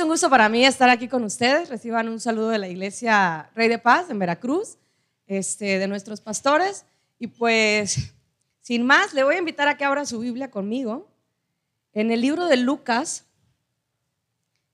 un 0.00 0.08
gusto 0.08 0.30
para 0.30 0.48
mí 0.48 0.64
estar 0.64 0.88
aquí 0.88 1.08
con 1.08 1.24
ustedes. 1.24 1.68
Reciban 1.68 2.08
un 2.08 2.20
saludo 2.20 2.48
de 2.48 2.58
la 2.58 2.68
iglesia 2.68 3.50
Rey 3.54 3.68
de 3.68 3.78
Paz 3.78 4.08
en 4.08 4.18
Veracruz, 4.18 4.78
este, 5.26 5.78
de 5.78 5.86
nuestros 5.86 6.20
pastores. 6.20 6.86
Y 7.18 7.26
pues, 7.26 8.12
sin 8.60 8.84
más, 8.84 9.12
le 9.12 9.24
voy 9.24 9.34
a 9.34 9.38
invitar 9.38 9.68
a 9.68 9.76
que 9.76 9.84
abra 9.84 10.06
su 10.06 10.18
Biblia 10.20 10.50
conmigo 10.50 11.08
en 11.92 12.10
el 12.10 12.20
libro 12.20 12.46
de 12.46 12.56
Lucas, 12.56 13.26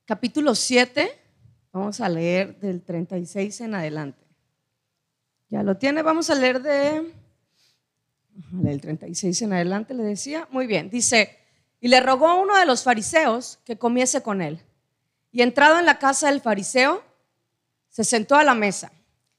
capítulo 0.05 0.55
7. 0.55 1.11
Vamos 1.73 2.01
a 2.01 2.09
leer 2.09 2.59
del 2.61 2.83
36 2.83 3.61
en 3.63 3.75
adelante. 3.75 4.25
¿Ya 5.49 5.63
lo 5.63 5.77
tiene? 5.77 6.03
Vamos 6.03 6.31
a 6.31 6.35
leer 6.35 6.63
de... 6.63 7.13
Del 8.51 8.81
36 8.81 9.43
en 9.43 9.53
adelante 9.55 9.95
le 9.95 10.03
decía. 10.05 10.47
Muy 10.51 10.67
bien, 10.67 10.91
dice, 10.91 11.37
y 11.81 11.89
le 11.89 12.01
rogó 12.01 12.41
uno 12.41 12.57
de 12.57 12.67
los 12.67 12.85
fariseos 12.85 13.59
que 13.65 13.79
comiese 13.79 14.23
con 14.23 14.43
él. 14.43 14.61
Y 15.37 15.43
entrado 15.43 15.79
en 15.79 15.85
la 15.85 15.99
casa 15.99 16.29
del 16.29 16.41
fariseo, 16.41 17.05
se 17.91 18.05
sentó 18.05 18.37
a 18.37 18.43
la 18.43 18.55
mesa. 18.55 18.91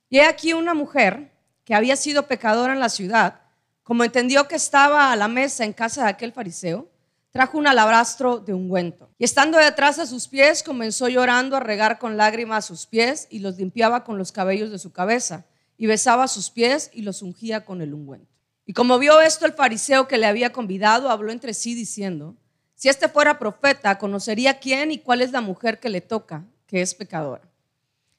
Y 0.09 0.19
he 0.19 0.25
aquí 0.25 0.53
una 0.53 0.75
mujer 0.75 1.31
que 1.65 1.73
había 1.73 1.95
sido 1.95 2.27
pecadora 2.27 2.73
en 2.73 2.79
la 2.79 2.89
ciudad, 2.89 3.41
como 3.81 4.03
entendió 4.03 4.47
que 4.47 4.57
estaba 4.57 5.11
a 5.11 5.15
la 5.15 5.27
mesa 5.27 5.65
en 5.65 5.73
casa 5.73 6.03
de 6.03 6.09
aquel 6.09 6.33
fariseo, 6.33 6.87
trajo 7.31 7.57
un 7.57 7.65
alabastro 7.65 8.37
de 8.37 8.53
ungüento. 8.53 9.09
Y 9.17 9.23
estando 9.23 9.57
detrás 9.57 9.97
de 9.97 10.05
sus 10.05 10.27
pies, 10.27 10.61
comenzó 10.61 11.07
llorando 11.07 11.57
a 11.57 11.61
regar 11.61 11.97
con 11.97 12.15
lágrimas 12.15 12.65
sus 12.65 12.85
pies 12.85 13.25
y 13.31 13.39
los 13.39 13.57
limpiaba 13.57 14.03
con 14.03 14.19
los 14.19 14.31
cabellos 14.31 14.69
de 14.69 14.77
su 14.77 14.91
cabeza, 14.91 15.45
y 15.77 15.87
besaba 15.87 16.27
sus 16.27 16.51
pies 16.51 16.91
y 16.93 17.01
los 17.01 17.23
ungía 17.23 17.65
con 17.65 17.81
el 17.81 17.95
ungüento. 17.95 18.31
Y 18.67 18.73
como 18.73 18.99
vio 18.99 19.19
esto 19.19 19.47
el 19.47 19.53
fariseo 19.53 20.07
que 20.07 20.19
le 20.19 20.27
había 20.27 20.53
convidado, 20.53 21.09
habló 21.09 21.31
entre 21.31 21.55
sí 21.55 21.73
diciendo, 21.73 22.35
si 22.77 22.89
este 22.89 23.09
fuera 23.09 23.39
profeta, 23.39 23.97
conocería 23.97 24.59
quién 24.59 24.91
y 24.91 24.99
cuál 24.99 25.23
es 25.23 25.31
la 25.31 25.41
mujer 25.41 25.79
que 25.79 25.89
le 25.89 25.99
toca, 25.99 26.45
que 26.67 26.83
es 26.83 26.93
pecadora. 26.93 27.41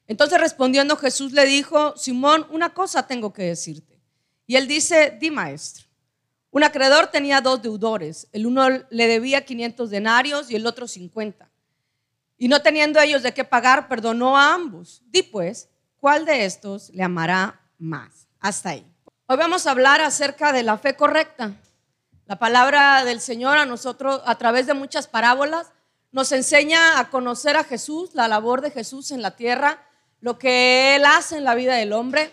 Entonces 0.05 0.37
respondiendo 0.37 0.97
Jesús 0.97 1.31
le 1.31 1.45
dijo, 1.45 1.95
Simón, 1.95 2.45
una 2.49 2.73
cosa 2.73 3.07
tengo 3.07 3.31
que 3.31 3.43
decirte. 3.43 4.01
Y 4.45 4.57
él 4.57 4.67
dice, 4.67 5.17
di 5.17 5.31
maestro. 5.31 5.85
Un 6.51 6.65
acreedor 6.65 7.07
tenía 7.07 7.39
dos 7.39 7.61
deudores. 7.61 8.27
El 8.33 8.47
uno 8.47 8.67
le 8.89 9.07
debía 9.07 9.45
500 9.45 9.89
denarios 9.89 10.51
y 10.51 10.57
el 10.57 10.67
otro 10.67 10.89
50. 10.89 11.49
Y 12.37 12.49
no 12.49 12.61
teniendo 12.61 12.99
ellos 12.99 13.23
de 13.23 13.33
qué 13.33 13.45
pagar, 13.45 13.87
perdonó 13.87 14.37
a 14.37 14.53
ambos. 14.53 15.03
Di 15.05 15.23
pues, 15.23 15.69
¿cuál 16.01 16.25
de 16.25 16.43
estos 16.43 16.89
le 16.89 17.03
amará 17.03 17.61
más? 17.77 18.27
Hasta 18.41 18.71
ahí. 18.71 18.85
Hoy 19.25 19.37
vamos 19.37 19.65
a 19.67 19.71
hablar 19.71 20.01
acerca 20.01 20.51
de 20.51 20.63
la 20.63 20.77
fe 20.77 20.97
correcta. 20.97 21.53
La 22.29 22.37
palabra 22.37 23.05
del 23.05 23.21
Señor 23.21 23.57
a 23.57 23.65
nosotros, 23.65 24.21
a 24.23 24.37
través 24.37 24.67
de 24.67 24.75
muchas 24.75 25.07
parábolas, 25.07 25.71
nos 26.11 26.31
enseña 26.31 26.99
a 26.99 27.09
conocer 27.09 27.57
a 27.57 27.63
Jesús, 27.63 28.11
la 28.13 28.27
labor 28.27 28.61
de 28.61 28.69
Jesús 28.69 29.09
en 29.09 29.23
la 29.23 29.35
tierra, 29.35 29.83
lo 30.21 30.37
que 30.37 30.95
Él 30.95 31.05
hace 31.05 31.37
en 31.37 31.43
la 31.43 31.55
vida 31.55 31.73
del 31.73 31.91
hombre. 31.91 32.31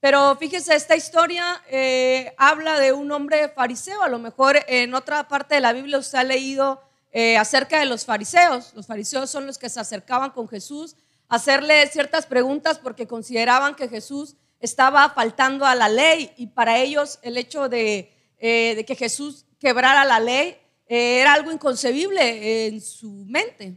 Pero 0.00 0.36
fíjese, 0.36 0.74
esta 0.74 0.96
historia 0.96 1.62
eh, 1.70 2.34
habla 2.36 2.78
de 2.78 2.92
un 2.92 3.10
hombre 3.10 3.48
fariseo. 3.48 4.02
A 4.02 4.10
lo 4.10 4.18
mejor 4.18 4.58
en 4.66 4.92
otra 4.92 5.28
parte 5.28 5.54
de 5.54 5.62
la 5.62 5.72
Biblia 5.72 5.96
usted 5.96 6.18
ha 6.18 6.24
leído 6.24 6.82
eh, 7.10 7.38
acerca 7.38 7.78
de 7.78 7.86
los 7.86 8.04
fariseos. 8.04 8.74
Los 8.74 8.86
fariseos 8.86 9.30
son 9.30 9.46
los 9.46 9.56
que 9.56 9.70
se 9.70 9.80
acercaban 9.80 10.32
con 10.32 10.46
Jesús 10.46 10.94
a 11.30 11.36
hacerle 11.36 11.86
ciertas 11.86 12.26
preguntas 12.26 12.78
porque 12.78 13.06
consideraban 13.06 13.76
que 13.76 13.88
Jesús 13.88 14.36
estaba 14.60 15.08
faltando 15.08 15.64
a 15.64 15.74
la 15.74 15.88
ley 15.88 16.34
y 16.36 16.48
para 16.48 16.76
ellos 16.76 17.18
el 17.22 17.38
hecho 17.38 17.70
de 17.70 18.12
eh, 18.38 18.74
de 18.76 18.84
que 18.84 18.94
Jesús 18.94 19.46
quebrara 19.58 20.04
la 20.04 20.20
ley 20.20 20.56
eh, 20.86 21.20
era 21.20 21.34
algo 21.34 21.50
inconcebible 21.50 22.66
en 22.66 22.80
su 22.80 23.10
mente. 23.26 23.76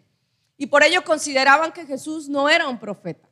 Y 0.58 0.68
por 0.68 0.84
ello 0.84 1.04
consideraban 1.04 1.72
que 1.72 1.86
Jesús 1.86 2.30
no 2.30 2.48
era 2.48 2.68
un 2.68 2.80
profeta. 2.80 3.28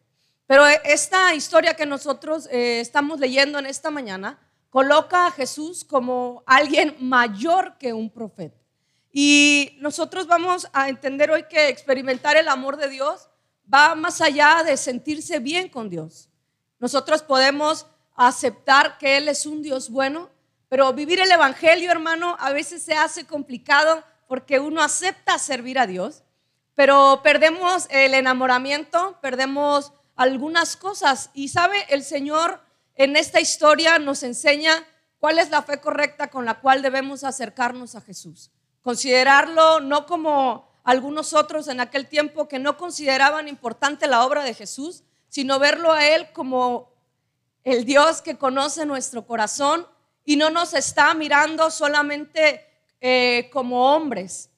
Pero 0.48 0.66
esta 0.68 1.36
historia 1.36 1.76
que 1.76 1.86
nosotros 1.86 2.48
eh, 2.52 2.80
estamos 2.80 3.20
leyendo 3.20 3.60
en 3.60 3.68
esta 3.68 3.92
mañana 3.92 4.40
coloca 4.72 5.28
a 5.28 5.32
Jesús 5.32 5.84
como 5.84 6.44
alguien 6.48 6.96
mayor 7.00 7.78
que 7.78 7.94
un 7.94 8.10
profeta. 8.10 8.58
Y 9.12 9.78
nosotros 9.80 10.28
vamos 10.28 10.68
a 10.74 10.90
entender 10.90 11.30
hoy 11.30 11.44
que 11.50 11.70
experimentar 11.70 12.36
el 12.36 12.48
amor 12.48 12.78
de 12.78 12.90
Dios 12.90 13.30
va 13.72 13.96
más 13.96 14.22
allá 14.22 14.64
de 14.66 14.78
sentirse 14.78 15.40
bien 15.40 15.70
con 15.70 15.90
Dios. 15.90 16.30
Nosotros 16.80 17.22
podemos 17.22 17.86
aceptar 18.16 18.98
que 18.98 19.18
Él 19.18 19.28
es 19.28 19.46
un 19.46 19.62
Dios 19.62 19.90
bueno, 19.90 20.30
pero 20.70 20.94
vivir 20.94 21.20
el 21.20 21.32
Evangelio, 21.32 21.92
hermano, 21.92 22.38
a 22.40 22.52
veces 22.52 22.84
se 22.84 22.94
hace 22.94 23.26
complicado 23.26 24.04
porque 24.28 24.60
uno 24.60 24.82
acepta 24.82 25.40
servir 25.40 25.80
a 25.80 25.88
Dios, 25.88 26.24
pero 26.76 27.22
perdemos 27.24 27.88
el 27.90 28.14
enamoramiento, 28.14 29.18
perdemos 29.22 29.92
algunas 30.16 30.78
cosas. 30.78 31.32
Y 31.34 31.50
sabe, 31.50 31.86
el 31.90 32.04
Señor 32.04 32.62
en 32.96 33.16
esta 33.16 33.42
historia 33.42 33.98
nos 33.98 34.22
enseña 34.22 34.86
cuál 35.20 35.40
es 35.40 35.50
la 35.50 35.64
fe 35.64 35.82
correcta 35.82 36.30
con 36.30 36.46
la 36.46 36.60
cual 36.60 36.84
debemos 36.84 37.24
acercarnos 37.24 37.96
a 37.96 38.02
Jesús. 38.02 38.52
Considerarlo 38.84 39.80
no 39.80 40.06
como 40.06 40.70
algunos 40.84 41.34
otros 41.34 41.68
en 41.68 41.80
aquel 41.80 42.08
tiempo 42.08 42.48
que 42.48 42.60
no 42.60 42.78
consideraban 42.78 43.48
importante 43.48 44.08
la 44.08 44.26
obra 44.26 44.44
de 44.44 44.54
Jesús, 44.54 45.04
sino 45.28 45.60
verlo 45.60 45.92
a 45.92 46.08
Él 46.08 46.32
como 46.32 46.92
el 47.64 47.86
Dios 47.86 48.22
que 48.22 48.38
conoce 48.38 48.86
nuestro 48.86 49.26
corazón 49.26 49.88
y 50.30 50.36
no 50.36 50.52
nos 50.52 50.76
está 50.76 51.16
mirando 51.16 51.72
solamente 51.72 52.64
eh, 53.02 53.50
como 53.52 53.96
hombres 53.96 54.52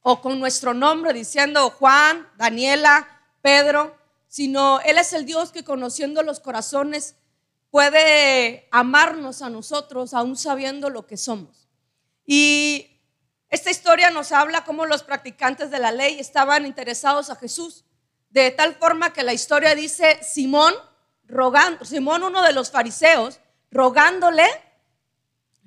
o 0.00 0.22
con 0.22 0.40
nuestro 0.40 0.72
nombre 0.72 1.12
diciendo 1.12 1.68
Juan, 1.68 2.26
Daniela, 2.38 3.06
Pedro, 3.42 3.94
sino 4.28 4.80
Él 4.80 4.96
es 4.96 5.12
el 5.12 5.26
Dios 5.26 5.52
que 5.52 5.62
conociendo 5.62 6.22
los 6.22 6.40
corazones 6.40 7.16
puede 7.70 8.66
amarnos 8.70 9.42
a 9.42 9.50
nosotros 9.50 10.14
aún 10.14 10.38
sabiendo 10.38 10.88
lo 10.88 11.06
que 11.06 11.18
somos. 11.18 11.68
Y 12.24 12.98
esta 13.50 13.70
historia 13.70 14.08
nos 14.08 14.32
habla 14.32 14.64
cómo 14.64 14.86
los 14.86 15.02
practicantes 15.02 15.70
de 15.70 15.80
la 15.80 15.92
ley 15.92 16.18
estaban 16.18 16.64
interesados 16.64 17.28
a 17.28 17.36
Jesús, 17.36 17.84
de 18.30 18.52
tal 18.52 18.74
forma 18.74 19.12
que 19.12 19.22
la 19.22 19.34
historia 19.34 19.74
dice 19.74 20.18
Simón 20.22 20.72
rogando, 21.26 21.84
Simón 21.84 22.22
uno 22.22 22.40
de 22.40 22.54
los 22.54 22.70
fariseos, 22.70 23.38
rogándole 23.70 24.46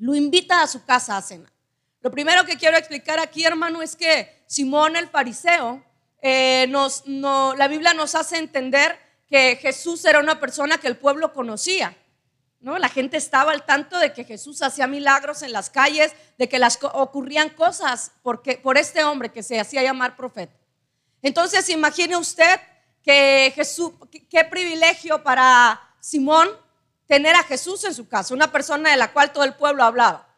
lo 0.02 0.16
invita 0.16 0.64
a 0.64 0.68
su 0.68 0.84
casa 0.84 1.16
a 1.16 1.22
cena. 1.22 1.54
Lo 2.02 2.10
primero 2.10 2.44
que 2.44 2.58
quiero 2.58 2.76
explicar 2.76 3.20
aquí, 3.20 3.46
hermano, 3.46 3.84
es 3.84 3.96
que 3.96 4.44
Simón 4.48 4.96
el 4.96 5.08
fariseo, 5.08 5.84
eh, 6.24 6.66
nos, 6.70 7.04
la 7.06 7.68
Biblia 7.68 7.94
nos 7.94 8.16
hace 8.16 8.38
entender 8.38 8.98
que 9.30 9.58
Jesús 9.62 10.04
era 10.06 10.20
una 10.20 10.40
persona 10.40 10.80
que 10.80 10.88
el 10.88 10.98
pueblo 10.98 11.32
conocía. 11.34 11.96
¿no? 12.60 12.80
La 12.80 12.90
gente 12.90 13.18
estaba 13.18 13.52
al 13.52 13.64
tanto 13.64 14.00
de 14.00 14.12
que 14.12 14.24
Jesús 14.24 14.64
hacía 14.64 14.88
milagros 14.88 15.44
en 15.44 15.52
las 15.52 15.70
calles, 15.70 16.14
de 16.40 16.50
que 16.50 16.58
las, 16.58 16.80
ocurrían 16.82 17.50
cosas 17.50 18.12
porque, 18.24 18.58
por 18.58 18.80
este 18.80 19.04
hombre 19.04 19.32
que 19.32 19.44
se 19.44 19.60
hacía 19.60 19.84
llamar 19.84 20.16
profeta. 20.16 20.56
Entonces, 21.22 21.70
imagine 21.70 22.18
usted 22.18 22.60
que 23.04 23.52
Jesús, 23.54 23.92
qué 24.32 24.46
privilegio 24.46 25.22
para 25.22 25.80
Simón 26.00 26.50
tener 27.12 27.36
a 27.36 27.44
Jesús 27.44 27.84
en 27.84 27.94
su 27.94 28.08
casa, 28.08 28.34
una 28.34 28.54
persona 28.54 28.92
de 28.92 28.96
la 28.96 29.12
cual 29.12 29.34
todo 29.34 29.44
el 29.44 29.54
pueblo 29.56 29.84
hablaba. 29.84 30.30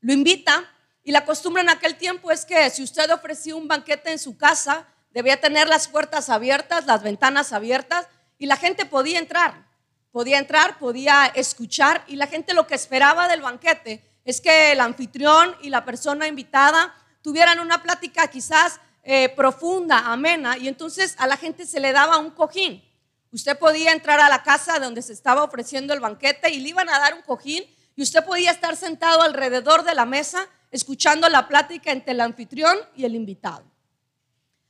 Lo 0.00 0.14
invita 0.14 0.64
y 1.04 1.12
la 1.12 1.26
costumbre 1.26 1.60
en 1.60 1.68
aquel 1.68 1.98
tiempo 1.98 2.30
es 2.30 2.46
que 2.46 2.70
si 2.70 2.82
usted 2.82 3.12
ofrecía 3.12 3.54
un 3.54 3.68
banquete 3.68 4.10
en 4.12 4.18
su 4.18 4.38
casa, 4.38 4.86
debía 5.10 5.38
tener 5.38 5.68
las 5.68 5.86
puertas 5.86 6.30
abiertas, 6.30 6.86
las 6.86 7.02
ventanas 7.02 7.52
abiertas 7.52 8.06
y 8.38 8.46
la 8.46 8.56
gente 8.56 8.86
podía 8.86 9.18
entrar. 9.18 9.66
Podía 10.10 10.38
entrar, 10.38 10.78
podía 10.78 11.26
escuchar 11.26 12.02
y 12.06 12.16
la 12.16 12.26
gente 12.26 12.54
lo 12.54 12.66
que 12.66 12.74
esperaba 12.74 13.28
del 13.28 13.42
banquete 13.42 14.02
es 14.24 14.40
que 14.40 14.72
el 14.72 14.80
anfitrión 14.80 15.56
y 15.60 15.68
la 15.68 15.84
persona 15.84 16.26
invitada 16.26 16.94
tuvieran 17.20 17.60
una 17.60 17.82
plática 17.82 18.28
quizás 18.28 18.80
eh, 19.02 19.28
profunda, 19.36 20.10
amena, 20.10 20.56
y 20.56 20.68
entonces 20.68 21.16
a 21.18 21.26
la 21.26 21.36
gente 21.36 21.66
se 21.66 21.80
le 21.80 21.92
daba 21.92 22.16
un 22.16 22.30
cojín. 22.30 22.82
Usted 23.30 23.58
podía 23.58 23.92
entrar 23.92 24.20
a 24.20 24.28
la 24.28 24.42
casa 24.42 24.78
donde 24.78 25.02
se 25.02 25.12
estaba 25.12 25.44
ofreciendo 25.44 25.92
el 25.92 26.00
banquete 26.00 26.50
y 26.50 26.60
le 26.60 26.70
iban 26.70 26.88
a 26.88 26.98
dar 26.98 27.14
un 27.14 27.22
cojín 27.22 27.64
y 27.94 28.02
usted 28.02 28.24
podía 28.24 28.50
estar 28.50 28.76
sentado 28.76 29.22
alrededor 29.22 29.84
de 29.84 29.94
la 29.94 30.06
mesa 30.06 30.48
escuchando 30.70 31.28
la 31.28 31.48
plática 31.48 31.92
entre 31.92 32.12
el 32.12 32.20
anfitrión 32.20 32.78
y 32.94 33.04
el 33.04 33.14
invitado. 33.14 33.64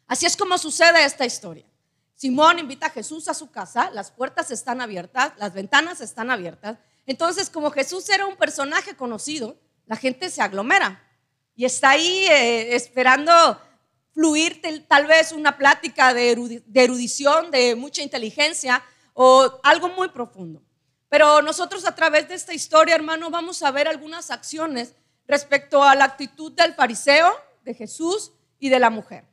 Así 0.07 0.27
es 0.27 0.37
como 0.37 0.59
sucede 0.59 1.05
esta 1.05 1.27
historia. 1.27 1.65
Simón 2.15 2.59
invita 2.59 2.87
a 2.87 2.91
Jesús 2.91 3.29
a 3.29 3.35
su 3.35 3.51
casa, 3.51 3.91
las 3.93 4.11
puertas 4.11 4.51
están 4.51 4.81
abiertas, 4.81 5.33
las 5.37 5.53
ventanas 5.53 6.01
están 6.01 6.31
abiertas. 6.31 6.79
Entonces, 7.07 7.49
como 7.49 7.71
Jesús 7.71 8.09
era 8.09 8.27
un 8.27 8.37
personaje 8.37 8.97
conocido, 8.97 9.57
la 9.87 9.97
gente 9.97 10.31
se 10.31 10.43
aglomera 10.43 11.05
y 11.55 11.65
está 11.65 11.91
ahí 11.91 12.27
eh, 12.31 12.75
esperando 12.75 13.61
fluir 14.19 14.61
tal 14.89 15.07
vez 15.07 15.31
una 15.31 15.57
plática 15.57 16.13
de 16.13 16.33
erudición, 16.75 17.53
de 17.53 17.77
mucha 17.77 18.03
inteligencia 18.03 18.83
o 19.15 19.61
algo 19.63 19.91
muy 19.91 20.09
profundo. 20.09 20.61
Pero 21.09 21.41
nosotros 21.41 21.87
a 21.87 21.95
través 21.95 22.29
de 22.29 22.35
esta 22.35 22.53
historia, 22.53 22.97
hermano, 22.97 23.31
vamos 23.31 23.63
a 23.63 23.71
ver 23.71 23.87
algunas 23.87 24.33
acciones 24.33 24.97
respecto 25.29 25.85
a 25.85 25.95
la 25.95 26.03
actitud 26.03 26.51
del 26.51 26.75
fariseo, 26.75 27.33
de 27.63 27.75
Jesús 27.75 28.33
y 28.59 28.71
de 28.71 28.81
la 28.81 28.91
mujer. 28.91 29.25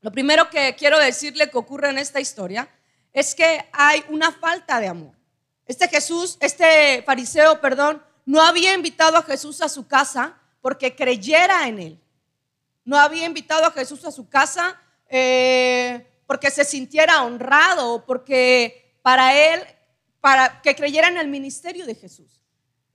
Lo 0.00 0.12
primero 0.12 0.48
que 0.48 0.76
quiero 0.78 1.00
decirle 1.00 1.50
que 1.50 1.58
ocurre 1.58 1.90
en 1.90 1.98
esta 1.98 2.20
historia 2.20 2.68
es 3.12 3.34
que 3.34 3.68
hay 3.72 4.04
una 4.10 4.30
falta 4.30 4.78
de 4.78 4.86
amor. 4.86 5.16
Este 5.66 5.88
Jesús, 5.88 6.36
este 6.38 7.02
fariseo, 7.02 7.60
perdón, 7.60 8.00
no 8.26 8.40
había 8.40 8.74
invitado 8.74 9.16
a 9.16 9.24
Jesús 9.24 9.60
a 9.60 9.68
su 9.68 9.88
casa 9.88 10.40
porque 10.60 10.94
creyera 10.94 11.66
en 11.66 11.80
él. 11.80 12.03
No 12.84 12.98
había 12.98 13.26
invitado 13.26 13.64
a 13.66 13.70
Jesús 13.70 14.04
a 14.04 14.10
su 14.10 14.28
casa 14.28 14.80
eh, 15.08 16.06
porque 16.26 16.50
se 16.50 16.64
sintiera 16.64 17.22
honrado 17.22 18.04
porque 18.04 18.96
para 19.02 19.34
él, 19.34 19.62
para 20.20 20.60
que 20.62 20.74
creyera 20.74 21.08
en 21.08 21.18
el 21.18 21.28
ministerio 21.28 21.86
de 21.86 21.94
Jesús. 21.94 22.42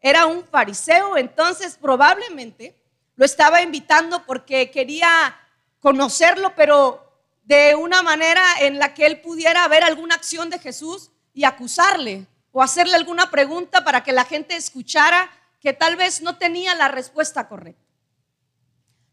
Era 0.01 0.25
un 0.25 0.43
fariseo, 0.45 1.17
entonces 1.17 1.77
probablemente 1.79 2.75
lo 3.15 3.25
estaba 3.25 3.61
invitando 3.61 4.25
porque 4.25 4.71
quería 4.71 5.37
conocerlo, 5.79 6.53
pero 6.55 7.09
de 7.43 7.75
una 7.75 8.01
manera 8.01 8.43
en 8.61 8.79
la 8.79 8.93
que 8.93 9.05
él 9.05 9.21
pudiera 9.21 9.67
ver 9.67 9.83
alguna 9.83 10.15
acción 10.15 10.49
de 10.49 10.59
Jesús 10.59 11.11
y 11.33 11.43
acusarle 11.43 12.27
o 12.51 12.61
hacerle 12.61 12.95
alguna 12.95 13.29
pregunta 13.29 13.83
para 13.83 14.03
que 14.03 14.13
la 14.13 14.25
gente 14.25 14.55
escuchara 14.55 15.29
que 15.59 15.73
tal 15.73 15.95
vez 15.95 16.21
no 16.21 16.37
tenía 16.37 16.75
la 16.75 16.87
respuesta 16.87 17.47
correcta. 17.47 17.88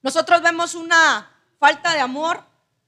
Nosotros 0.06 0.40
vemos 0.40 0.76
una 0.76 1.28
falta 1.58 1.92
de 1.92 1.98
amor 1.98 2.40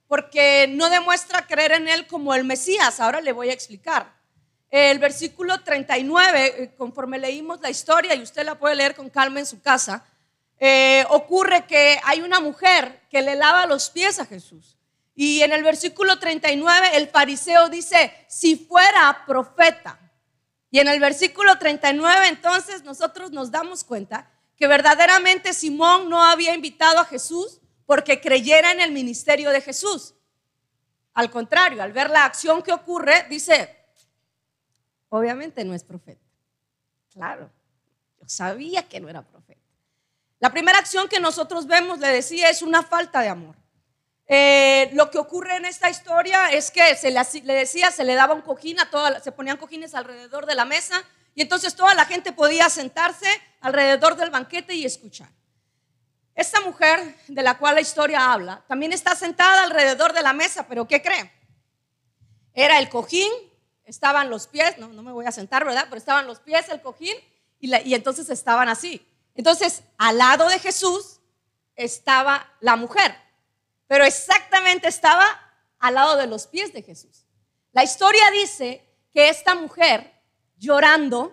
porque 0.07 0.69
no 0.69 0.89
demuestra 0.89 1.49
creer 1.49 1.73
en 1.73 1.89
Él 1.89 2.07
como 2.07 2.33
el 2.33 2.45
Mesías. 2.45 3.01
Ahora 3.01 3.21
le 3.21 3.33
voy 3.33 3.51
a 3.51 3.53
explicar. 3.53 4.15
El 4.71 5.01
versículo 5.01 5.59
39, 5.65 6.47
eh, 6.47 6.75
conforme 6.79 7.19
leímos 7.19 7.61
la 7.61 7.71
historia, 7.71 8.15
y 8.15 8.23
usted 8.23 8.45
la 8.45 8.55
puede 8.55 8.77
leer 8.77 8.95
con 8.95 9.11
calma 9.11 9.41
en 9.41 9.47
su 9.47 9.61
casa, 9.61 10.05
eh, 10.61 11.05
ocurre 11.09 11.67
que 11.67 11.99
hay 12.05 12.21
una 12.21 12.39
mujer 12.39 13.01
que 13.11 13.21
le 13.21 13.35
lava 13.35 13.67
los 13.67 13.91
pies 13.91 14.21
a 14.21 14.25
Jesús. 14.25 14.77
Y 15.17 15.43
en 15.43 15.51
el 15.51 15.65
versículo 15.65 16.21
39 16.21 16.91
el 16.95 17.09
fariseo 17.09 17.69
dice, 17.69 18.15
si 18.29 18.55
fuera 18.55 19.25
profeta. 19.27 19.99
Y 20.71 20.79
en 20.79 20.87
el 20.87 21.01
versículo 21.01 21.59
39 21.59 22.29
entonces 22.29 22.85
nosotros 22.85 23.33
nos 23.33 23.51
damos 23.51 23.83
cuenta 23.83 24.31
que 24.59 24.67
verdaderamente 24.67 25.53
Simón 25.53 26.11
no 26.11 26.23
había 26.23 26.55
invitado 26.55 26.99
a 26.99 27.05
Jesús 27.05 27.61
porque 27.87 28.21
creyera 28.21 28.73
en 28.73 28.81
el 28.81 28.91
ministerio 28.91 29.51
de 29.51 29.61
Jesús. 29.61 30.15
Al 31.15 31.31
contrario, 31.31 31.83
al 31.83 31.93
ver 31.93 32.11
la 32.11 32.25
acción 32.25 32.63
que 32.63 32.73
ocurre, 32.73 33.27
dice, 33.31 33.77
obviamente 35.09 35.65
no 35.65 35.75
es 35.75 35.85
profeta. 35.85 36.25
Claro, 37.13 37.51
yo 38.21 38.29
sabía 38.29 38.89
que 38.89 39.01
no 39.01 39.09
era 39.09 39.23
profeta. 39.23 39.61
La 40.41 40.51
primera 40.51 40.79
acción 40.79 41.09
que 41.09 41.21
nosotros 41.21 41.67
vemos, 41.67 41.99
le 41.99 42.09
decía, 42.09 42.51
es 42.51 42.63
una 42.63 42.83
falta 42.83 43.21
de 43.21 43.29
amor. 43.29 43.57
Eh, 44.27 44.91
lo 44.93 45.11
que 45.11 45.19
ocurre 45.19 45.57
en 45.57 45.65
esta 45.65 45.89
historia 45.89 46.49
es 46.51 46.71
que 46.71 46.95
se 46.97 47.11
le, 47.11 47.55
decía, 47.55 47.91
se 47.91 48.05
le 48.05 48.15
daba 48.15 48.35
un 48.35 48.43
cojín 48.43 48.79
a 48.79 48.91
toda, 48.91 49.21
se 49.21 49.33
ponían 49.33 49.57
cojines 49.57 49.95
alrededor 49.95 50.47
de 50.47 50.55
la 50.55 50.65
mesa 50.65 51.03
y 51.39 51.43
entonces 51.43 51.77
toda 51.77 51.95
la 51.95 52.05
gente 52.05 52.33
podía 52.33 52.69
sentarse 52.69 53.29
alrededor 53.61 54.17
del 54.17 54.31
banquete 54.31 54.75
y 54.75 54.85
escuchar. 54.85 55.29
Esta 56.35 56.61
mujer 56.63 57.15
de 57.29 57.43
la 57.45 57.57
cual 57.59 57.77
la 57.77 57.81
historia 57.81 58.33
habla 58.33 58.65
también 58.67 58.93
está 58.93 59.15
sentada 59.15 59.63
alrededor 59.63 60.13
de 60.13 60.23
la 60.23 60.33
mesa, 60.33 60.67
pero 60.67 60.89
¿qué 60.89 61.01
cree? 61.01 61.33
Era 62.55 62.81
el 62.81 62.89
cojín, 62.89 63.31
estaban 63.85 64.31
los 64.31 64.49
pies, 64.49 64.79
no, 64.79 64.89
no 64.89 65.03
me 65.05 65.13
voy 65.13 65.27
a 65.27 65.31
sentar, 65.31 65.65
¿verdad? 65.65 65.85
Pero 65.85 65.99
estaban 65.99 66.27
los 66.27 66.41
pies, 66.41 66.69
el 66.71 66.83
cojín, 66.83 67.15
y, 67.61 67.73
y 67.89 67.95
entonces 67.95 68.29
estaban 68.31 68.69
así. 68.69 69.07
Entonces, 69.37 69.85
al 69.97 70.19
lado 70.19 70.49
de 70.49 70.59
Jesús 70.59 71.21
estaba 71.77 72.53
la 72.61 72.75
mujer 72.75 73.15
pero 73.89 74.05
exactamente 74.05 74.87
estaba 74.87 75.25
al 75.81 75.95
lado 75.95 76.17
de 76.17 76.27
los 76.27 76.47
pies 76.47 76.73
de 76.73 76.83
Jesús. 76.83 77.25
La 77.73 77.83
historia 77.83 78.31
dice 78.31 78.85
que 79.13 79.31
esta 79.31 79.55
mujer 79.55 80.18
llorando, 80.59 81.33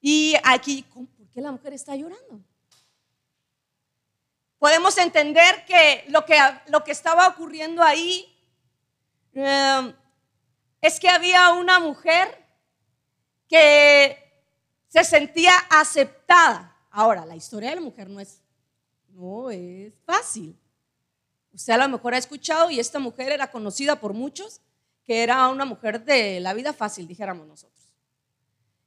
y 0.00 0.34
aquí, 0.42 0.82
¿por 0.82 1.06
qué 1.32 1.40
la 1.40 1.52
mujer 1.52 1.72
está 1.72 1.94
llorando? 1.94 2.40
Podemos 4.58 4.96
entender 4.98 5.64
que 5.64 6.04
lo 6.08 6.24
que, 6.24 6.36
lo 6.68 6.82
que 6.84 6.92
estaba 6.92 7.28
ocurriendo 7.28 7.82
ahí 7.82 8.28
eh, 9.34 9.94
es 10.80 11.00
que 11.00 11.08
había 11.08 11.52
una 11.52 11.78
mujer 11.78 12.44
que 13.48 14.18
se 14.88 15.04
sentía 15.04 15.52
aceptada. 15.70 16.76
Ahora, 16.90 17.24
la 17.24 17.36
historia 17.36 17.70
de 17.70 17.76
la 17.76 17.80
mujer 17.82 18.08
no 18.08 18.20
es, 18.20 18.40
no 19.08 19.50
es 19.50 19.94
fácil. 20.04 20.58
Usted 21.52 21.72
a 21.72 21.78
lo 21.78 21.88
mejor 21.88 22.14
ha 22.14 22.18
escuchado 22.18 22.70
y 22.70 22.80
esta 22.80 22.98
mujer 22.98 23.30
era 23.30 23.50
conocida 23.50 24.00
por 24.00 24.14
muchos 24.14 24.60
que 25.04 25.22
era 25.22 25.48
una 25.48 25.64
mujer 25.64 26.04
de 26.04 26.40
la 26.40 26.54
vida 26.54 26.72
fácil, 26.72 27.06
dijéramos 27.06 27.46
nosotros. 27.46 27.72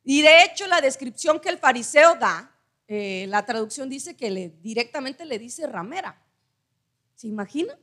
Y 0.03 0.21
de 0.21 0.43
hecho 0.43 0.67
la 0.67 0.81
descripción 0.81 1.39
que 1.39 1.49
el 1.49 1.57
fariseo 1.57 2.15
da, 2.15 2.51
eh, 2.87 3.25
la 3.27 3.45
traducción 3.45 3.89
dice 3.89 4.15
que 4.15 4.29
le, 4.29 4.49
directamente 4.61 5.25
le 5.25 5.39
dice 5.39 5.65
ramera. 5.65 6.21
¿Se 7.15 7.27
imagina? 7.27 7.77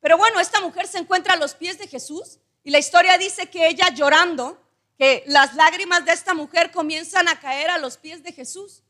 Pero 0.00 0.16
bueno, 0.16 0.40
esta 0.40 0.60
mujer 0.60 0.86
se 0.86 0.98
encuentra 0.98 1.34
a 1.34 1.36
los 1.36 1.54
pies 1.54 1.78
de 1.78 1.88
Jesús 1.88 2.38
y 2.62 2.70
la 2.70 2.78
historia 2.78 3.18
dice 3.18 3.50
que 3.50 3.68
ella 3.68 3.88
llorando, 3.92 4.62
que 4.96 5.24
las 5.26 5.54
lágrimas 5.54 6.04
de 6.04 6.12
esta 6.12 6.34
mujer 6.34 6.70
comienzan 6.70 7.28
a 7.28 7.40
caer 7.40 7.70
a 7.70 7.78
los 7.78 7.96
pies 7.96 8.22
de 8.22 8.32
Jesús. 8.32 8.82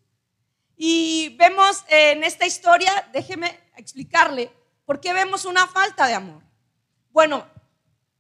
Y 0.77 1.37
vemos 1.39 1.85
en 1.89 2.25
esta 2.25 2.47
historia, 2.47 3.09
déjeme 3.13 3.59
explicarle, 3.77 4.51
por 4.85 5.01
qué 5.01 5.13
vemos 5.13 5.45
una 5.45 5.67
falta 5.67 6.07
de 6.07 6.15
amor. 6.15 6.43
Bueno, 7.11 7.47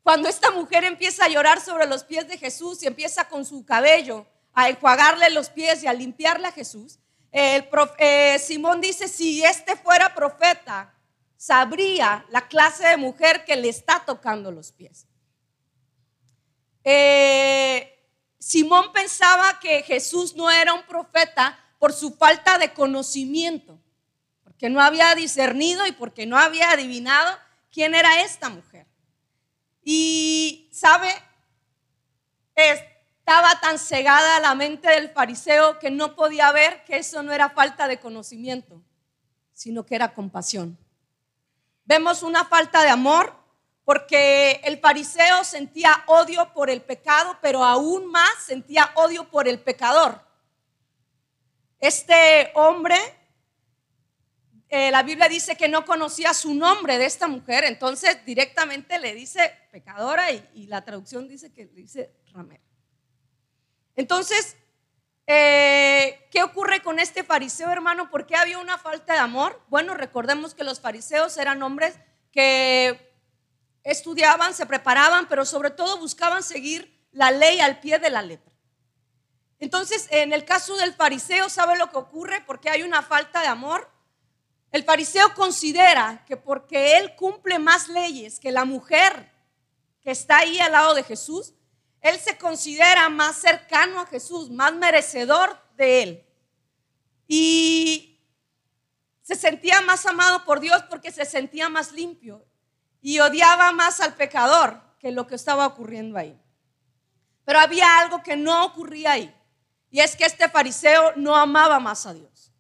cuando 0.03 0.29
esta 0.29 0.51
mujer 0.51 0.85
empieza 0.85 1.25
a 1.25 1.29
llorar 1.29 1.61
sobre 1.61 1.87
los 1.87 2.05
pies 2.05 2.27
de 2.27 2.39
Jesús 2.39 2.83
y 2.83 2.87
empieza 2.87 3.29
con 3.29 3.45
su 3.45 3.65
cabello 3.65 4.27
a 4.53 4.69
enjuagarle 4.69 5.31
los 5.31 5.51
pies 5.51 5.83
y 5.83 5.87
a 5.87 5.93
limpiarle 5.93 6.49
a 6.49 6.53
Jesús, 6.53 6.99
eh, 7.33 8.39
Simón 8.45 8.81
dice, 8.81 9.09
si 9.09 9.45
este 9.45 9.77
fuera 9.77 10.15
profeta, 10.15 10.93
sabría 11.37 12.27
la 12.31 12.49
clase 12.49 12.87
de 12.87 12.97
mujer 12.97 13.45
que 13.45 13.57
le 13.57 13.69
está 13.69 14.05
tocando 14.05 14.51
los 14.51 14.73
pies. 14.73 15.07
Eh, 16.83 17.97
Simón 18.39 18.93
pensaba 18.93 19.61
que 19.61 19.83
Jesús 19.83 20.35
no 20.35 20.51
era 20.51 20.75
un 20.75 20.83
profeta 20.83 21.59
por 21.79 21.93
su 21.93 22.15
falta 22.15 22.59
de 22.59 22.73
conocimiento, 22.73 23.79
porque 24.43 24.69
no 24.69 24.81
había 24.81 25.15
discernido 25.15 25.87
y 25.87 25.93
porque 25.93 26.27
no 26.27 26.37
había 26.39 26.71
adivinado 26.71 27.39
quién 27.71 27.95
era 27.95 28.23
esta 28.23 28.49
mujer. 28.49 28.87
Y, 29.83 30.69
¿sabe? 30.73 31.11
Estaba 32.55 33.61
tan 33.61 33.79
cegada 33.79 34.41
la 34.41 34.55
mente 34.55 34.89
del 34.91 35.11
fariseo 35.11 35.79
que 35.79 35.91
no 35.91 36.15
podía 36.15 36.53
ver 36.53 36.85
que 36.85 36.99
eso 36.99 37.23
no 37.23 37.33
era 37.33 37.51
falta 37.51 37.89
de 37.89 38.01
conocimiento, 38.01 38.83
sino 39.53 39.87
que 39.87 39.95
era 39.95 40.15
compasión. 40.15 40.79
Vemos 41.85 42.23
una 42.23 42.45
falta 42.45 42.83
de 42.83 42.91
amor 42.91 43.35
porque 43.85 44.61
el 44.65 44.79
fariseo 44.79 45.43
sentía 45.43 46.05
odio 46.07 46.53
por 46.53 46.71
el 46.71 46.83
pecado, 46.83 47.39
pero 47.43 47.65
aún 47.65 48.07
más 48.07 48.31
sentía 48.45 48.91
odio 48.95 49.29
por 49.29 49.49
el 49.49 49.59
pecador. 49.59 50.21
Este 51.81 52.53
hombre, 52.55 52.97
eh, 54.73 54.93
la 54.93 55.03
Biblia 55.03 55.29
dice 55.29 55.57
que 55.57 55.69
no 55.69 55.85
conocía 55.85 56.33
su 56.33 56.55
nombre 56.55 56.97
de 56.97 57.05
esta 57.05 57.27
mujer, 57.27 57.65
entonces 57.65 58.25
directamente 58.25 59.01
le 59.01 59.15
dice 59.15 59.53
pecadora 59.73 60.31
y, 60.31 60.69
la 60.69 60.85
traducción 60.85 61.27
dice 61.27 61.53
que 61.53 61.65
le 61.65 61.73
dice 61.73 62.15
ramera. 62.33 62.63
Entonces, 63.97 64.57
eh, 65.27 66.29
¿qué 66.31 66.45
ocurre 66.45 66.83
con 66.83 67.01
este 67.01 67.25
fariseo, 67.25 67.69
hermano? 67.71 68.11
¿Por 68.11 68.27
qué 68.27 68.37
había 68.37 68.59
una 68.59 68.79
falta 68.79 69.15
de 69.15 69.19
amor? 69.19 69.61
Bueno, 69.67 69.95
recordemos 69.95 70.55
que 70.55 70.63
los 70.63 70.79
fariseos 70.81 71.37
eran 71.37 71.61
hombres 71.65 71.99
que 72.31 73.13
estudiaban, 73.83 74.55
se 74.55 74.67
preparaban, 74.67 75.27
pero 75.29 75.45
sobre 75.45 75.71
todo 75.71 75.99
buscaban 75.99 76.45
seguir 76.45 76.97
la 77.11 77.33
ley 77.33 77.59
al 77.61 77.81
pie 77.81 77.99
de 77.99 78.11
la 78.11 78.23
letra. 78.23 78.53
Entonces, 79.59 80.07
en 80.13 80.33
el 80.33 80.45
caso 80.45 80.77
del 80.77 80.95
fariseo, 80.95 81.49
¿sabe 81.49 81.77
lo 81.77 81.91
que 81.91 81.99
ocurre? 81.99 82.41
Porque 82.47 82.71
hay 82.71 82.85
una 82.85 83.03
falta 83.03 83.41
de 83.41 83.49
amor. 83.49 83.90
El 84.73 84.85
fariseo 84.85 85.35
considera 85.35 86.25
que 86.27 86.37
porque 86.37 86.99
él 86.99 87.15
cumple 87.17 87.59
más 87.59 87.89
leyes 87.89 88.39
que 88.39 88.53
la 88.53 88.65
mujer 88.65 89.33
que 90.01 90.13
está 90.13 90.39
ahí 90.39 90.61
al 90.61 90.73
lado 90.73 90.95
de 90.95 91.03
Jesús, 91.03 91.55
él 92.01 92.19
se 92.19 92.39
considera 92.39 93.09
más 93.09 93.37
cercano 93.37 94.01
a 94.01 94.07
Jesús, 94.07 94.51
más 94.51 94.75
merecedor 94.75 95.61
de 95.77 96.03
él. 96.03 96.27
Y 97.27 98.21
se 99.23 99.35
sentía 99.35 99.81
más 99.83 100.07
amado 100.07 100.45
por 100.45 100.61
Dios 100.61 100.83
porque 100.89 101.13
se 101.13 101.25
sentía 101.25 101.69
más 101.69 101.93
limpio 101.93 102.45
y 103.03 103.19
odiaba 103.21 103.73
más 103.73 104.01
al 104.01 104.15
pecador 104.15 104.81
que 104.99 105.11
lo 105.11 105.27
que 105.27 105.35
estaba 105.35 105.67
ocurriendo 105.67 106.19
ahí. 106.19 106.41
Pero 107.45 107.59
había 107.59 107.99
algo 107.99 108.23
que 108.23 108.37
no 108.37 108.65
ocurría 108.65 109.13
ahí. 109.13 109.35
Y 109.91 110.01
es 110.01 110.15
que 110.15 110.25
este 110.25 110.49
fariseo 110.49 111.15
no 111.17 111.37
amaba 111.37 111.81
más 111.81 112.07
a 112.07 112.15
Dios. 112.15 112.53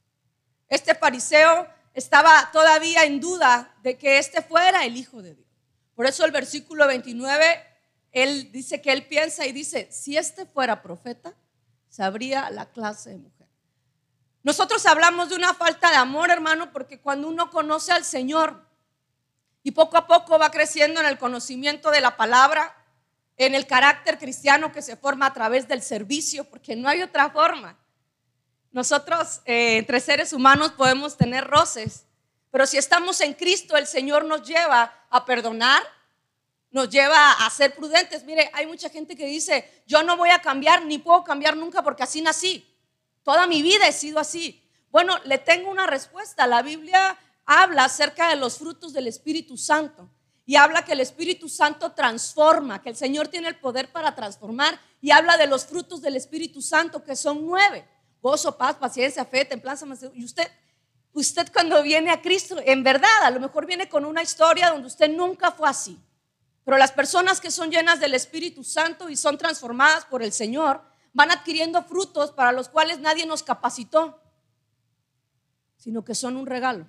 Este 0.68 0.94
fariseo 0.94 1.68
estaba 1.94 2.50
todavía 2.52 3.04
en 3.04 3.20
duda 3.20 3.74
de 3.82 3.98
que 3.98 4.18
este 4.18 4.42
fuera 4.42 4.84
el 4.84 4.96
Hijo 4.96 5.22
de 5.22 5.34
Dios. 5.34 5.48
Por 5.94 6.06
eso 6.06 6.24
el 6.24 6.30
versículo 6.30 6.86
29, 6.86 7.44
él 8.12 8.50
dice 8.52 8.80
que 8.80 8.92
él 8.92 9.06
piensa 9.06 9.46
y 9.46 9.52
dice, 9.52 9.88
si 9.90 10.16
este 10.16 10.46
fuera 10.46 10.82
profeta, 10.82 11.34
sabría 11.88 12.48
la 12.50 12.70
clase 12.70 13.10
de 13.10 13.18
mujer. 13.18 13.46
Nosotros 14.42 14.86
hablamos 14.86 15.28
de 15.28 15.36
una 15.36 15.52
falta 15.52 15.90
de 15.90 15.96
amor, 15.96 16.30
hermano, 16.30 16.72
porque 16.72 17.00
cuando 17.00 17.28
uno 17.28 17.50
conoce 17.50 17.92
al 17.92 18.04
Señor 18.04 18.64
y 19.62 19.72
poco 19.72 19.98
a 19.98 20.06
poco 20.06 20.38
va 20.38 20.50
creciendo 20.50 21.00
en 21.00 21.06
el 21.06 21.18
conocimiento 21.18 21.90
de 21.90 22.00
la 22.00 22.16
palabra, 22.16 22.74
en 23.36 23.54
el 23.54 23.66
carácter 23.66 24.18
cristiano 24.18 24.72
que 24.72 24.82
se 24.82 24.96
forma 24.96 25.26
a 25.26 25.34
través 25.34 25.68
del 25.68 25.82
servicio, 25.82 26.44
porque 26.44 26.76
no 26.76 26.88
hay 26.88 27.02
otra 27.02 27.30
forma. 27.30 27.78
Nosotros, 28.72 29.40
eh, 29.44 29.78
entre 29.78 30.00
seres 30.00 30.32
humanos, 30.32 30.72
podemos 30.72 31.16
tener 31.16 31.44
roces, 31.44 32.06
pero 32.50 32.66
si 32.66 32.78
estamos 32.78 33.20
en 33.20 33.34
Cristo, 33.34 33.76
el 33.76 33.86
Señor 33.86 34.24
nos 34.24 34.42
lleva 34.42 34.92
a 35.08 35.24
perdonar, 35.24 35.82
nos 36.70 36.88
lleva 36.88 37.32
a 37.32 37.50
ser 37.50 37.74
prudentes. 37.74 38.24
Mire, 38.24 38.50
hay 38.52 38.66
mucha 38.66 38.88
gente 38.88 39.16
que 39.16 39.26
dice, 39.26 39.82
yo 39.86 40.02
no 40.02 40.16
voy 40.16 40.30
a 40.30 40.40
cambiar 40.40 40.84
ni 40.84 40.98
puedo 40.98 41.24
cambiar 41.24 41.56
nunca 41.56 41.82
porque 41.82 42.02
así 42.02 42.22
nací. 42.22 42.66
Toda 43.22 43.46
mi 43.46 43.62
vida 43.62 43.86
he 43.86 43.92
sido 43.92 44.18
así. 44.18 44.62
Bueno, 44.90 45.18
le 45.24 45.38
tengo 45.38 45.70
una 45.70 45.86
respuesta. 45.86 46.46
La 46.46 46.62
Biblia 46.62 47.18
habla 47.44 47.84
acerca 47.84 48.28
de 48.28 48.36
los 48.36 48.58
frutos 48.58 48.92
del 48.92 49.06
Espíritu 49.06 49.56
Santo 49.56 50.08
y 50.46 50.56
habla 50.56 50.84
que 50.84 50.92
el 50.92 51.00
Espíritu 51.00 51.48
Santo 51.48 51.92
transforma, 51.92 52.82
que 52.82 52.90
el 52.90 52.96
Señor 52.96 53.28
tiene 53.28 53.48
el 53.48 53.58
poder 53.58 53.92
para 53.92 54.14
transformar 54.14 54.80
y 55.00 55.12
habla 55.12 55.36
de 55.36 55.46
los 55.46 55.66
frutos 55.66 56.00
del 56.00 56.16
Espíritu 56.16 56.62
Santo 56.62 57.04
que 57.04 57.14
son 57.14 57.46
nueve. 57.46 57.86
Gozo, 58.22 58.56
paz, 58.56 58.76
paciencia, 58.76 59.24
fe, 59.24 59.44
templanza, 59.44 59.86
y 60.14 60.24
usted 60.24 60.50
usted 61.12 61.50
cuando 61.52 61.82
viene 61.82 62.10
a 62.10 62.22
Cristo, 62.22 62.56
en 62.64 62.82
verdad, 62.82 63.22
a 63.22 63.30
lo 63.30 63.40
mejor 63.40 63.66
viene 63.66 63.88
con 63.88 64.04
una 64.04 64.22
historia 64.22 64.70
donde 64.70 64.86
usted 64.86 65.10
nunca 65.10 65.50
fue 65.50 65.68
así. 65.68 65.98
Pero 66.64 66.76
las 66.76 66.92
personas 66.92 67.40
que 67.40 67.50
son 67.50 67.70
llenas 67.70 68.00
del 68.00 68.14
Espíritu 68.14 68.62
Santo 68.62 69.08
y 69.08 69.16
son 69.16 69.38
transformadas 69.38 70.04
por 70.04 70.22
el 70.22 70.32
Señor, 70.32 70.82
van 71.12 71.30
adquiriendo 71.30 71.82
frutos 71.82 72.30
para 72.30 72.52
los 72.52 72.68
cuales 72.68 73.00
nadie 73.00 73.26
nos 73.26 73.42
capacitó, 73.42 74.20
sino 75.76 76.04
que 76.04 76.14
son 76.14 76.36
un 76.36 76.46
regalo. 76.46 76.86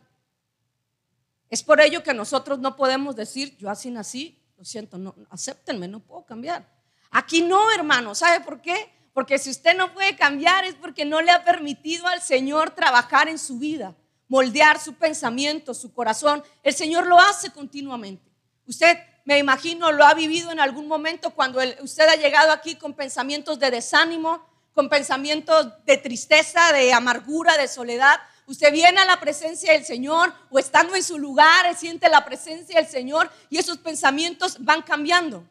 Es 1.50 1.64
por 1.64 1.82
ello 1.82 2.04
que 2.04 2.14
nosotros 2.14 2.60
no 2.60 2.76
podemos 2.76 3.16
decir, 3.16 3.58
yo 3.58 3.70
así 3.70 3.90
nací, 3.90 4.42
lo 4.58 4.64
siento, 4.64 4.98
no, 4.98 5.16
acéptenme, 5.30 5.88
no 5.88 6.00
puedo 6.00 6.26
cambiar. 6.26 6.70
Aquí 7.10 7.42
no, 7.42 7.72
hermano, 7.72 8.14
¿sabe 8.14 8.42
por 8.42 8.62
qué? 8.62 9.01
Porque 9.14 9.38
si 9.38 9.50
usted 9.50 9.76
no 9.76 9.94
puede 9.94 10.16
cambiar 10.16 10.66
es 10.66 10.76
porque 10.76 11.06
no 11.06 11.22
le 11.22 11.32
ha 11.32 11.44
permitido 11.44 12.08
al 12.08 12.22
Señor 12.22 12.72
trabajar 12.72 13.28
en 13.28 13.38
su 13.38 13.60
vida, 13.60 13.96
moldear 14.28 14.80
su 14.80 14.94
pensamiento, 14.94 15.74
su 15.74 15.94
corazón. 15.94 16.44
El 16.64 16.74
Señor 16.74 17.08
lo 17.08 17.20
hace 17.20 17.52
continuamente. 17.52 18.32
Usted 18.66 18.98
me 19.26 19.38
imagino, 19.38 19.92
lo 19.92 20.06
ha 20.06 20.14
vivido 20.14 20.52
en 20.52 20.60
algún 20.60 20.88
momento 20.88 21.32
cuando 21.32 21.60
usted 21.82 22.08
ha 22.08 22.16
llegado 22.16 22.52
aquí 22.52 22.76
con 22.76 22.94
pensamientos 22.94 23.60
de 23.60 23.70
desánimo, 23.70 24.46
con 24.74 24.88
pensamientos 24.88 25.86
de 25.86 25.98
tristeza, 25.98 26.72
de 26.72 26.94
amargura, 26.94 27.58
de 27.58 27.68
soledad. 27.68 28.20
Usted 28.46 28.72
viene 28.72 29.00
a 29.00 29.06
la 29.06 29.20
presencia 29.20 29.74
del 29.74 29.86
Señor 29.86 30.34
o 30.50 30.58
estando 30.58 30.96
en 30.96 31.04
su 31.04 31.20
lugar, 31.20 31.76
siente 31.76 32.10
la 32.10 32.24
presencia 32.24 32.78
del 32.78 32.88
Señor 32.88 33.30
y 33.50 33.58
esos 33.58 33.78
pensamientos 33.78 34.58
van 34.60 34.82
cambiando. 34.82 35.44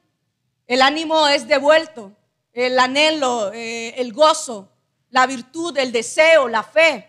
El 0.66 0.82
ánimo 0.82 1.28
es 1.28 1.46
devuelto, 1.46 2.16
el 2.52 2.78
anhelo, 2.78 3.52
eh, 3.52 3.94
el 4.00 4.12
gozo, 4.12 4.70
la 5.10 5.26
virtud, 5.26 5.76
el 5.78 5.92
deseo, 5.92 6.48
la 6.48 6.62
fe. 6.62 7.06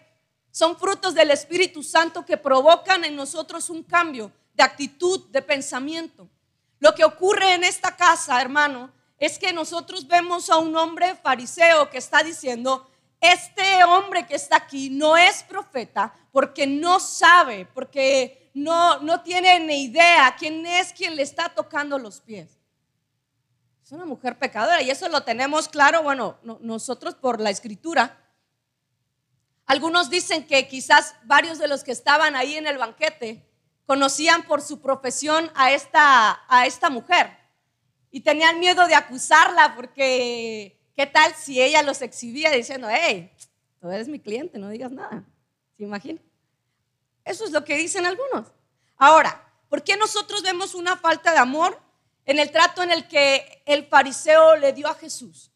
Son 0.52 0.78
frutos 0.78 1.14
del 1.14 1.32
Espíritu 1.32 1.82
Santo 1.82 2.26
que 2.26 2.38
provocan 2.38 3.04
en 3.06 3.16
nosotros 3.16 3.70
un 3.70 3.84
cambio 3.84 4.32
de 4.54 4.64
actitud, 4.64 5.28
de 5.30 5.42
pensamiento. 5.42 6.28
Lo 6.80 6.94
que 6.94 7.06
ocurre 7.06 7.54
en 7.54 7.64
esta 7.64 7.96
casa, 7.96 8.42
hermano, 8.42 8.92
es 9.18 9.38
que 9.38 9.54
nosotros 9.54 10.08
vemos 10.08 10.50
a 10.50 10.58
un 10.58 10.76
hombre 10.76 11.16
fariseo 11.16 11.90
que 11.90 12.00
está 12.00 12.24
diciendo, 12.24 12.90
este 13.20 13.84
hombre 13.84 14.26
que 14.26 14.36
está 14.36 14.58
aquí 14.58 14.90
no 14.90 15.16
es 15.16 15.44
profeta 15.44 16.12
porque 16.32 16.66
no 16.66 17.00
sabe, 17.00 17.68
porque 17.72 18.50
no, 18.56 19.00
no 19.00 19.22
tiene 19.22 19.60
ni 19.60 19.84
idea 19.84 20.36
quién 20.38 20.66
es 20.66 20.92
quien 20.92 21.16
le 21.16 21.22
está 21.22 21.50
tocando 21.50 22.00
los 22.00 22.20
pies. 22.20 22.61
Es 23.84 23.92
una 23.92 24.06
mujer 24.06 24.38
pecadora 24.38 24.82
y 24.82 24.90
eso 24.90 25.10
lo 25.10 25.24
tenemos 25.24 25.68
claro, 25.68 26.04
bueno, 26.04 26.38
nosotros 26.62 27.16
por 27.16 27.42
la 27.42 27.50
escritura. 27.50 28.18
Algunos 29.66 30.10
dicen 30.10 30.46
que 30.46 30.68
quizás 30.68 31.16
varios 31.24 31.58
de 31.58 31.68
los 31.68 31.84
que 31.84 31.92
estaban 31.92 32.36
ahí 32.36 32.56
en 32.56 32.68
el 32.68 32.78
banquete 32.78 33.48
conocían 33.86 34.44
por 34.44 34.62
su 34.62 34.82
profesión 34.82 35.52
a 35.56 35.72
esta, 35.72 36.42
a 36.48 36.66
esta 36.66 36.90
mujer 36.90 37.38
y 38.12 38.22
tenían 38.22 38.60
miedo 38.60 38.88
de 38.88 38.96
acusarla 38.96 39.76
porque 39.76 40.80
qué 40.96 41.08
tal 41.08 41.34
si 41.36 41.62
ella 41.62 41.82
los 41.82 42.02
exhibía 42.02 42.52
diciendo, 42.52 42.88
hey, 42.90 43.32
tú 43.80 43.90
eres 43.90 44.08
mi 44.08 44.20
cliente, 44.20 44.60
no 44.60 44.70
digas 44.70 44.92
nada. 44.92 45.24
¿Se 45.78 45.84
imagina? 45.84 46.22
Eso 47.24 47.46
es 47.46 47.52
lo 47.52 47.64
que 47.64 47.78
dicen 47.78 48.06
algunos. 48.06 48.52
Ahora, 48.98 49.52
¿por 49.70 49.84
qué 49.84 49.96
nosotros 49.98 50.44
vemos 50.44 50.76
una 50.76 50.98
falta 50.98 51.32
de 51.32 51.40
amor 51.40 51.82
en 52.26 52.40
el 52.40 52.52
trato 52.52 52.84
en 52.84 52.92
el 52.92 53.08
que 53.08 53.64
el 53.66 53.86
fariseo 53.86 54.56
le 54.56 54.74
dio 54.74 54.88
a 54.88 54.96
Jesús? 54.96 55.52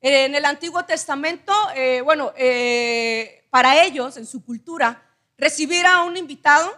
En 0.00 0.34
el 0.34 0.44
Antiguo 0.44 0.84
Testamento, 0.84 1.52
eh, 1.74 2.02
bueno, 2.02 2.32
eh, 2.36 3.46
para 3.48 3.84
ellos, 3.84 4.16
en 4.18 4.26
su 4.26 4.44
cultura, 4.44 5.02
recibir 5.38 5.86
a 5.86 6.02
un 6.02 6.16
invitado 6.16 6.76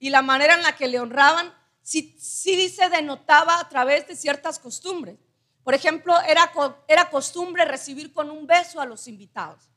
y 0.00 0.10
la 0.10 0.22
manera 0.22 0.54
en 0.54 0.62
la 0.62 0.74
que 0.74 0.88
le 0.88 0.98
honraban, 0.98 1.54
sí, 1.82 2.16
sí 2.18 2.68
se 2.68 2.88
denotaba 2.88 3.60
a 3.60 3.68
través 3.68 4.08
de 4.08 4.16
ciertas 4.16 4.58
costumbres. 4.58 5.16
Por 5.62 5.74
ejemplo, 5.74 6.20
era, 6.22 6.52
era 6.88 7.10
costumbre 7.10 7.64
recibir 7.64 8.12
con 8.12 8.30
un 8.30 8.46
beso 8.46 8.80
a 8.80 8.86
los 8.86 9.06
invitados. 9.06 9.70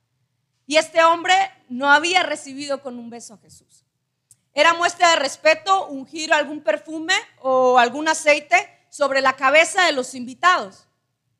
Y 0.65 0.75
este 0.75 1.03
hombre 1.03 1.33
no 1.69 1.89
había 1.89 2.23
recibido 2.23 2.81
con 2.81 2.99
un 2.99 3.09
beso 3.09 3.35
a 3.35 3.37
Jesús. 3.37 3.85
Era 4.53 4.73
muestra 4.73 5.11
de 5.11 5.17
respeto 5.17 5.87
ungir 5.87 6.33
algún 6.33 6.61
perfume 6.61 7.13
o 7.41 7.77
algún 7.77 8.07
aceite 8.09 8.76
sobre 8.97 9.21
la 9.21 9.33
cabeza 9.33 9.85
de 9.85 9.91
los 9.91 10.15
invitados. 10.15 10.87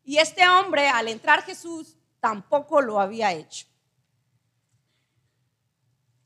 Y 0.04 0.20
este 0.20 0.48
hombre, 0.48 0.90
al 0.90 1.08
entrar 1.08 1.42
Jesús, 1.42 1.98
tampoco 2.20 2.82
lo 2.82 3.00
había 3.00 3.34
hecho. 3.34 3.66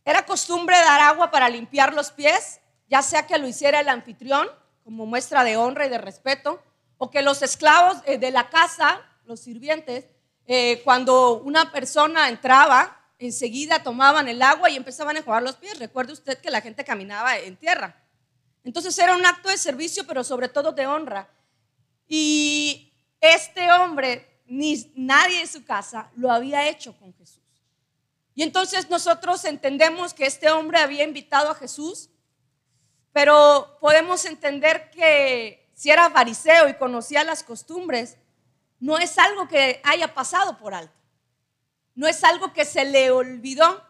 Era 0.03 0.25
costumbre 0.25 0.75
dar 0.75 0.99
agua 0.99 1.31
para 1.31 1.47
limpiar 1.47 1.93
los 1.93 2.11
pies, 2.11 2.59
ya 2.89 3.01
sea 3.01 3.27
que 3.27 3.37
lo 3.37 3.47
hiciera 3.47 3.79
el 3.79 3.87
anfitrión 3.87 4.45
como 4.83 5.05
muestra 5.05 5.45
de 5.45 5.55
honra 5.55 5.85
y 5.85 5.89
de 5.89 5.99
respeto, 5.99 6.61
o 6.97 7.09
que 7.09 7.21
los 7.21 7.41
esclavos 7.41 7.99
eh, 8.05 8.17
de 8.17 8.31
la 8.31 8.49
casa, 8.49 9.01
los 9.23 9.39
sirvientes, 9.39 10.07
eh, 10.47 10.81
cuando 10.83 11.37
una 11.37 11.71
persona 11.71 12.27
entraba, 12.27 12.99
enseguida 13.19 13.83
tomaban 13.83 14.27
el 14.27 14.41
agua 14.41 14.69
y 14.69 14.75
empezaban 14.75 15.15
a 15.15 15.19
enjuagar 15.19 15.43
los 15.43 15.55
pies. 15.55 15.79
Recuerde 15.79 16.11
usted 16.11 16.39
que 16.39 16.51
la 16.51 16.59
gente 16.59 16.83
caminaba 16.83 17.37
en 17.37 17.55
tierra. 17.55 18.00
Entonces 18.63 18.97
era 18.99 19.15
un 19.15 19.25
acto 19.25 19.49
de 19.49 19.57
servicio, 19.57 20.05
pero 20.05 20.23
sobre 20.23 20.49
todo 20.49 20.71
de 20.71 20.87
honra. 20.87 21.29
Y 22.07 22.93
este 23.19 23.71
hombre, 23.71 24.41
ni 24.45 24.91
nadie 24.95 25.41
en 25.41 25.47
su 25.47 25.63
casa, 25.63 26.11
lo 26.15 26.31
había 26.31 26.67
hecho 26.67 26.97
con 26.97 27.13
Jesús. 27.13 27.41
Y 28.35 28.43
entonces 28.43 28.89
nosotros 28.89 29.43
entendemos 29.45 30.13
que 30.13 30.25
este 30.25 30.49
hombre 30.49 30.79
había 30.79 31.03
invitado 31.03 31.49
a 31.49 31.55
Jesús, 31.55 32.09
pero 33.11 33.77
podemos 33.81 34.25
entender 34.25 34.89
que 34.91 35.69
si 35.73 35.89
era 35.89 36.09
fariseo 36.09 36.69
y 36.69 36.75
conocía 36.75 37.23
las 37.23 37.43
costumbres, 37.43 38.17
no 38.79 38.97
es 38.97 39.17
algo 39.17 39.47
que 39.47 39.81
haya 39.83 40.13
pasado 40.13 40.57
por 40.57 40.73
alto, 40.73 40.93
no 41.93 42.07
es 42.07 42.23
algo 42.23 42.53
que 42.53 42.65
se 42.65 42.85
le 42.85 43.11
olvidó, 43.11 43.83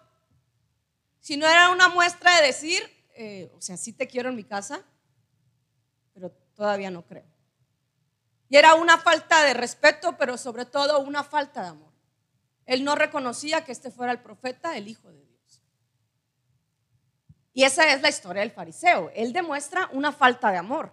sino 1.20 1.48
era 1.48 1.70
una 1.70 1.88
muestra 1.88 2.36
de 2.38 2.48
decir, 2.48 2.82
eh, 3.22 3.52
o 3.56 3.62
sea, 3.62 3.78
sí 3.78 3.94
te 3.94 4.08
quiero 4.08 4.30
en 4.30 4.36
mi 4.36 4.44
casa, 4.44 4.84
pero 6.14 6.32
todavía 6.56 6.90
no 6.90 7.06
creo. 7.06 7.26
Y 8.50 8.58
era 8.58 8.74
una 8.74 8.98
falta 8.98 9.44
de 9.44 9.54
respeto, 9.54 10.18
pero 10.18 10.38
sobre 10.38 10.66
todo 10.66 11.00
una 11.00 11.24
falta 11.24 11.62
de 11.62 11.68
amor. 11.70 11.92
Él 12.66 12.84
no 12.84 12.96
reconocía 12.96 13.64
que 13.64 13.72
este 13.72 13.92
fuera 13.92 14.12
el 14.12 14.20
profeta, 14.20 14.76
el 14.76 14.88
Hijo 14.88 15.10
de 15.10 15.24
Dios. 15.24 15.62
Y 17.54 17.64
esa 17.64 17.94
es 17.94 18.02
la 18.02 18.10
historia 18.10 18.42
del 18.42 18.52
fariseo. 18.52 19.12
Él 19.16 19.34
demuestra 19.34 19.90
una 19.94 20.12
falta 20.12 20.52
de 20.52 20.58
amor. 20.58 20.92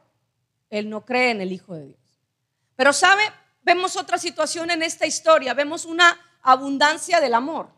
Él 0.70 0.88
no 0.90 1.04
cree 1.04 1.30
en 1.30 1.40
el 1.40 1.52
Hijo 1.52 1.74
de 1.74 1.86
Dios. 1.86 2.20
Pero 2.76 2.92
sabe, 2.92 3.22
vemos 3.62 3.96
otra 3.96 4.18
situación 4.18 4.70
en 4.70 4.82
esta 4.82 5.06
historia. 5.06 5.54
Vemos 5.54 5.84
una 5.84 6.18
abundancia 6.42 7.20
del 7.20 7.34
amor. 7.34 7.70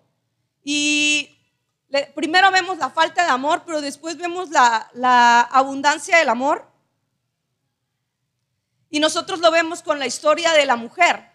Y 0.62 1.39
primero 2.14 2.50
vemos 2.50 2.78
la 2.78 2.90
falta 2.90 3.24
de 3.24 3.30
amor, 3.30 3.62
pero 3.66 3.80
después 3.80 4.16
vemos 4.16 4.50
la, 4.50 5.40
abundancia 5.50 6.18
del 6.18 6.28
amor. 6.28 6.70
Y 8.88 9.00
nosotros 9.00 9.40
lo 9.40 9.50
vemos 9.50 9.82
con 9.82 9.98
la 9.98 10.06
historia 10.06 10.52
de 10.52 10.66
la 10.66 10.76
mujer 10.76 11.30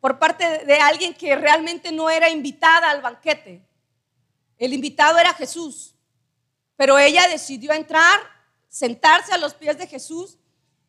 por 0.00 0.18
parte 0.18 0.64
de 0.64 0.76
alguien 0.76 1.14
que 1.14 1.36
realmente 1.36 1.92
no 1.92 2.08
era 2.08 2.30
invitada 2.30 2.90
al 2.90 3.02
banquete. 3.02 3.66
El 4.58 4.72
invitado 4.72 5.18
era 5.18 5.34
Jesús. 5.34 5.94
pero 6.76 6.98
ella 6.98 7.28
decidió 7.28 7.72
entrar, 7.72 8.18
sentarse 8.68 9.34
a 9.34 9.38
los 9.38 9.52
pies 9.52 9.76
de 9.76 9.86
Jesús 9.86 10.38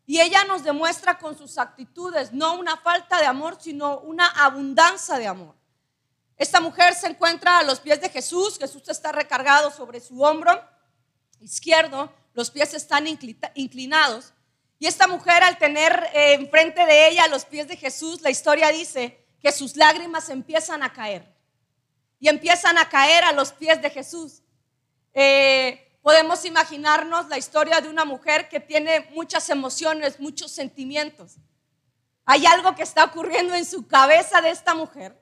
y 0.05 0.21
ella 0.21 0.45
nos 0.45 0.63
demuestra 0.63 1.17
con 1.17 1.37
sus 1.37 1.57
actitudes 1.57 2.31
no 2.31 2.53
una 2.53 2.77
falta 2.77 3.19
de 3.19 3.25
amor, 3.25 3.57
sino 3.59 3.99
una 3.99 4.27
abundancia 4.27 5.17
de 5.17 5.27
amor. 5.27 5.60
Esta 6.41 6.59
mujer 6.59 6.95
se 6.95 7.05
encuentra 7.05 7.59
a 7.59 7.63
los 7.63 7.79
pies 7.79 8.01
de 8.01 8.09
Jesús, 8.09 8.57
Jesús 8.57 8.81
está 8.87 9.11
recargado 9.11 9.69
sobre 9.69 9.99
su 9.99 10.23
hombro 10.23 10.59
izquierdo, 11.39 12.11
los 12.33 12.49
pies 12.49 12.73
están 12.73 13.05
inclinados. 13.05 14.33
Y 14.79 14.87
esta 14.87 15.05
mujer 15.05 15.43
al 15.43 15.59
tener 15.59 15.93
eh, 16.15 16.33
enfrente 16.33 16.83
de 16.83 17.09
ella 17.09 17.27
los 17.27 17.45
pies 17.45 17.67
de 17.67 17.77
Jesús, 17.77 18.21
la 18.21 18.31
historia 18.31 18.69
dice 18.69 19.23
que 19.39 19.51
sus 19.51 19.75
lágrimas 19.75 20.29
empiezan 20.29 20.81
a 20.81 20.91
caer. 20.91 21.31
Y 22.19 22.27
empiezan 22.27 22.79
a 22.79 22.89
caer 22.89 23.23
a 23.23 23.33
los 23.33 23.51
pies 23.51 23.79
de 23.79 23.91
Jesús. 23.91 24.41
Eh, 25.13 25.95
podemos 26.01 26.43
imaginarnos 26.43 27.29
la 27.29 27.37
historia 27.37 27.81
de 27.81 27.89
una 27.89 28.03
mujer 28.03 28.49
que 28.49 28.59
tiene 28.59 29.11
muchas 29.11 29.47
emociones, 29.51 30.19
muchos 30.19 30.51
sentimientos. 30.51 31.35
Hay 32.25 32.47
algo 32.47 32.73
que 32.73 32.81
está 32.81 33.03
ocurriendo 33.03 33.53
en 33.53 33.63
su 33.63 33.85
cabeza 33.85 34.41
de 34.41 34.49
esta 34.49 34.73
mujer 34.73 35.20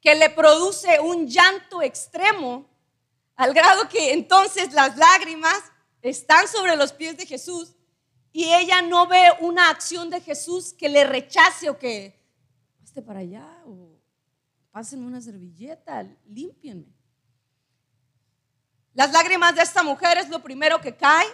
que 0.00 0.14
le 0.14 0.30
produce 0.30 0.98
un 1.00 1.26
llanto 1.26 1.82
extremo 1.82 2.66
al 3.36 3.54
grado 3.54 3.88
que 3.88 4.12
entonces 4.12 4.72
las 4.72 4.96
lágrimas 4.96 5.60
están 6.02 6.48
sobre 6.48 6.76
los 6.76 6.92
pies 6.92 7.16
de 7.16 7.26
Jesús 7.26 7.74
y 8.32 8.44
ella 8.52 8.82
no 8.82 9.06
ve 9.06 9.22
una 9.40 9.70
acción 9.70 10.08
de 10.10 10.20
Jesús 10.20 10.72
que 10.72 10.88
le 10.88 11.04
rechace 11.04 11.68
o 11.68 11.78
que 11.78 12.18
paste 12.78 13.02
para 13.02 13.20
allá 13.20 13.46
o 13.66 13.98
pasen 14.70 15.04
una 15.04 15.20
servilleta, 15.20 16.06
límpienme. 16.26 16.94
Las 18.94 19.12
lágrimas 19.12 19.54
de 19.54 19.62
esta 19.62 19.82
mujer 19.82 20.18
es 20.18 20.28
lo 20.28 20.42
primero 20.42 20.80
que 20.80 20.96
cae 20.96 21.26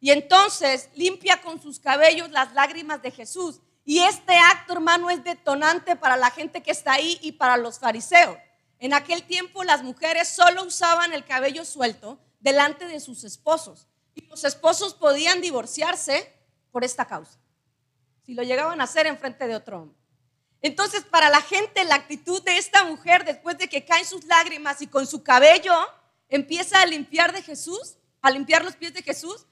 y 0.00 0.10
entonces 0.10 0.88
limpia 0.94 1.40
con 1.40 1.60
sus 1.60 1.78
cabellos 1.78 2.30
las 2.30 2.52
lágrimas 2.54 3.02
de 3.02 3.10
Jesús. 3.10 3.60
Y 3.84 4.00
este 4.00 4.36
acto, 4.38 4.74
hermano, 4.74 5.10
es 5.10 5.24
detonante 5.24 5.96
para 5.96 6.16
la 6.16 6.30
gente 6.30 6.62
que 6.62 6.70
está 6.70 6.92
ahí 6.92 7.18
y 7.22 7.32
para 7.32 7.56
los 7.56 7.78
fariseos. 7.78 8.36
En 8.78 8.94
aquel 8.94 9.24
tiempo 9.24 9.64
las 9.64 9.82
mujeres 9.82 10.28
solo 10.28 10.64
usaban 10.64 11.12
el 11.12 11.24
cabello 11.24 11.64
suelto 11.64 12.18
delante 12.40 12.86
de 12.86 13.00
sus 13.00 13.24
esposos. 13.24 13.86
Y 14.14 14.26
los 14.26 14.44
esposos 14.44 14.94
podían 14.94 15.40
divorciarse 15.40 16.32
por 16.70 16.84
esta 16.84 17.06
causa. 17.06 17.38
Si 18.24 18.34
lo 18.34 18.42
llegaban 18.42 18.80
a 18.80 18.84
hacer 18.84 19.06
en 19.06 19.18
frente 19.18 19.46
de 19.46 19.56
otro 19.56 19.82
hombre. 19.82 19.98
Entonces, 20.62 21.04
para 21.04 21.30
la 21.30 21.40
gente, 21.40 21.84
la 21.84 21.94
actitud 21.94 22.42
de 22.42 22.58
esta 22.58 22.84
mujer, 22.84 23.24
después 23.24 23.56
de 23.58 23.68
que 23.68 23.84
caen 23.84 24.04
sus 24.04 24.24
lágrimas 24.24 24.82
y 24.82 24.86
con 24.86 25.06
su 25.06 25.22
cabello 25.22 25.74
empieza 26.28 26.80
a 26.80 26.86
limpiar 26.86 27.32
de 27.32 27.42
Jesús, 27.42 27.96
a 28.20 28.30
limpiar 28.30 28.64
los 28.64 28.76
pies 28.76 28.92
de 28.92 29.02
Jesús, 29.02 29.46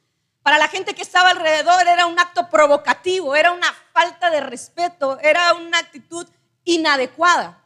para 0.49 0.57
la 0.57 0.69
gente 0.69 0.95
que 0.95 1.03
estaba 1.03 1.29
alrededor 1.29 1.87
era 1.87 2.07
un 2.07 2.19
acto 2.19 2.49
provocativo, 2.49 3.37
era 3.37 3.53
una 3.53 3.71
falta 3.93 4.31
de 4.31 4.41
respeto, 4.41 5.19
era 5.21 5.53
una 5.53 5.79
actitud 5.79 6.27
inadecuada. 6.65 7.63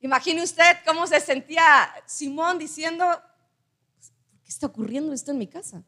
Imagine 0.00 0.42
usted 0.42 0.78
cómo 0.86 1.06
se 1.06 1.20
sentía 1.20 1.92
Simón 2.06 2.58
diciendo, 2.58 3.04
¿qué 4.44 4.48
está 4.48 4.68
ocurriendo 4.68 5.12
esto 5.12 5.32
en 5.32 5.36
mi 5.36 5.46
casa? 5.46 5.84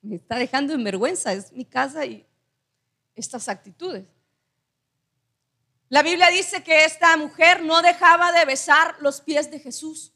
me 0.00 0.16
está 0.16 0.36
dejando 0.36 0.72
en 0.72 0.82
vergüenza, 0.82 1.34
es 1.34 1.52
mi 1.52 1.66
casa 1.66 2.06
y 2.06 2.26
estas 3.14 3.46
actitudes. 3.50 4.06
La 5.90 6.02
Biblia 6.02 6.30
dice 6.30 6.62
que 6.62 6.86
esta 6.86 7.14
mujer 7.18 7.62
no 7.62 7.82
dejaba 7.82 8.32
de 8.32 8.46
besar 8.46 8.96
los 9.00 9.20
pies 9.20 9.50
de 9.50 9.60
Jesús 9.60 10.14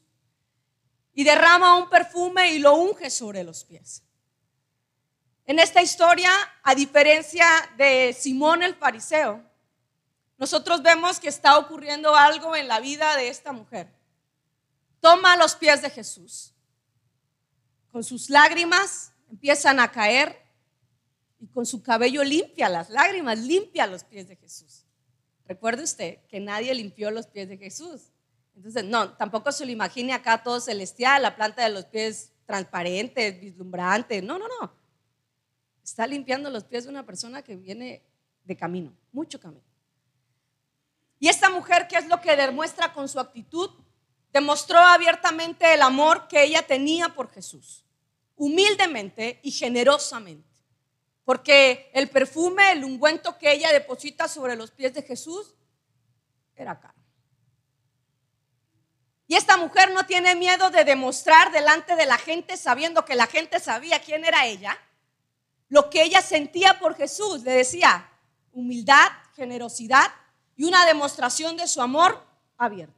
y 1.13 1.23
derrama 1.23 1.77
un 1.77 1.89
perfume 1.89 2.51
y 2.51 2.59
lo 2.59 2.75
unge 2.75 3.09
sobre 3.09 3.43
los 3.43 3.63
pies. 3.63 4.03
En 5.45 5.59
esta 5.59 5.81
historia, 5.81 6.31
a 6.63 6.73
diferencia 6.73 7.45
de 7.77 8.13
Simón 8.13 8.63
el 8.63 8.75
fariseo, 8.75 9.43
nosotros 10.37 10.81
vemos 10.81 11.19
que 11.19 11.27
está 11.27 11.57
ocurriendo 11.57 12.15
algo 12.15 12.55
en 12.55 12.67
la 12.67 12.79
vida 12.79 13.15
de 13.17 13.27
esta 13.27 13.51
mujer. 13.51 13.87
Toma 14.99 15.35
los 15.35 15.55
pies 15.55 15.81
de 15.81 15.89
Jesús. 15.89 16.53
Con 17.91 18.03
sus 18.03 18.29
lágrimas 18.29 19.11
empiezan 19.29 19.79
a 19.79 19.91
caer 19.91 20.41
y 21.39 21.47
con 21.47 21.65
su 21.65 21.83
cabello 21.83 22.23
limpia 22.23 22.69
las 22.69 22.89
lágrimas, 22.89 23.37
limpia 23.39 23.85
los 23.85 24.03
pies 24.03 24.29
de 24.29 24.37
Jesús. 24.37 24.85
Recuerde 25.45 25.83
usted 25.83 26.19
que 26.27 26.39
nadie 26.39 26.73
limpió 26.73 27.11
los 27.11 27.27
pies 27.27 27.49
de 27.49 27.57
Jesús. 27.57 28.12
Entonces, 28.55 28.83
no, 28.83 29.13
tampoco 29.13 29.51
se 29.51 29.65
lo 29.65 29.71
imagine 29.71 30.13
acá 30.13 30.43
todo 30.43 30.59
celestial, 30.59 31.21
la 31.21 31.35
planta 31.35 31.63
de 31.63 31.69
los 31.69 31.85
pies 31.85 32.31
transparentes, 32.45 33.39
vislumbrante. 33.39 34.21
No, 34.21 34.37
no, 34.37 34.47
no. 34.47 34.73
Está 35.83 36.07
limpiando 36.07 36.49
los 36.49 36.63
pies 36.63 36.85
de 36.85 36.89
una 36.89 37.05
persona 37.05 37.41
que 37.41 37.55
viene 37.55 38.03
de 38.43 38.55
camino, 38.55 38.93
mucho 39.11 39.39
camino. 39.39 39.63
Y 41.19 41.29
esta 41.29 41.49
mujer, 41.49 41.87
¿qué 41.87 41.97
es 41.97 42.07
lo 42.07 42.19
que 42.21 42.35
demuestra 42.35 42.93
con 42.93 43.07
su 43.07 43.19
actitud? 43.19 43.69
Demostró 44.31 44.79
abiertamente 44.79 45.73
el 45.73 45.81
amor 45.81 46.27
que 46.27 46.43
ella 46.43 46.65
tenía 46.65 47.09
por 47.09 47.29
Jesús, 47.31 47.85
humildemente 48.35 49.39
y 49.43 49.51
generosamente. 49.51 50.49
Porque 51.23 51.89
el 51.93 52.09
perfume, 52.09 52.73
el 52.73 52.83
ungüento 52.83 53.37
que 53.37 53.53
ella 53.53 53.71
deposita 53.71 54.27
sobre 54.27 54.55
los 54.55 54.71
pies 54.71 54.93
de 54.93 55.01
Jesús 55.01 55.55
era 56.55 56.79
caro. 56.79 57.02
Y 59.33 59.35
esta 59.35 59.57
mujer 59.57 59.91
no 59.93 60.05
tiene 60.05 60.35
miedo 60.35 60.69
de 60.69 60.83
demostrar 60.83 61.51
delante 61.51 61.95
de 61.95 62.05
la 62.05 62.19
gente, 62.19 62.55
sabiendo 62.55 63.03
que 63.03 63.15
la 63.15 63.25
gente 63.25 63.59
sabía 63.59 63.99
quién 63.99 64.23
era 64.23 64.45
ella, 64.45 64.77
lo 65.69 65.89
que 65.89 66.03
ella 66.03 66.21
sentía 66.21 66.77
por 66.77 66.95
Jesús. 66.95 67.41
Le 67.41 67.53
decía 67.53 68.11
humildad, 68.51 69.09
generosidad 69.35 70.13
y 70.55 70.65
una 70.65 70.85
demostración 70.85 71.57
de 71.57 71.67
su 71.67 71.81
amor 71.81 72.23
abierto. 72.59 72.93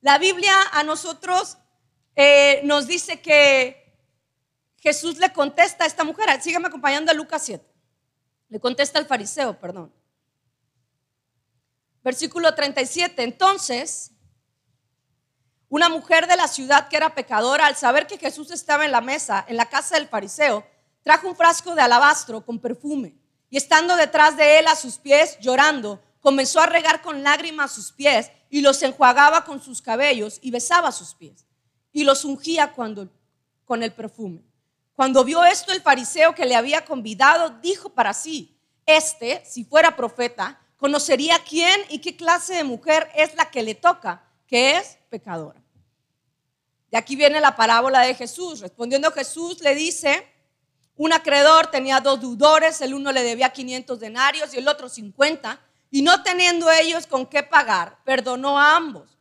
La 0.00 0.16
Biblia 0.16 0.54
a 0.70 0.84
nosotros 0.84 1.58
eh, 2.14 2.60
nos 2.62 2.86
dice 2.86 3.20
que 3.20 4.00
Jesús 4.76 5.18
le 5.18 5.32
contesta 5.32 5.82
a 5.82 5.86
esta 5.88 6.04
mujer, 6.04 6.40
sígueme 6.40 6.68
acompañando 6.68 7.10
a 7.10 7.14
Lucas 7.14 7.42
7. 7.44 7.66
Le 8.48 8.60
contesta 8.60 9.00
al 9.00 9.06
fariseo, 9.06 9.58
perdón. 9.58 9.92
Versículo 12.04 12.54
37. 12.54 13.24
Entonces, 13.24 14.12
una 15.68 15.88
mujer 15.88 16.26
de 16.26 16.36
la 16.36 16.48
ciudad 16.48 16.88
que 16.88 16.96
era 16.96 17.14
pecadora, 17.14 17.66
al 17.66 17.76
saber 17.76 18.06
que 18.06 18.18
Jesús 18.18 18.50
estaba 18.50 18.84
en 18.84 18.92
la 18.92 19.00
mesa, 19.00 19.44
en 19.48 19.56
la 19.56 19.66
casa 19.66 19.96
del 19.96 20.08
fariseo, 20.08 20.66
trajo 21.02 21.28
un 21.28 21.36
frasco 21.36 21.74
de 21.74 21.82
alabastro 21.82 22.44
con 22.44 22.58
perfume 22.58 23.14
y 23.50 23.56
estando 23.56 23.96
detrás 23.96 24.36
de 24.36 24.58
él 24.58 24.66
a 24.66 24.76
sus 24.76 24.98
pies, 24.98 25.38
llorando, 25.40 26.02
comenzó 26.20 26.60
a 26.60 26.66
regar 26.66 27.02
con 27.02 27.22
lágrimas 27.22 27.72
sus 27.72 27.92
pies 27.92 28.30
y 28.50 28.60
los 28.60 28.82
enjuagaba 28.82 29.44
con 29.44 29.62
sus 29.62 29.82
cabellos 29.82 30.38
y 30.42 30.50
besaba 30.50 30.92
sus 30.92 31.14
pies 31.14 31.46
y 31.92 32.04
los 32.04 32.24
ungía 32.24 32.72
con 32.72 33.82
el 33.82 33.92
perfume. 33.92 34.42
Cuando 34.94 35.22
vio 35.22 35.44
esto 35.44 35.72
el 35.72 35.80
fariseo 35.80 36.34
que 36.34 36.46
le 36.46 36.56
había 36.56 36.84
convidado, 36.84 37.50
dijo 37.62 37.90
para 37.90 38.14
sí, 38.14 38.58
este, 38.84 39.42
si 39.44 39.64
fuera 39.64 39.96
profeta, 39.96 40.60
conocería 40.76 41.38
quién 41.48 41.80
y 41.88 42.00
qué 42.00 42.16
clase 42.16 42.54
de 42.54 42.64
mujer 42.64 43.08
es 43.14 43.34
la 43.34 43.50
que 43.50 43.62
le 43.62 43.74
toca, 43.74 44.27
que 44.48 44.78
es 44.78 44.98
pecadora. 45.10 45.62
De 46.90 46.96
aquí 46.96 47.14
viene 47.14 47.40
la 47.40 47.54
parábola 47.54 48.00
de 48.00 48.14
Jesús. 48.14 48.60
Respondiendo 48.60 49.12
Jesús 49.12 49.60
le 49.60 49.74
dice, 49.74 50.26
un 50.96 51.12
acreedor 51.12 51.70
tenía 51.70 52.00
dos 52.00 52.20
deudores, 52.20 52.80
el 52.80 52.94
uno 52.94 53.12
le 53.12 53.22
debía 53.22 53.50
500 53.50 54.00
denarios 54.00 54.54
y 54.54 54.58
el 54.58 54.66
otro 54.66 54.88
50, 54.88 55.60
y 55.90 56.02
no 56.02 56.22
teniendo 56.22 56.70
ellos 56.70 57.06
con 57.06 57.26
qué 57.26 57.42
pagar, 57.42 57.98
perdonó 58.04 58.58
a 58.58 58.74
ambos. 58.74 59.18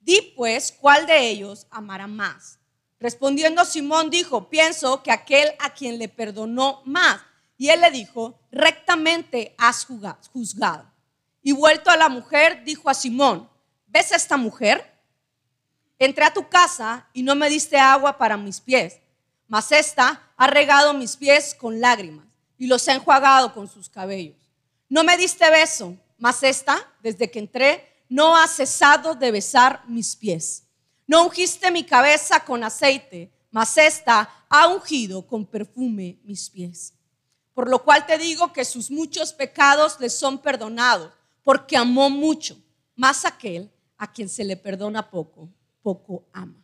Di 0.00 0.32
pues, 0.34 0.72
¿cuál 0.72 1.06
de 1.06 1.28
ellos 1.28 1.66
amará 1.70 2.06
más? 2.06 2.58
Respondiendo 2.98 3.64
Simón 3.64 4.10
dijo, 4.10 4.48
pienso 4.48 5.02
que 5.02 5.10
aquel 5.10 5.52
a 5.58 5.72
quien 5.74 5.98
le 5.98 6.08
perdonó 6.08 6.82
más. 6.84 7.20
Y 7.56 7.68
él 7.68 7.82
le 7.82 7.90
dijo, 7.90 8.40
rectamente 8.50 9.54
has 9.58 9.84
juzgado. 9.84 10.90
Y 11.42 11.52
vuelto 11.52 11.90
a 11.90 11.96
la 11.96 12.08
mujer, 12.08 12.64
dijo 12.64 12.88
a 12.88 12.94
Simón, 12.94 13.49
¿ves 13.90 14.12
a 14.12 14.16
esta 14.16 14.36
mujer? 14.36 14.98
Entré 15.98 16.24
a 16.24 16.32
tu 16.32 16.48
casa 16.48 17.06
y 17.12 17.22
no 17.22 17.34
me 17.34 17.50
diste 17.50 17.76
agua 17.76 18.16
para 18.16 18.36
mis 18.36 18.60
pies, 18.60 18.98
mas 19.48 19.70
esta 19.72 20.22
ha 20.36 20.46
regado 20.46 20.94
mis 20.94 21.16
pies 21.16 21.54
con 21.54 21.80
lágrimas 21.80 22.26
y 22.56 22.66
los 22.66 22.88
ha 22.88 22.94
enjuagado 22.94 23.52
con 23.52 23.68
sus 23.68 23.88
cabellos. 23.88 24.36
No 24.88 25.04
me 25.04 25.16
diste 25.16 25.48
beso, 25.50 25.96
mas 26.18 26.42
esta, 26.42 26.88
desde 27.02 27.30
que 27.30 27.38
entré, 27.38 27.86
no 28.08 28.36
ha 28.36 28.46
cesado 28.48 29.14
de 29.14 29.30
besar 29.30 29.82
mis 29.86 30.16
pies. 30.16 30.64
No 31.06 31.24
ungiste 31.24 31.70
mi 31.70 31.84
cabeza 31.84 32.44
con 32.44 32.64
aceite, 32.64 33.30
mas 33.50 33.76
esta 33.76 34.28
ha 34.48 34.68
ungido 34.68 35.26
con 35.26 35.44
perfume 35.44 36.18
mis 36.24 36.48
pies. 36.48 36.94
Por 37.52 37.68
lo 37.68 37.82
cual 37.82 38.06
te 38.06 38.16
digo 38.16 38.52
que 38.52 38.64
sus 38.64 38.90
muchos 38.90 39.32
pecados 39.32 39.98
le 40.00 40.08
son 40.08 40.38
perdonados, 40.38 41.12
porque 41.42 41.76
amó 41.76 42.10
mucho, 42.10 42.56
más 42.94 43.24
aquel 43.24 43.70
a 44.00 44.10
quien 44.10 44.30
se 44.30 44.44
le 44.44 44.56
perdona 44.56 45.10
poco, 45.10 45.50
poco 45.82 46.24
ama. 46.32 46.56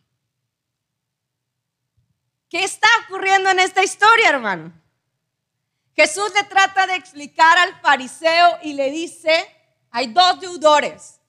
¿Qué 2.49 2.63
está 2.63 2.87
ocurriendo 3.05 3.51
en 3.51 3.59
esta 3.59 3.83
historia, 3.83 4.29
hermano? 4.29 4.73
Jesús 5.95 6.31
le 6.33 6.43
trata 6.45 6.87
de 6.87 6.95
explicar 6.95 7.55
al 7.59 7.79
fariseo 7.79 8.57
y 8.63 8.73
le 8.73 8.89
dice, 8.89 9.45
hay 9.91 10.07
dos 10.07 10.39
deudores. 10.39 11.19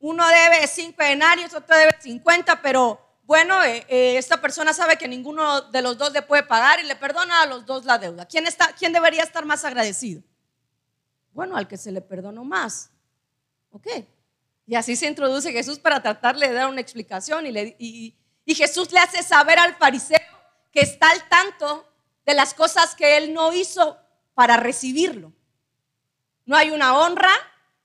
Uno 0.00 0.26
debe 0.26 0.66
cinco 0.66 1.04
denarios, 1.04 1.54
otro 1.54 1.76
debe 1.76 1.96
cincuenta, 2.00 2.60
pero 2.60 3.00
bueno, 3.22 3.62
eh, 3.62 3.86
eh, 3.88 4.16
esta 4.16 4.40
persona 4.40 4.72
sabe 4.72 4.96
que 4.96 5.06
ninguno 5.06 5.60
de 5.70 5.80
los 5.80 5.96
dos 5.96 6.12
le 6.12 6.22
puede 6.22 6.42
pagar 6.42 6.80
y 6.80 6.88
le 6.88 6.96
perdona 6.96 7.42
a 7.42 7.46
los 7.46 7.64
dos 7.66 7.84
la 7.84 7.98
deuda. 7.98 8.26
¿Quién, 8.26 8.48
está, 8.48 8.72
quién 8.72 8.92
debería 8.92 9.22
estar 9.22 9.44
más 9.44 9.64
agradecido? 9.64 10.24
Bueno, 11.32 11.56
al 11.56 11.68
que 11.68 11.76
se 11.76 11.92
le 11.92 12.00
perdonó 12.00 12.42
más. 12.42 12.90
¿Ok? 13.70 13.86
Y 14.66 14.74
así 14.74 14.96
se 14.96 15.06
introduce 15.06 15.52
Jesús 15.52 15.78
para 15.78 16.02
tratarle 16.02 16.48
de 16.48 16.54
dar 16.54 16.68
una 16.68 16.80
explicación 16.80 17.46
y, 17.46 18.16
Jesús 18.46 18.92
le 18.92 18.98
hace 18.98 19.22
saber 19.22 19.58
al 19.58 19.74
fariseo 19.76 20.18
que 20.72 20.80
está 20.80 21.10
al 21.10 21.28
tanto 21.28 21.88
de 22.26 22.34
las 22.34 22.54
cosas 22.54 22.94
que 22.94 23.16
él 23.16 23.32
no 23.32 23.52
hizo 23.52 23.98
para 24.34 24.56
recibirlo. 24.56 25.32
No 26.44 26.56
hay 26.56 26.70
una 26.70 26.98
honra, 26.98 27.32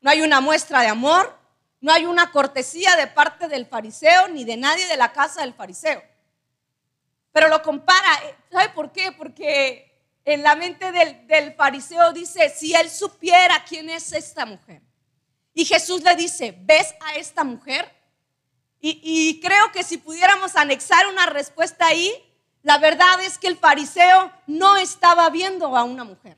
no 0.02 0.10
hay 0.10 0.22
una 0.22 0.42
muestra 0.42 0.82
de 0.82 0.88
amor, 0.88 1.38
no 1.80 1.94
hay 1.94 2.06
una 2.06 2.32
cortesía 2.32 2.96
de 2.96 3.08
parte 3.08 3.48
del 3.48 3.66
fariseo 3.66 4.28
ni 4.30 4.44
de 4.44 4.58
nadie 4.58 4.88
de 4.88 4.98
la 4.98 5.14
casa 5.14 5.42
del 5.42 5.54
fariseo. 5.54 6.02
Pero 7.32 7.50
lo 7.50 7.62
compara, 7.62 8.20
¿sabe 8.52 8.70
por 8.70 8.92
qué? 8.92 9.12
Porque 9.12 9.88
en 10.26 10.44
la 10.44 10.56
mente 10.56 10.92
del, 10.92 11.54
fariseo 11.54 12.12
dice, 12.12 12.50
si 12.50 12.74
él 12.76 12.90
supiera 12.90 13.64
quién 13.64 13.90
es 13.90 14.12
esta 14.12 14.46
mujer. 14.46 14.82
Y 15.58 15.66
Jesús 15.66 16.04
le 16.04 16.16
dice, 16.16 16.56
¿ves 16.56 16.94
a 17.02 17.16
esta 17.16 17.44
mujer? 17.44 17.92
Y, 18.80 19.40
creo 19.42 19.72
que 19.72 19.84
si 19.84 19.98
pudiéramos 19.98 20.56
anexar 20.56 21.08
una 21.08 21.26
respuesta 21.26 21.88
ahí, 21.88 22.14
la 22.62 22.78
verdad 22.78 23.20
es 23.22 23.40
que 23.40 23.48
el 23.48 23.58
fariseo 23.58 24.32
no 24.46 24.78
estaba 24.78 25.28
viendo 25.32 25.76
a 25.76 25.84
una 25.84 26.04
mujer. 26.04 26.38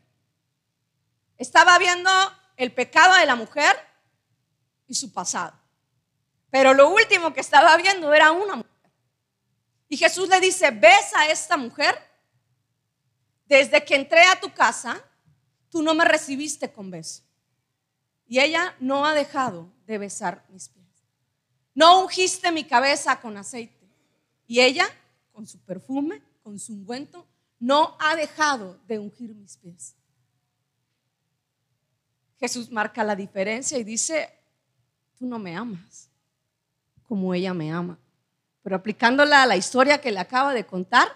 Estaba 1.38 1.78
viendo 1.80 2.10
el 2.56 2.72
pecado 2.72 3.14
de 3.16 3.26
la 3.26 3.36
mujer 3.36 3.76
y 4.88 4.96
su 4.96 5.12
pasado. 5.12 5.54
Pero 6.50 6.74
lo 6.74 6.88
último 6.88 7.34
que 7.34 7.42
estaba 7.42 7.76
viendo 7.76 8.14
era 8.14 8.32
una 8.32 8.56
mujer. 8.56 8.92
Y 9.90 9.98
Jesús 9.98 10.30
le 10.30 10.40
dice, 10.40 10.72
¿ves 10.72 11.14
a 11.14 11.28
esta 11.28 11.58
mujer? 11.58 11.94
Desde 13.48 13.84
que 13.84 13.96
entré 13.96 14.24
a 14.24 14.40
tu 14.40 14.54
casa, 14.54 15.04
tú 15.70 15.82
no 15.82 15.94
me 15.94 16.06
recibiste 16.06 16.72
con 16.72 16.90
beso. 16.90 17.29
Y 18.30 18.40
ella 18.40 18.74
no 18.80 19.06
ha 19.06 19.14
dejado 19.14 19.70
de 19.86 19.98
besar 19.98 20.46
mis 20.50 20.70
pies. 20.70 20.86
No 21.76 22.04
ungiste 22.04 22.50
mi 22.54 22.64
cabeza 22.64 23.20
con 23.20 23.36
aceite. 23.36 23.90
Y 24.48 24.62
ella, 24.62 24.86
con 25.34 25.46
su 25.46 25.60
perfume, 25.60 26.22
con 26.42 26.58
su 26.58 26.72
ungüento, 26.74 27.28
no 27.60 27.98
ha 28.00 28.16
dejado 28.16 28.80
de 28.88 29.00
ungir 29.00 29.36
mis 29.36 29.58
pies. 29.58 29.96
Jesús 32.40 32.72
marca 32.72 33.04
la 33.04 33.18
diferencia 33.18 33.78
y 33.78 33.84
dice, 33.84 34.32
tú 35.18 35.26
no 35.26 35.38
me 35.38 35.58
amas 35.58 36.10
como 37.10 37.34
ella 37.34 37.56
me 37.56 37.72
ama. 37.72 37.98
Pero 38.62 38.76
aplicándola 38.76 39.42
a 39.42 39.48
la 39.48 39.58
historia 39.58 40.00
que 40.00 40.12
le 40.12 40.20
acaba 40.20 40.54
de 40.54 40.68
contar, 40.68 41.08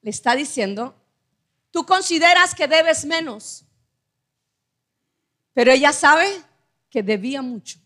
le 0.00 0.10
está 0.10 0.36
diciendo, 0.36 0.94
tú 1.72 1.84
consideras 1.84 2.54
que 2.54 2.68
debes 2.68 3.04
menos, 3.04 3.64
pero 5.52 5.72
ella 5.72 5.92
sabe 5.92 6.24
que 6.90 7.02
debía 7.02 7.40
mucho. 7.40 7.78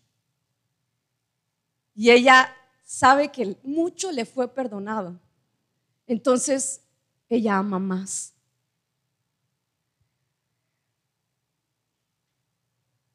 Y 1.94 2.10
ella 2.10 2.54
sabe 2.82 3.30
que 3.30 3.56
mucho 3.62 4.10
le 4.10 4.24
fue 4.24 4.52
perdonado. 4.52 5.20
Entonces, 6.06 6.82
ella 7.28 7.58
ama 7.58 7.78
más. 7.78 8.32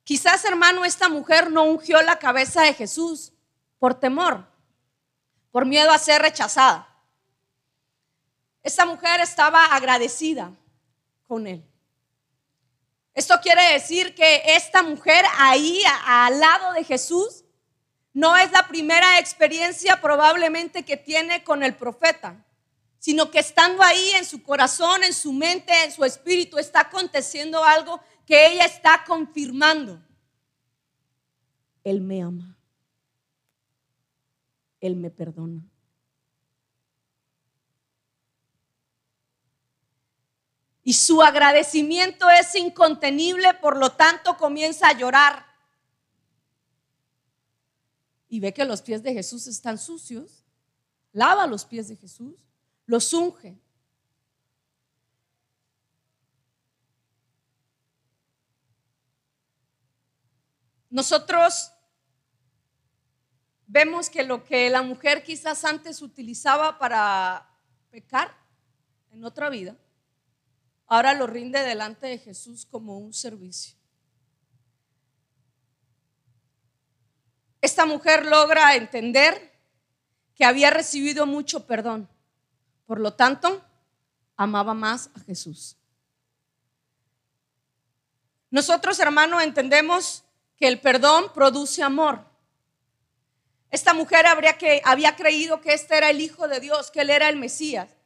Quizás, 0.03 0.43
hermano, 0.45 0.85
esta 0.85 1.07
mujer 1.07 1.51
no 1.51 1.65
ungió 1.65 2.01
la 2.01 2.17
cabeza 2.17 2.63
de 2.63 2.73
Jesús 2.73 3.31
por 3.77 3.93
temor, 3.93 4.43
por 5.51 5.65
miedo 5.65 5.91
a 5.91 5.99
ser 5.99 6.21
rechazada. 6.21 6.87
Esta 8.63 8.85
mujer 8.85 9.19
estaba 9.21 9.65
agradecida 9.65 10.51
con 11.27 11.45
él. 11.45 11.68
Esto 13.19 13.35
quiere 13.41 13.73
decir 13.73 14.15
que 14.15 14.43
esta 14.45 14.81
mujer 14.81 15.25
ahí 15.39 15.81
al 16.05 16.39
lado 16.39 16.71
de 16.71 16.85
Jesús 16.85 17.43
no 18.13 18.37
es 18.37 18.49
la 18.53 18.65
primera 18.69 19.19
experiencia 19.19 19.99
probablemente 19.99 20.85
que 20.85 20.95
tiene 20.95 21.43
con 21.43 21.61
el 21.61 21.75
profeta, 21.75 22.45
sino 22.97 23.29
que 23.29 23.39
estando 23.39 23.83
ahí 23.83 24.11
en 24.11 24.23
su 24.23 24.41
corazón, 24.41 25.03
en 25.03 25.13
su 25.13 25.33
mente, 25.33 25.73
en 25.83 25.91
su 25.91 26.05
espíritu, 26.05 26.59
está 26.59 26.79
aconteciendo 26.79 27.61
algo 27.61 27.99
que 28.25 28.53
ella 28.53 28.63
está 28.63 29.03
confirmando. 29.05 30.01
Él 31.83 31.99
me 31.99 32.21
ama. 32.21 32.57
Él 34.79 34.95
me 34.95 35.09
perdona. 35.09 35.61
Y 40.89 40.93
su 40.93 41.21
agradecimiento 41.21 42.27
es 42.31 42.55
incontenible, 42.55 43.53
por 43.53 43.77
lo 43.77 43.91
tanto 43.91 44.35
comienza 44.37 44.87
a 44.87 44.97
llorar. 44.97 45.45
Y 48.27 48.39
ve 48.39 48.51
que 48.55 48.65
los 48.65 48.81
pies 48.81 49.03
de 49.03 49.13
Jesús 49.13 49.45
están 49.45 49.77
sucios. 49.77 50.43
Lava 51.11 51.45
los 51.45 51.63
pies 51.63 51.89
de 51.89 51.95
Jesús, 51.95 52.43
los 52.87 53.13
unge. 53.13 53.55
Nosotros 60.89 61.71
vemos 63.67 64.09
que 64.09 64.23
lo 64.23 64.43
que 64.43 64.71
la 64.71 64.81
mujer 64.81 65.21
quizás 65.21 65.63
antes 65.65 66.01
utilizaba 66.01 66.79
para 66.79 67.47
pecar 67.91 68.35
en 69.11 69.23
otra 69.23 69.51
vida, 69.51 69.77
ahora 70.89 71.13
lo 71.13 71.27
rinde 71.27 71.61
delante 71.63 72.07
de 72.07 72.17
Jesús 72.17 72.65
como 72.65 72.97
un 72.97 73.13
servicio. 73.13 73.77
Esta 77.61 77.85
mujer 77.85 78.25
logra 78.25 78.75
entender 78.75 79.53
que 80.33 80.45
había 80.45 80.71
recibido 80.71 81.25
mucho 81.25 81.67
perdón, 81.67 82.09
por 82.85 82.99
lo 82.99 83.13
tanto, 83.13 83.63
amaba 84.35 84.73
más 84.73 85.11
a 85.15 85.19
Jesús. 85.19 85.77
Nosotros, 88.49 88.99
hermano, 88.99 89.39
entendemos 89.41 90.23
que 90.57 90.67
el 90.67 90.81
perdón 90.81 91.31
produce 91.33 91.83
amor. 91.83 92.25
Esta 93.69 93.93
mujer 93.93 94.25
habría 94.25 94.57
que, 94.57 94.81
había 94.83 95.15
creído 95.15 95.61
que 95.61 95.73
este 95.73 95.97
era 95.97 96.09
el 96.09 96.19
Hijo 96.19 96.47
de 96.47 96.59
Dios, 96.59 96.89
que 96.89 97.01
él 97.01 97.11
era 97.11 97.29
el 97.29 97.35
Mesías 97.35 97.98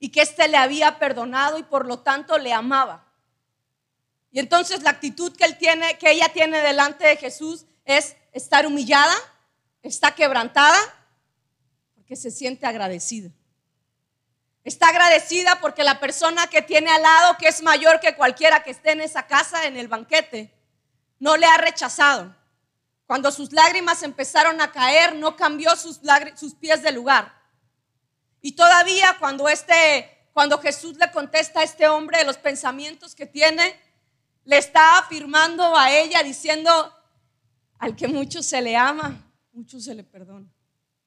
y 0.00 0.10
que 0.10 0.22
éste 0.22 0.48
le 0.48 0.56
había 0.56 0.98
perdonado 0.98 1.58
y 1.58 1.62
por 1.62 1.86
lo 1.86 2.00
tanto 2.00 2.38
le 2.38 2.52
amaba. 2.52 3.06
Y 4.32 4.40
entonces 4.40 4.82
la 4.82 4.90
actitud 4.90 5.36
que 5.36 5.44
él 5.44 5.58
tiene, 5.58 5.98
que 5.98 6.10
ella 6.10 6.30
tiene 6.32 6.60
delante 6.62 7.06
de 7.06 7.16
Jesús 7.16 7.66
es 7.84 8.16
estar 8.32 8.66
humillada, 8.66 9.14
está 9.82 10.14
quebrantada, 10.14 10.78
porque 11.94 12.16
se 12.16 12.30
siente 12.30 12.66
agradecida. 12.66 13.30
Está 14.64 14.88
agradecida 14.88 15.60
porque 15.60 15.84
la 15.84 16.00
persona 16.00 16.46
que 16.46 16.62
tiene 16.62 16.90
al 16.90 17.02
lado, 17.02 17.36
que 17.38 17.48
es 17.48 17.62
mayor 17.62 18.00
que 18.00 18.16
cualquiera 18.16 18.62
que 18.62 18.70
esté 18.70 18.92
en 18.92 19.00
esa 19.00 19.26
casa, 19.26 19.66
en 19.66 19.76
el 19.76 19.88
banquete, 19.88 20.54
no 21.18 21.36
le 21.36 21.46
ha 21.46 21.56
rechazado. 21.58 22.34
Cuando 23.06 23.32
sus 23.32 23.52
lágrimas 23.52 24.02
empezaron 24.02 24.60
a 24.60 24.70
caer, 24.70 25.16
no 25.16 25.34
cambió 25.34 25.74
sus, 25.76 26.00
sus 26.36 26.54
pies 26.54 26.82
de 26.82 26.92
lugar. 26.92 27.39
Y 28.40 28.52
todavía 28.52 29.16
cuando, 29.18 29.48
este, 29.48 30.28
cuando 30.32 30.58
Jesús 30.58 30.96
le 30.96 31.10
contesta 31.10 31.60
a 31.60 31.64
este 31.64 31.88
hombre 31.88 32.24
los 32.24 32.38
pensamientos 32.38 33.14
que 33.14 33.26
tiene, 33.26 33.78
le 34.44 34.58
está 34.58 34.98
afirmando 34.98 35.76
a 35.76 35.92
ella 35.92 36.22
diciendo, 36.22 36.70
al 37.78 37.96
que 37.96 38.08
mucho 38.08 38.42
se 38.42 38.60
le 38.60 38.76
ama, 38.76 39.30
mucho 39.52 39.80
se 39.80 39.94
le 39.94 40.04
perdona. 40.04 40.48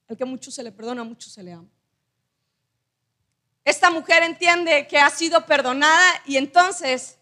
Al 0.07 0.17
que 0.17 0.25
mucho 0.25 0.51
se 0.51 0.63
le 0.63 0.71
perdona, 0.71 1.03
mucho 1.03 1.29
se 1.29 1.41
le 1.41 1.53
ama. 1.53 1.69
Esta 3.65 3.89
mujer 3.89 4.23
entiende 4.23 4.87
que 4.87 4.99
ha 4.99 5.09
sido 5.09 5.45
perdonada 5.45 6.21
y 6.25 6.37
entonces 6.37 7.17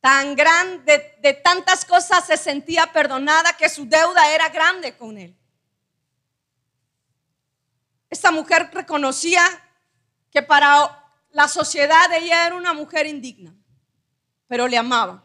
tan 0.00 0.34
grande, 0.34 1.16
de, 1.20 1.34
tantas 1.34 1.84
cosas 1.84 2.26
se 2.26 2.36
sentía 2.36 2.90
perdonada 2.92 3.56
que 3.56 3.68
su 3.68 3.86
deuda 3.86 4.34
era 4.34 4.48
grande 4.48 4.96
con 4.96 5.18
él. 5.18 5.36
Esta 8.10 8.32
mujer 8.32 8.70
reconocía 8.72 9.42
que 10.30 10.42
para 10.42 11.00
la 11.30 11.46
sociedad 11.46 12.12
ella 12.12 12.46
era 12.46 12.56
una 12.56 12.74
mujer 12.74 13.06
indigna, 13.06 13.54
pero 14.48 14.66
le 14.66 14.76
amaba. 14.76 15.24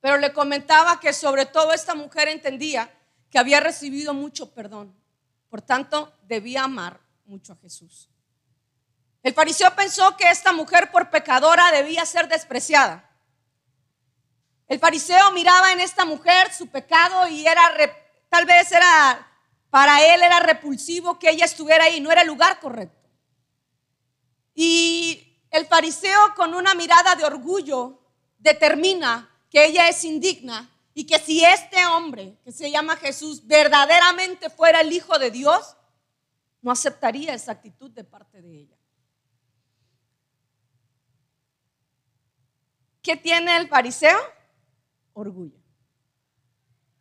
Pero 0.00 0.16
le 0.16 0.32
comentaba 0.32 0.98
que 0.98 1.12
sobre 1.12 1.44
todo 1.46 1.72
esta 1.72 1.94
mujer 1.94 2.28
entendía 2.28 2.90
que 3.30 3.38
había 3.38 3.60
recibido 3.60 4.14
mucho 4.14 4.52
perdón, 4.52 4.94
por 5.48 5.62
tanto 5.62 6.12
debía 6.22 6.64
amar 6.64 7.00
mucho 7.26 7.52
a 7.52 7.56
Jesús. 7.56 8.08
El 9.22 9.34
fariseo 9.34 9.74
pensó 9.76 10.16
que 10.16 10.30
esta 10.30 10.52
mujer 10.52 10.90
por 10.90 11.10
pecadora 11.10 11.70
debía 11.70 12.04
ser 12.04 12.28
despreciada. 12.28 13.08
El 14.66 14.80
fariseo 14.80 15.30
miraba 15.32 15.72
en 15.72 15.80
esta 15.80 16.04
mujer 16.04 16.52
su 16.52 16.66
pecado 16.68 17.28
y 17.28 17.46
era 17.46 17.62
tal 18.28 18.46
vez 18.46 18.72
era 18.72 19.31
para 19.72 20.04
él 20.14 20.22
era 20.22 20.38
repulsivo 20.38 21.18
que 21.18 21.30
ella 21.30 21.46
estuviera 21.46 21.84
ahí, 21.84 21.98
no 21.98 22.12
era 22.12 22.20
el 22.20 22.28
lugar 22.28 22.60
correcto. 22.60 23.08
Y 24.54 25.40
el 25.50 25.64
fariseo 25.64 26.34
con 26.36 26.52
una 26.52 26.74
mirada 26.74 27.16
de 27.16 27.24
orgullo 27.24 27.98
determina 28.36 29.34
que 29.48 29.64
ella 29.64 29.88
es 29.88 30.04
indigna 30.04 30.70
y 30.92 31.06
que 31.06 31.18
si 31.18 31.42
este 31.42 31.86
hombre 31.86 32.36
que 32.44 32.52
se 32.52 32.70
llama 32.70 32.98
Jesús 32.98 33.46
verdaderamente 33.46 34.50
fuera 34.50 34.82
el 34.82 34.92
Hijo 34.92 35.18
de 35.18 35.30
Dios, 35.30 35.74
no 36.60 36.70
aceptaría 36.70 37.32
esa 37.32 37.52
actitud 37.52 37.90
de 37.92 38.04
parte 38.04 38.42
de 38.42 38.54
ella. 38.54 38.76
¿Qué 43.00 43.16
tiene 43.16 43.56
el 43.56 43.68
fariseo? 43.68 44.18
Orgullo. 45.14 45.56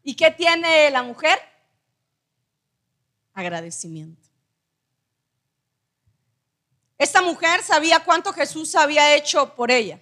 ¿Y 0.03 0.15
qué 0.15 0.31
tiene 0.31 0.89
la 0.89 1.03
mujer? 1.03 1.50
Agradecimiento. 3.41 4.21
Esta 6.99 7.23
mujer 7.23 7.63
sabía 7.63 8.01
cuánto 8.01 8.31
Jesús 8.31 8.75
había 8.75 9.15
hecho 9.15 9.55
por 9.55 9.71
ella. 9.71 9.99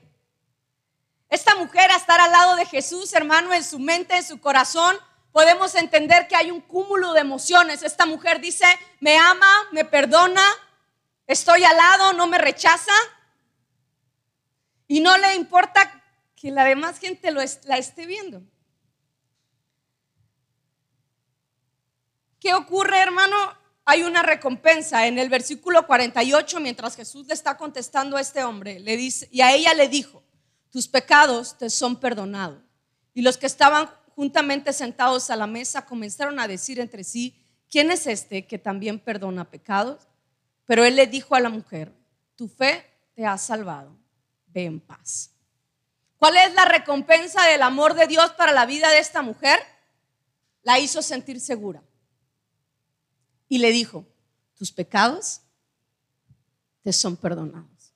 Esta 1.30 1.56
mujer 1.56 1.90
a 1.90 1.96
estar 1.96 2.20
al 2.20 2.34
lado 2.34 2.58
de 2.58 2.66
Jesús, 2.66 3.14
hermano, 3.14 3.54
en 3.54 3.64
su 3.64 3.80
mente, 3.80 4.18
en 4.18 4.26
su 4.26 4.42
corazón, 4.42 4.98
podemos 5.32 5.74
entender 5.76 6.28
que 6.28 6.36
hay 6.36 6.52
un 6.52 6.60
cúmulo 6.60 7.14
de 7.14 7.22
emociones. 7.22 7.82
Esta 7.82 8.06
mujer 8.06 8.42
dice, 8.42 8.66
me 9.00 9.18
ama, 9.18 9.50
me 9.72 9.86
perdona, 9.86 10.44
estoy 11.26 11.64
al 11.64 11.78
lado, 11.78 12.12
no 12.12 12.28
me 12.28 12.40
rechaza. 12.40 12.92
Y 14.86 15.00
no 15.00 15.18
le 15.18 15.36
importa 15.36 16.04
que 16.36 16.52
la 16.52 16.66
demás 16.66 17.00
gente 17.00 17.32
lo 17.32 17.40
la 17.64 17.78
esté 17.78 18.06
viendo. 18.06 18.42
¿Qué 22.40 22.54
ocurre, 22.54 23.00
hermano? 23.00 23.36
Hay 23.84 24.04
una 24.04 24.22
recompensa 24.22 25.08
en 25.08 25.20
el 25.20 25.30
versículo 25.30 25.86
48, 25.86 26.60
mientras 26.60 26.96
Jesús 26.96 27.28
le 27.28 27.34
está 27.34 27.58
contestando 27.58 28.18
a 28.18 28.22
este 28.22 28.44
hombre, 28.44 28.80
le 28.80 28.96
dice, 28.96 29.28
y 29.32 29.42
a 29.42 29.54
ella 29.54 29.74
le 29.74 29.88
dijo, 29.90 30.24
tus 30.70 30.88
pecados 30.88 31.58
te 31.58 31.70
son 31.70 32.00
perdonados. 32.00 32.62
Y 33.14 33.24
los 33.24 33.38
que 33.38 33.48
estaban 33.48 33.90
juntamente 34.16 34.72
sentados 34.74 35.30
a 35.30 35.36
la 35.36 35.48
mesa 35.48 35.86
comenzaron 35.86 36.40
a 36.40 36.48
decir 36.48 36.80
entre 36.80 37.04
sí, 37.04 37.36
¿quién 37.70 37.92
es 37.92 38.08
este 38.08 38.46
que 38.46 38.60
también 38.60 39.00
perdona 39.00 39.50
pecados? 39.50 40.08
Pero 40.66 40.86
él 40.86 40.96
le 40.96 41.08
dijo 41.08 41.36
a 41.36 41.40
la 41.40 41.50
mujer, 41.50 41.92
tu 42.36 42.48
fe 42.48 42.86
te 43.16 43.26
ha 43.26 43.38
salvado, 43.38 43.98
ve 44.48 44.66
en 44.66 44.80
paz. 44.80 45.32
¿Cuál 46.18 46.38
es 46.38 46.54
la 46.54 46.66
recompensa 46.66 47.44
del 47.48 47.64
amor 47.64 47.96
de 47.96 48.08
Dios 48.08 48.32
para 48.32 48.52
la 48.52 48.66
vida 48.66 48.90
de 48.92 49.00
esta 49.00 49.22
mujer? 49.22 49.60
La 50.64 50.78
hizo 50.78 51.02
sentir 51.02 51.40
segura. 51.40 51.82
Y 53.50 53.58
le 53.58 53.72
dijo, 53.72 54.06
tus 54.56 54.72
pecados 54.72 55.42
te 56.84 56.94
son 56.94 57.18
perdonados. 57.18 57.94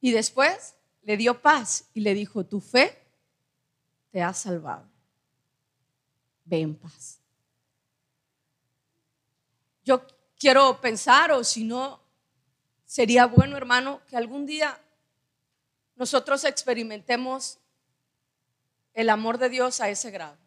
Y 0.00 0.12
después 0.12 0.74
le 1.02 1.16
dio 1.16 1.40
paz 1.40 1.88
y 1.94 2.00
le 2.00 2.14
dijo, 2.14 2.44
tu 2.44 2.60
fe 2.60 2.96
te 4.10 4.22
ha 4.22 4.32
salvado. 4.32 4.86
Ve 6.44 6.60
en 6.60 6.74
paz. 6.74 7.18
Yo 9.84 10.06
quiero 10.38 10.80
pensar, 10.80 11.32
o 11.32 11.42
si 11.42 11.64
no, 11.64 12.00
sería 12.84 13.26
bueno, 13.26 13.56
hermano, 13.56 14.00
que 14.08 14.16
algún 14.16 14.46
día 14.46 14.80
nosotros 15.96 16.44
experimentemos 16.44 17.58
el 18.94 19.10
amor 19.10 19.38
de 19.38 19.48
Dios 19.48 19.80
a 19.80 19.88
ese 19.88 20.10
grado. 20.10 20.39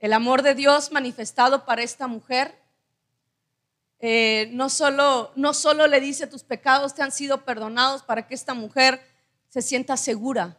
El 0.00 0.12
amor 0.14 0.42
de 0.42 0.54
Dios 0.54 0.90
manifestado 0.92 1.64
para 1.64 1.82
esta 1.82 2.06
mujer 2.06 2.58
eh, 4.02 4.48
no, 4.52 4.70
solo, 4.70 5.30
no 5.36 5.52
solo 5.52 5.86
le 5.86 6.00
dice 6.00 6.26
tus 6.26 6.42
pecados 6.42 6.94
te 6.94 7.02
han 7.02 7.12
sido 7.12 7.44
perdonados 7.44 8.02
para 8.02 8.26
que 8.26 8.34
esta 8.34 8.54
mujer 8.54 9.06
se 9.50 9.60
sienta 9.60 9.98
segura, 9.98 10.56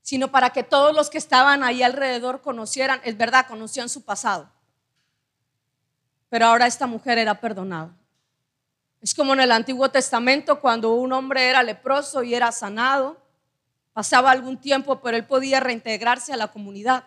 sino 0.00 0.30
para 0.30 0.50
que 0.50 0.62
todos 0.62 0.94
los 0.94 1.10
que 1.10 1.18
estaban 1.18 1.64
ahí 1.64 1.82
alrededor 1.82 2.40
conocieran, 2.40 3.00
es 3.02 3.16
verdad, 3.16 3.46
conocían 3.48 3.88
su 3.88 4.04
pasado. 4.04 4.48
Pero 6.28 6.46
ahora 6.46 6.68
esta 6.68 6.86
mujer 6.86 7.18
era 7.18 7.40
perdonada. 7.40 7.96
Es 9.00 9.12
como 9.12 9.32
en 9.32 9.40
el 9.40 9.50
Antiguo 9.50 9.90
Testamento 9.90 10.60
cuando 10.60 10.94
un 10.94 11.12
hombre 11.12 11.48
era 11.48 11.64
leproso 11.64 12.22
y 12.22 12.34
era 12.34 12.52
sanado, 12.52 13.20
pasaba 13.92 14.30
algún 14.30 14.60
tiempo, 14.60 15.00
pero 15.00 15.16
él 15.16 15.26
podía 15.26 15.58
reintegrarse 15.58 16.32
a 16.32 16.36
la 16.36 16.52
comunidad. 16.52 17.04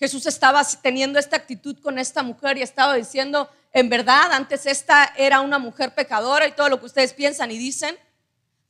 Jesús 0.00 0.24
estaba 0.24 0.64
teniendo 0.64 1.18
esta 1.18 1.36
actitud 1.36 1.78
con 1.78 1.98
esta 1.98 2.22
mujer 2.22 2.56
y 2.56 2.62
estaba 2.62 2.94
diciendo, 2.94 3.50
en 3.70 3.90
verdad, 3.90 4.32
antes 4.32 4.64
esta 4.64 5.04
era 5.14 5.42
una 5.42 5.58
mujer 5.58 5.94
pecadora 5.94 6.48
y 6.48 6.52
todo 6.52 6.70
lo 6.70 6.80
que 6.80 6.86
ustedes 6.86 7.12
piensan 7.12 7.50
y 7.50 7.58
dicen, 7.58 7.94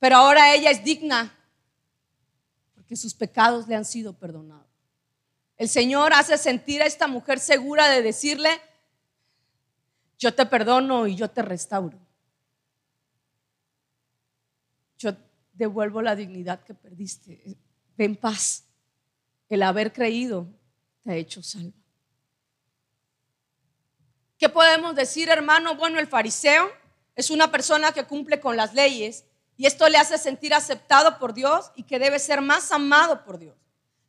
pero 0.00 0.16
ahora 0.16 0.52
ella 0.52 0.72
es 0.72 0.82
digna 0.82 1.32
porque 2.74 2.96
sus 2.96 3.14
pecados 3.14 3.68
le 3.68 3.76
han 3.76 3.84
sido 3.84 4.12
perdonados. 4.12 4.66
El 5.56 5.68
Señor 5.68 6.12
hace 6.14 6.36
sentir 6.36 6.82
a 6.82 6.86
esta 6.86 7.06
mujer 7.06 7.38
segura 7.38 7.88
de 7.88 8.02
decirle, 8.02 8.50
yo 10.18 10.34
te 10.34 10.44
perdono 10.46 11.06
y 11.06 11.14
yo 11.14 11.30
te 11.30 11.42
restauro. 11.42 11.96
Yo 14.98 15.12
devuelvo 15.52 16.02
la 16.02 16.16
dignidad 16.16 16.64
que 16.64 16.74
perdiste. 16.74 17.56
Ven 17.96 18.16
paz. 18.16 18.64
El 19.48 19.62
haber 19.62 19.92
creído 19.92 20.48
te 21.02 21.12
ha 21.12 21.16
hecho 21.16 21.42
salvo. 21.42 21.72
¿Qué 24.38 24.48
podemos 24.48 24.94
decir, 24.94 25.28
hermano? 25.28 25.74
Bueno, 25.76 25.98
el 25.98 26.06
fariseo 26.06 26.70
es 27.14 27.30
una 27.30 27.50
persona 27.50 27.92
que 27.92 28.06
cumple 28.06 28.40
con 28.40 28.56
las 28.56 28.72
leyes 28.72 29.24
y 29.56 29.66
esto 29.66 29.86
le 29.88 29.98
hace 29.98 30.16
sentir 30.16 30.54
aceptado 30.54 31.18
por 31.18 31.34
Dios 31.34 31.70
y 31.76 31.82
que 31.82 31.98
debe 31.98 32.18
ser 32.18 32.40
más 32.40 32.72
amado 32.72 33.22
por 33.24 33.38
Dios. 33.38 33.54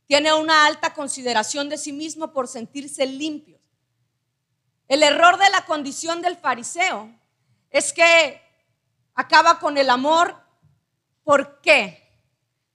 Tiene 0.06 0.34
una 0.34 0.66
alta 0.66 0.94
consideración 0.94 1.68
de 1.68 1.78
sí 1.78 1.92
mismo 1.92 2.32
por 2.32 2.48
sentirse 2.48 3.06
limpio. 3.06 3.60
El 4.88 5.04
error 5.04 5.38
de 5.38 5.50
la 5.50 5.66
condición 5.66 6.22
del 6.22 6.38
fariseo 6.38 7.10
es 7.70 7.92
que 7.92 8.42
acaba 9.14 9.60
con 9.60 9.78
el 9.78 9.90
amor. 9.90 10.36
¿Por 11.24 11.62
qué? 11.62 12.10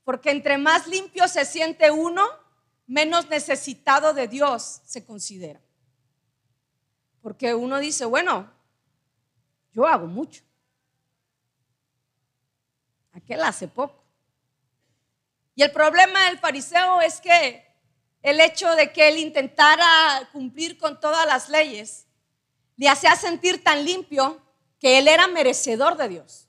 Porque 0.04 0.30
entre 0.30 0.58
más 0.58 0.86
limpio 0.86 1.28
se 1.28 1.44
siente 1.44 1.90
uno, 1.90 2.26
menos 2.86 3.28
necesitado 3.28 4.14
de 4.14 4.28
Dios 4.28 4.80
se 4.84 5.04
considera. 5.04 5.60
Porque 7.20 7.54
uno 7.54 7.78
dice, 7.78 8.04
bueno, 8.04 8.50
yo 9.72 9.86
hago 9.86 10.06
mucho. 10.06 10.42
Aquel 13.12 13.42
hace 13.42 13.66
poco. 13.68 14.04
Y 15.54 15.62
el 15.62 15.72
problema 15.72 16.26
del 16.26 16.38
fariseo 16.38 17.00
es 17.00 17.20
que 17.20 17.66
el 18.22 18.40
hecho 18.40 18.74
de 18.76 18.92
que 18.92 19.08
él 19.08 19.18
intentara 19.18 20.28
cumplir 20.32 20.78
con 20.78 21.00
todas 21.00 21.26
las 21.26 21.48
leyes 21.48 22.06
le 22.76 22.88
hacía 22.88 23.16
sentir 23.16 23.64
tan 23.64 23.84
limpio 23.84 24.42
que 24.78 24.98
él 24.98 25.08
era 25.08 25.26
merecedor 25.28 25.96
de 25.96 26.08
Dios. 26.08 26.48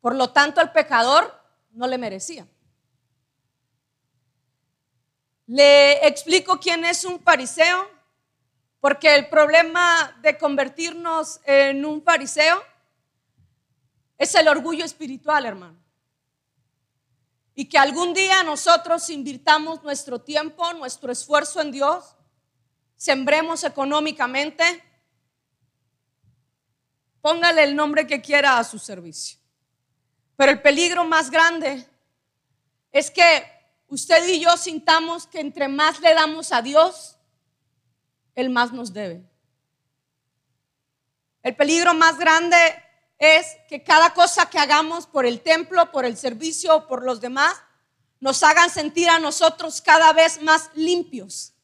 Por 0.00 0.14
lo 0.14 0.30
tanto, 0.30 0.60
el 0.60 0.72
pecador 0.72 1.38
no 1.72 1.86
le 1.86 1.98
merecía. 1.98 2.46
Le 5.52 6.06
explico 6.06 6.60
quién 6.60 6.84
es 6.84 7.04
un 7.04 7.20
fariseo. 7.20 7.90
Porque 8.78 9.16
el 9.16 9.28
problema 9.28 10.16
de 10.22 10.38
convertirnos 10.38 11.40
en 11.44 11.84
un 11.84 12.02
fariseo 12.02 12.62
es 14.16 14.32
el 14.36 14.46
orgullo 14.46 14.84
espiritual, 14.84 15.44
hermano. 15.44 15.76
Y 17.56 17.68
que 17.68 17.78
algún 17.78 18.14
día 18.14 18.44
nosotros 18.44 19.10
invirtamos 19.10 19.82
nuestro 19.82 20.20
tiempo, 20.20 20.72
nuestro 20.74 21.10
esfuerzo 21.10 21.60
en 21.60 21.72
Dios, 21.72 22.16
sembremos 22.94 23.64
económicamente, 23.64 24.64
póngale 27.20 27.64
el 27.64 27.74
nombre 27.74 28.06
que 28.06 28.22
quiera 28.22 28.58
a 28.58 28.64
su 28.64 28.78
servicio. 28.78 29.38
Pero 30.36 30.52
el 30.52 30.62
peligro 30.62 31.04
más 31.04 31.28
grande 31.28 31.84
es 32.92 33.10
que 33.10 33.59
usted 33.90 34.26
y 34.28 34.40
yo 34.40 34.56
sintamos 34.56 35.26
que 35.26 35.40
entre 35.40 35.68
más 35.68 36.00
le 36.00 36.14
damos 36.14 36.52
a 36.52 36.62
Dios, 36.62 37.16
el 38.34 38.50
más 38.50 38.72
nos 38.72 38.92
debe. 38.92 39.28
El 41.42 41.56
peligro 41.56 41.94
más 41.94 42.18
grande 42.18 42.56
es 43.18 43.46
que 43.68 43.82
cada 43.82 44.14
cosa 44.14 44.48
que 44.48 44.58
hagamos 44.58 45.06
por 45.06 45.26
el 45.26 45.40
templo, 45.42 45.90
por 45.90 46.04
el 46.04 46.16
servicio 46.16 46.74
o 46.74 46.86
por 46.86 47.04
los 47.04 47.20
demás, 47.20 47.54
nos 48.20 48.42
hagan 48.42 48.70
sentir 48.70 49.08
a 49.08 49.18
nosotros 49.18 49.80
cada 49.80 50.12
vez 50.12 50.42
más 50.42 50.70
limpios, 50.74 51.54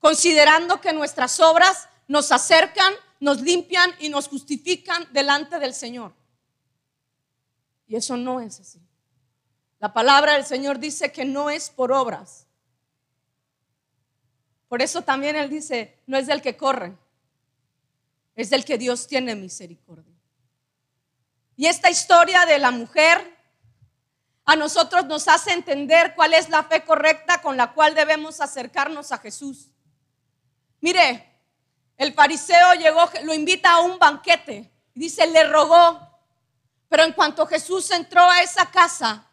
considerando 0.00 0.80
que 0.80 0.92
nuestras 0.92 1.38
obras 1.40 1.88
nos 2.08 2.32
acercan, 2.32 2.92
nos 3.20 3.40
limpian 3.40 3.92
y 4.00 4.08
nos 4.08 4.28
justifican 4.28 5.08
delante 5.12 5.58
del 5.58 5.74
Señor. 5.74 6.12
Y 7.86 7.96
eso 7.96 8.16
no 8.16 8.40
es 8.40 8.60
así. 8.60 8.80
La 9.80 9.92
palabra 9.92 10.34
del 10.34 10.44
Señor 10.44 10.78
dice 10.78 11.12
que 11.12 11.24
no 11.24 11.50
es 11.50 11.70
por 11.70 11.92
obras. 11.92 12.46
Por 14.68 14.82
eso 14.82 15.02
también 15.02 15.36
Él 15.36 15.48
dice, 15.48 15.98
no 16.06 16.18
es 16.18 16.26
del 16.26 16.42
que 16.42 16.56
corre, 16.56 16.96
es 18.34 18.50
del 18.50 18.64
que 18.64 18.76
Dios 18.76 19.06
tiene 19.06 19.34
misericordia. 19.34 20.14
Y 21.56 21.66
esta 21.66 21.90
historia 21.90 22.44
de 22.44 22.58
la 22.58 22.70
mujer 22.70 23.36
a 24.44 24.56
nosotros 24.56 25.06
nos 25.06 25.28
hace 25.28 25.52
entender 25.52 26.14
cuál 26.14 26.34
es 26.34 26.48
la 26.48 26.64
fe 26.64 26.84
correcta 26.84 27.40
con 27.40 27.56
la 27.56 27.72
cual 27.72 27.94
debemos 27.94 28.40
acercarnos 28.40 29.12
a 29.12 29.18
Jesús. 29.18 29.68
Mire, 30.80 31.28
el 31.96 32.14
fariseo 32.14 32.74
llegó, 32.74 33.10
lo 33.24 33.34
invita 33.34 33.72
a 33.72 33.80
un 33.80 33.98
banquete, 33.98 34.70
dice, 34.94 35.26
le 35.26 35.44
rogó, 35.44 36.00
pero 36.88 37.04
en 37.04 37.12
cuanto 37.12 37.46
Jesús 37.46 37.90
entró 37.90 38.22
a 38.22 38.40
esa 38.40 38.70
casa, 38.70 39.27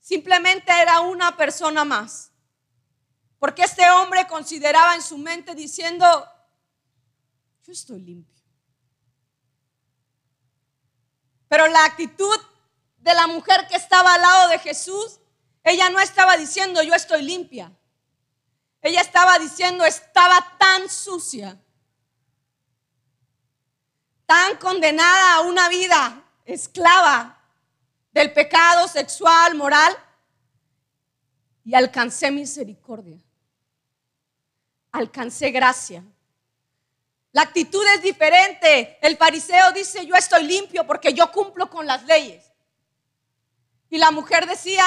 simplemente 0.00 0.72
era 0.72 1.00
una 1.00 1.36
persona 1.36 1.84
más. 1.84 2.30
Porque 3.38 3.62
este 3.62 3.88
hombre 3.90 4.26
consideraba 4.26 4.94
en 4.94 5.02
su 5.02 5.16
mente 5.16 5.54
diciendo, 5.54 6.06
yo 7.64 7.72
estoy 7.72 8.00
limpio. 8.00 8.42
Pero 11.48 11.66
la 11.66 11.84
actitud 11.84 12.38
de 12.98 13.14
la 13.14 13.26
mujer 13.26 13.66
que 13.68 13.76
estaba 13.76 14.14
al 14.14 14.20
lado 14.20 14.48
de 14.50 14.58
Jesús, 14.58 15.20
ella 15.64 15.88
no 15.90 16.00
estaba 16.00 16.36
diciendo, 16.36 16.82
yo 16.82 16.94
estoy 16.94 17.22
limpia. 17.22 17.72
Ella 18.82 19.00
estaba 19.00 19.38
diciendo, 19.38 19.84
estaba 19.84 20.56
tan 20.58 20.88
sucia, 20.88 21.60
tan 24.26 24.56
condenada 24.58 25.34
a 25.34 25.40
una 25.40 25.68
vida 25.68 26.24
esclava 26.44 27.39
del 28.12 28.32
pecado 28.32 28.88
sexual, 28.88 29.54
moral, 29.54 29.96
y 31.64 31.74
alcancé 31.74 32.30
misericordia. 32.30 33.18
Alcancé 34.92 35.50
gracia. 35.50 36.04
La 37.32 37.42
actitud 37.42 37.84
es 37.94 38.02
diferente. 38.02 38.98
El 39.00 39.16
fariseo 39.16 39.70
dice, 39.72 40.04
yo 40.04 40.14
estoy 40.16 40.44
limpio 40.44 40.86
porque 40.86 41.12
yo 41.12 41.30
cumplo 41.30 41.70
con 41.70 41.86
las 41.86 42.04
leyes. 42.06 42.50
Y 43.88 43.98
la 43.98 44.10
mujer 44.10 44.46
decía, 44.46 44.84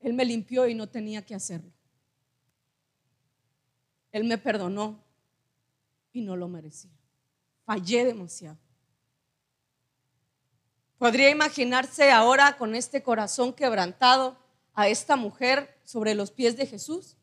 él 0.00 0.14
me 0.14 0.24
limpió 0.24 0.66
y 0.66 0.74
no 0.74 0.88
tenía 0.88 1.24
que 1.24 1.34
hacerlo. 1.34 1.70
Él 4.10 4.24
me 4.24 4.38
perdonó 4.38 5.02
y 6.12 6.22
no 6.22 6.36
lo 6.36 6.48
merecía. 6.48 6.90
Fallé 7.64 8.04
demasiado. 8.04 8.58
¿Podría 11.02 11.30
imaginarse 11.30 12.12
ahora 12.12 12.56
con 12.56 12.76
este 12.76 13.02
corazón 13.02 13.52
quebrantado 13.52 14.38
a 14.72 14.86
esta 14.86 15.16
mujer 15.16 15.76
sobre 15.84 16.14
los 16.14 16.30
pies 16.30 16.56
de 16.56 16.64
Jesús? 16.64 17.16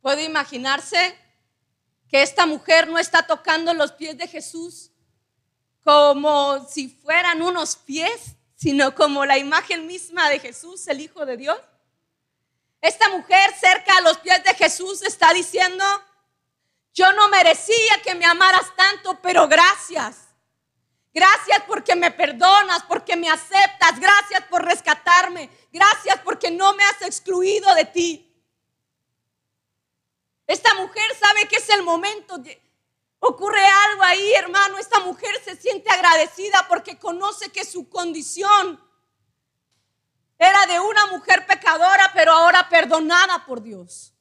¿Puede 0.00 0.22
imaginarse 0.22 1.18
que 2.08 2.22
esta 2.22 2.46
mujer 2.46 2.86
no 2.86 3.00
está 3.00 3.26
tocando 3.26 3.74
los 3.74 3.90
pies 3.90 4.16
de 4.16 4.28
Jesús 4.28 4.92
como 5.82 6.64
si 6.68 6.88
fueran 6.88 7.42
unos 7.42 7.74
pies, 7.74 8.36
sino 8.54 8.94
como 8.94 9.26
la 9.26 9.36
imagen 9.36 9.88
misma 9.88 10.28
de 10.28 10.38
Jesús, 10.38 10.86
el 10.86 11.00
Hijo 11.00 11.26
de 11.26 11.36
Dios? 11.36 11.58
Esta 12.80 13.08
mujer 13.08 13.52
cerca 13.58 13.96
a 13.96 14.02
los 14.02 14.18
pies 14.18 14.40
de 14.44 14.54
Jesús 14.54 15.02
está 15.02 15.32
diciendo, 15.32 15.84
yo 16.92 17.12
no 17.14 17.28
merecía 17.28 18.00
que 18.04 18.14
me 18.14 18.24
amaras 18.24 18.72
tanto, 18.76 19.18
pero 19.20 19.48
gracias. 19.48 20.23
Gracias 21.14 21.62
porque 21.68 21.94
me 21.94 22.10
perdonas, 22.10 22.82
porque 22.82 23.14
me 23.14 23.30
aceptas. 23.30 24.00
Gracias 24.00 24.42
por 24.50 24.64
rescatarme. 24.64 25.48
Gracias 25.72 26.18
porque 26.24 26.50
no 26.50 26.74
me 26.74 26.82
has 26.82 27.02
excluido 27.02 27.72
de 27.76 27.84
ti. 27.84 28.30
Esta 30.46 30.74
mujer 30.74 31.04
sabe 31.18 31.46
que 31.46 31.56
es 31.56 31.68
el 31.70 31.84
momento. 31.84 32.42
Ocurre 33.20 33.64
algo 33.64 34.02
ahí, 34.02 34.32
hermano. 34.34 34.76
Esta 34.76 34.98
mujer 35.00 35.40
se 35.44 35.54
siente 35.54 35.88
agradecida 35.88 36.66
porque 36.68 36.98
conoce 36.98 37.50
que 37.52 37.64
su 37.64 37.88
condición 37.88 38.82
era 40.36 40.66
de 40.66 40.80
una 40.80 41.06
mujer 41.06 41.46
pecadora, 41.46 42.10
pero 42.12 42.32
ahora 42.32 42.68
perdonada 42.68 43.46
por 43.46 43.62
Dios. 43.62 44.13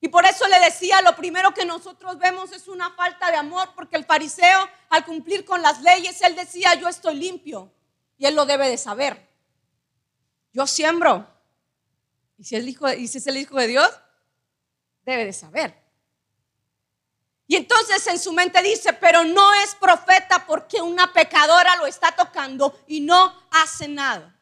Y 0.00 0.08
por 0.08 0.24
eso 0.24 0.48
le 0.48 0.58
decía, 0.60 1.02
lo 1.02 1.14
primero 1.14 1.52
que 1.52 1.66
nosotros 1.66 2.18
vemos 2.18 2.52
es 2.52 2.68
una 2.68 2.90
falta 2.92 3.30
de 3.30 3.36
amor, 3.36 3.68
porque 3.74 3.96
el 3.96 4.06
fariseo, 4.06 4.68
al 4.88 5.04
cumplir 5.04 5.44
con 5.44 5.60
las 5.60 5.82
leyes, 5.82 6.22
él 6.22 6.34
decía, 6.34 6.74
yo 6.74 6.88
estoy 6.88 7.16
limpio. 7.16 7.70
Y 8.16 8.24
él 8.24 8.34
lo 8.34 8.46
debe 8.46 8.68
de 8.68 8.78
saber. 8.78 9.28
Yo 10.52 10.66
siembro. 10.66 11.28
Y 12.38 12.44
si, 12.44 12.56
y 12.56 13.08
si 13.08 13.18
es 13.18 13.26
el 13.26 13.36
hijo 13.36 13.56
de 13.56 13.66
Dios, 13.66 13.90
debe 15.04 15.26
de 15.26 15.32
saber. 15.34 15.78
Y 17.46 17.56
entonces 17.56 18.06
en 18.06 18.18
su 18.18 18.32
mente 18.32 18.62
dice, 18.62 18.92
pero 18.94 19.24
no 19.24 19.52
es 19.54 19.74
profeta 19.74 20.46
porque 20.46 20.80
una 20.80 21.12
pecadora 21.12 21.76
lo 21.76 21.86
está 21.86 22.12
tocando 22.12 22.78
y 22.86 23.00
no 23.00 23.34
hace 23.50 23.88
nada. 23.88 24.34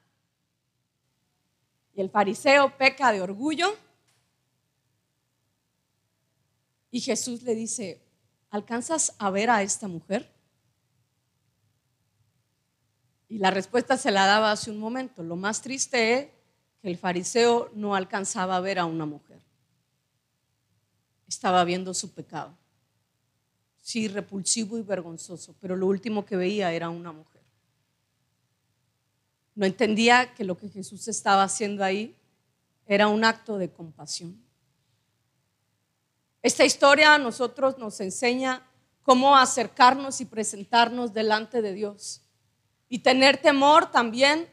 Y 1.95 2.01
el 2.01 2.11
fariseo 2.11 2.77
peca 2.77 3.11
de 3.11 3.23
orgullo 3.23 3.77
Y 6.91 7.01
Jesús 7.01 7.43
le 7.43 7.55
dice, 7.55 8.01
¿alcanzas 8.51 9.15
a 9.19 9.31
ver 9.31 9.51
a 9.51 9.63
esta 9.63 9.89
mujer? 9.89 10.33
Y 13.29 13.39
la 13.39 13.51
respuesta 13.51 13.97
se 13.97 14.11
la 14.11 14.27
daba 14.27 14.53
hace 14.53 14.71
un 14.71 14.79
momento. 14.79 15.23
Lo 15.23 15.37
más 15.37 15.61
triste 15.61 16.15
es 16.15 16.27
que 16.81 16.89
el 16.89 16.97
fariseo 16.97 17.71
no 17.75 17.95
alcanzaba 17.95 18.57
a 18.57 18.61
ver 18.61 18.79
a 18.79 18.87
una 18.87 19.05
mujer. 19.05 19.43
Estaba 21.27 21.63
viendo 21.65 21.93
su 21.93 22.15
pecado. 22.15 22.57
Sí, 23.83 24.09
repulsivo 24.09 24.79
y 24.79 24.83
vergonzoso, 24.83 25.55
pero 25.61 25.77
lo 25.77 25.87
último 25.87 26.25
que 26.25 26.37
veía 26.37 26.73
era 26.73 26.89
una 26.89 27.13
mujer. 27.13 27.43
No 29.55 29.67
entendía 29.67 30.35
que 30.35 30.45
lo 30.45 30.57
que 30.57 30.69
Jesús 30.69 31.09
estaba 31.09 31.43
haciendo 31.43 31.85
ahí 31.85 32.15
era 32.87 33.09
un 33.09 33.25
acto 33.25 33.59
de 33.59 33.71
compasión. 33.71 34.41
Esta 36.43 36.65
historia 36.65 37.15
a 37.15 37.19
nosotros 37.19 37.79
nos 37.79 38.01
enseña 38.01 38.63
cómo 39.03 39.37
acercarnos 39.37 40.21
y 40.21 40.25
presentarnos 40.25 41.13
delante 41.13 41.63
de 41.63 41.73
Dios. 41.73 42.23
Y 42.89 43.01
tener 43.01 43.39
temor 43.39 43.91
también 43.91 44.49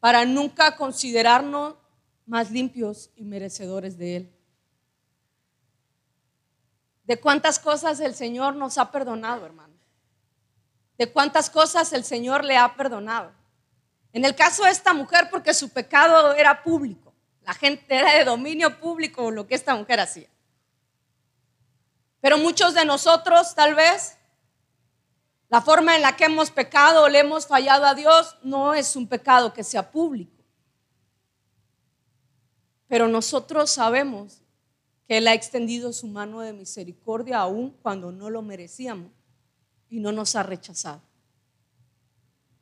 para 0.00 0.24
nunca 0.24 0.76
considerarnos 0.76 1.76
más 2.26 2.50
limpios 2.50 3.10
y 3.16 3.24
merecedores 3.24 3.96
de 3.96 4.16
Él. 4.16 4.34
De 7.04 7.20
cuántas 7.20 7.58
cosas 7.58 8.00
el 8.00 8.14
Señor 8.14 8.56
nos 8.56 8.78
ha 8.78 8.90
perdonado, 8.90 9.46
hermano. 9.46 9.74
De 10.98 11.12
cuántas 11.12 11.50
cosas 11.50 11.92
el 11.92 12.04
Señor 12.04 12.44
le 12.44 12.56
ha 12.56 12.74
perdonado. 12.76 13.32
En 14.12 14.24
el 14.24 14.34
caso 14.34 14.64
de 14.64 14.70
esta 14.70 14.94
mujer, 14.94 15.28
porque 15.30 15.52
su 15.54 15.70
pecado 15.70 16.34
era 16.34 16.62
público. 16.62 17.12
La 17.42 17.52
gente 17.52 17.94
era 17.94 18.14
de 18.14 18.24
dominio 18.24 18.78
público 18.80 19.30
lo 19.30 19.46
que 19.46 19.54
esta 19.54 19.74
mujer 19.74 20.00
hacía. 20.00 20.28
Pero 22.24 22.38
muchos 22.38 22.72
de 22.72 22.86
nosotros 22.86 23.54
tal 23.54 23.74
vez 23.74 24.16
la 25.50 25.60
forma 25.60 25.94
en 25.94 26.00
la 26.00 26.16
que 26.16 26.24
hemos 26.24 26.50
pecado 26.50 27.02
o 27.02 27.08
le 27.10 27.18
hemos 27.18 27.46
fallado 27.46 27.84
a 27.84 27.94
Dios 27.94 28.38
no 28.42 28.72
es 28.72 28.96
un 28.96 29.06
pecado 29.06 29.52
que 29.52 29.62
sea 29.62 29.90
público. 29.90 30.42
Pero 32.88 33.08
nosotros 33.08 33.68
sabemos 33.70 34.40
que 35.06 35.18
Él 35.18 35.28
ha 35.28 35.34
extendido 35.34 35.92
su 35.92 36.06
mano 36.06 36.40
de 36.40 36.54
misericordia 36.54 37.40
aún 37.40 37.76
cuando 37.82 38.10
no 38.10 38.30
lo 38.30 38.40
merecíamos 38.40 39.12
y 39.90 40.00
no 40.00 40.10
nos 40.10 40.34
ha 40.34 40.42
rechazado. 40.44 41.02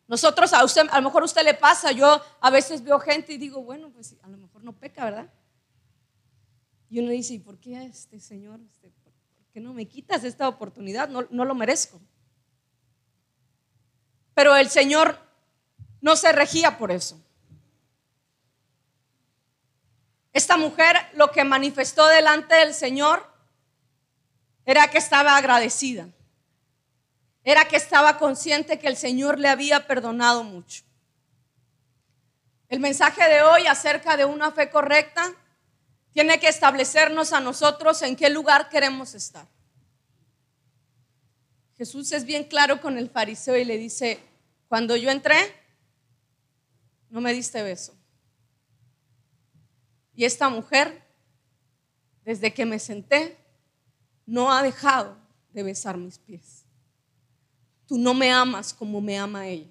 Nosotros, 0.09 0.53
a, 0.55 0.65
usted, 0.65 0.89
a 0.91 1.01
lo 1.01 1.05
mejor 1.05 1.23
a 1.23 1.27
usted 1.27 1.45
le 1.45 1.55
pasa, 1.55 1.93
yo 1.93 2.21
a 2.41 2.51
veces 2.51 2.83
veo 2.83 2.99
gente 2.99 3.35
y 3.35 3.39
digo, 3.39 3.63
bueno, 3.63 3.91
pues 3.91 4.17
a 4.23 4.29
lo 4.29 4.39
mejor 4.39 4.65
no 4.65 4.73
peca, 4.73 5.05
¿verdad? 5.05 5.33
Y 6.91 6.99
uno 6.99 7.11
dice, 7.11 7.35
¿y 7.35 7.39
por 7.39 7.61
qué 7.61 7.81
este 7.85 8.19
Señor? 8.19 8.61
Este, 8.61 8.91
que 9.53 9.61
no 9.61 9.75
me 9.75 9.87
quitas 9.87 10.25
esta 10.25 10.49
oportunidad? 10.49 11.09
No, 11.09 11.27
no 11.31 11.45
lo 11.45 11.55
merezco. 11.55 12.01
Pero 14.35 14.57
el 14.57 14.71
Señor 14.71 15.19
no 16.01 16.17
se 16.17 16.33
regía 16.33 16.79
por 16.79 16.91
eso. 16.91 17.21
Esta 20.33 20.57
mujer 20.57 20.97
lo 21.15 21.31
que 21.31 21.45
manifestó 21.45 22.07
delante 22.07 22.55
del 22.55 22.73
Señor 22.73 23.31
era 24.65 24.89
que 24.89 24.99
estaba 24.99 25.37
agradecida. 25.37 26.09
Era 27.45 27.67
que 27.67 27.77
estaba 27.77 28.19
consciente 28.19 28.79
que 28.79 28.87
el 28.87 28.97
Señor 28.97 29.39
le 29.39 29.49
había 29.49 29.87
perdonado 29.87 30.45
mucho. 30.45 30.85
El 32.69 32.81
mensaje 32.81 33.29
de 33.29 33.43
hoy 33.43 33.67
acerca 33.67 34.17
de 34.17 34.25
una 34.25 34.51
fe 34.53 34.71
correcta 34.71 35.35
tiene 36.13 36.39
que 36.39 36.49
establecernos 36.49 37.33
a 37.33 37.41
nosotros 37.41 38.03
en 38.03 38.17
qué 38.17 38.29
lugar 38.29 38.69
queremos 38.69 39.15
estar. 39.15 39.49
Jesús 41.77 42.13
es 42.13 42.25
bien 42.25 42.45
claro 42.45 42.81
con 42.81 42.99
el 42.99 43.09
fariseo 43.09 43.57
y 43.57 43.65
le 43.65 43.79
dice, 43.79 44.21
cuando 44.69 44.95
yo 44.95 45.11
entré, 45.11 45.37
no 47.09 47.21
me 47.21 47.33
diste 47.33 47.63
beso. 47.63 47.95
Y 50.15 50.25
esta 50.25 50.49
mujer, 50.49 51.03
desde 52.25 52.53
que 52.53 52.67
me 52.67 52.79
senté, 52.79 53.39
no 54.27 54.53
ha 54.53 54.63
dejado 54.63 55.17
de 55.53 55.63
besar 55.63 55.97
mis 55.97 56.19
pies. 56.19 56.65
Tú 57.87 57.99
no 57.99 58.15
me 58.15 58.31
amas 58.31 58.73
como 58.73 59.01
me 59.01 59.19
ama 59.19 59.49
ella. 59.49 59.71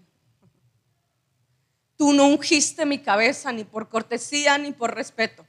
Tú 1.95 2.13
no 2.13 2.27
ungiste 2.27 2.85
mi 2.85 2.99
cabeza 2.99 3.51
ni 3.51 3.63
por 3.63 3.87
cortesía 3.89 4.57
ni 4.57 4.71
por 4.71 4.93
respeto. 4.93 5.45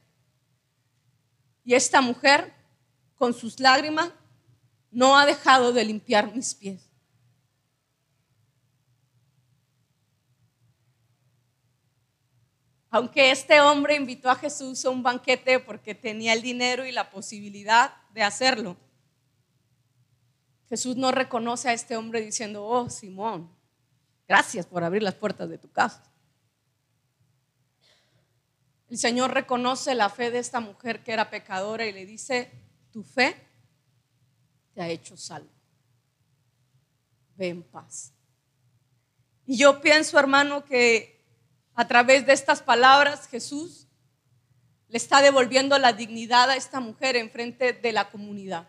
Y 1.64 1.74
esta 1.74 2.00
mujer, 2.00 2.52
con 3.16 3.34
sus 3.34 3.60
lágrimas, 3.60 4.10
no 4.90 5.16
ha 5.16 5.24
dejado 5.24 5.72
de 5.72 5.84
limpiar 5.84 6.34
mis 6.34 6.54
pies. 6.54 6.88
Aunque 12.90 13.30
este 13.30 13.58
hombre 13.62 13.94
invitó 13.94 14.28
a 14.28 14.34
Jesús 14.34 14.84
a 14.84 14.90
un 14.90 15.02
banquete 15.02 15.58
porque 15.60 15.94
tenía 15.94 16.34
el 16.34 16.42
dinero 16.42 16.84
y 16.84 16.92
la 16.92 17.10
posibilidad 17.10 17.94
de 18.12 18.22
hacerlo, 18.22 18.76
Jesús 20.68 20.96
no 20.96 21.10
reconoce 21.10 21.70
a 21.70 21.72
este 21.72 21.96
hombre 21.96 22.20
diciendo, 22.20 22.66
oh 22.66 22.90
Simón, 22.90 23.50
gracias 24.28 24.66
por 24.66 24.84
abrir 24.84 25.02
las 25.02 25.14
puertas 25.14 25.48
de 25.48 25.56
tu 25.56 25.70
casa. 25.70 26.11
El 28.93 28.99
Señor 28.99 29.32
reconoce 29.32 29.95
la 29.95 30.11
fe 30.11 30.30
de 30.30 30.38
esta 30.38 30.61
mujer 30.61 31.03
que 31.03 31.14
era 31.14 31.30
pecadora 31.30 31.86
y 31.86 31.93
le 31.93 32.05
dice, 32.05 32.53
tu 32.90 33.03
fe 33.03 33.34
te 34.74 34.82
ha 34.82 34.88
hecho 34.90 35.16
salvo. 35.16 35.49
Ve 37.34 37.49
en 37.49 37.62
paz. 37.62 38.12
Y 39.47 39.57
yo 39.57 39.80
pienso, 39.80 40.18
hermano, 40.18 40.66
que 40.66 41.24
a 41.74 41.88
través 41.88 42.26
de 42.26 42.34
estas 42.34 42.61
palabras 42.61 43.28
Jesús 43.28 43.88
le 44.88 44.99
está 44.99 45.22
devolviendo 45.22 45.78
la 45.78 45.95
dignidad 45.95 46.51
a 46.51 46.57
esta 46.57 46.78
mujer 46.78 47.16
en 47.16 47.30
frente 47.30 47.72
de 47.72 47.93
la 47.93 48.11
comunidad. 48.11 48.68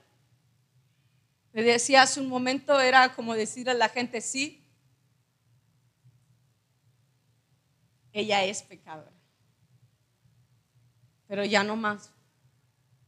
Le 1.52 1.64
decía 1.64 2.04
hace 2.04 2.22
un 2.22 2.30
momento, 2.30 2.80
era 2.80 3.14
como 3.14 3.34
decir 3.34 3.70
a 3.70 3.74
la 3.74 3.90
gente, 3.90 4.22
sí, 4.22 4.66
ella 8.14 8.46
es 8.46 8.64
pecadora, 8.64 9.12
pero 11.34 11.46
ya 11.46 11.64
no 11.64 11.76
más, 11.76 12.12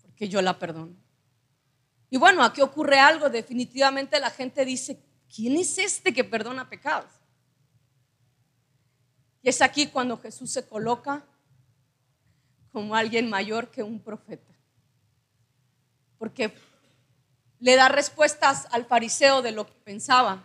porque 0.01 0.27
yo 0.27 0.41
la 0.41 0.57
perdono. 0.57 0.95
Y 2.09 2.17
bueno, 2.17 2.43
aquí 2.43 2.59
ocurre 2.59 2.97
algo, 2.97 3.29
definitivamente 3.29 4.19
la 4.19 4.31
gente 4.31 4.65
dice, 4.65 4.99
¿quién 5.31 5.55
es 5.57 5.77
este 5.77 6.11
que 6.11 6.23
perdona 6.23 6.67
pecados? 6.67 7.11
Y 9.43 9.49
es 9.49 9.61
aquí 9.61 9.85
cuando 9.85 10.17
Jesús 10.17 10.49
se 10.49 10.67
coloca 10.67 11.23
como 12.71 12.95
alguien 12.95 13.29
mayor 13.29 13.69
que 13.69 13.83
un 13.83 13.99
profeta. 13.99 14.55
Porque 16.17 16.51
le 17.59 17.75
da 17.75 17.89
respuestas 17.89 18.67
al 18.71 18.87
fariseo 18.87 19.43
de 19.43 19.51
lo 19.51 19.67
que 19.67 19.79
pensaba. 19.83 20.43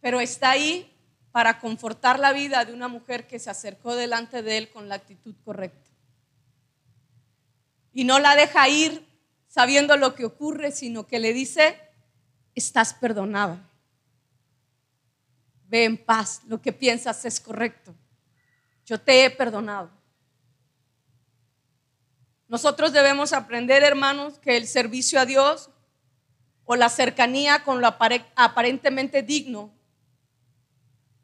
Pero 0.00 0.18
está 0.18 0.50
ahí 0.50 0.92
para 1.34 1.58
confortar 1.58 2.20
la 2.20 2.32
vida 2.32 2.64
de 2.64 2.72
una 2.72 2.86
mujer 2.86 3.26
que 3.26 3.40
se 3.40 3.50
acercó 3.50 3.96
delante 3.96 4.40
de 4.44 4.56
él 4.56 4.70
con 4.70 4.88
la 4.88 4.94
actitud 4.94 5.34
correcta. 5.44 5.90
Y 7.92 8.04
no 8.04 8.20
la 8.20 8.36
deja 8.36 8.68
ir 8.68 9.04
sabiendo 9.48 9.96
lo 9.96 10.14
que 10.14 10.26
ocurre, 10.26 10.70
sino 10.70 11.08
que 11.08 11.18
le 11.18 11.32
dice, 11.32 11.76
estás 12.54 12.94
perdonada. 12.94 13.68
Ve 15.66 15.82
en 15.82 15.96
paz, 15.96 16.42
lo 16.46 16.62
que 16.62 16.72
piensas 16.72 17.24
es 17.24 17.40
correcto. 17.40 17.92
Yo 18.86 19.00
te 19.00 19.24
he 19.24 19.30
perdonado. 19.30 19.90
Nosotros 22.46 22.92
debemos 22.92 23.32
aprender, 23.32 23.82
hermanos, 23.82 24.38
que 24.38 24.56
el 24.56 24.68
servicio 24.68 25.18
a 25.18 25.26
Dios 25.26 25.68
o 26.64 26.76
la 26.76 26.88
cercanía 26.88 27.64
con 27.64 27.80
lo 27.80 27.88
aparentemente 27.88 29.24
digno 29.24 29.74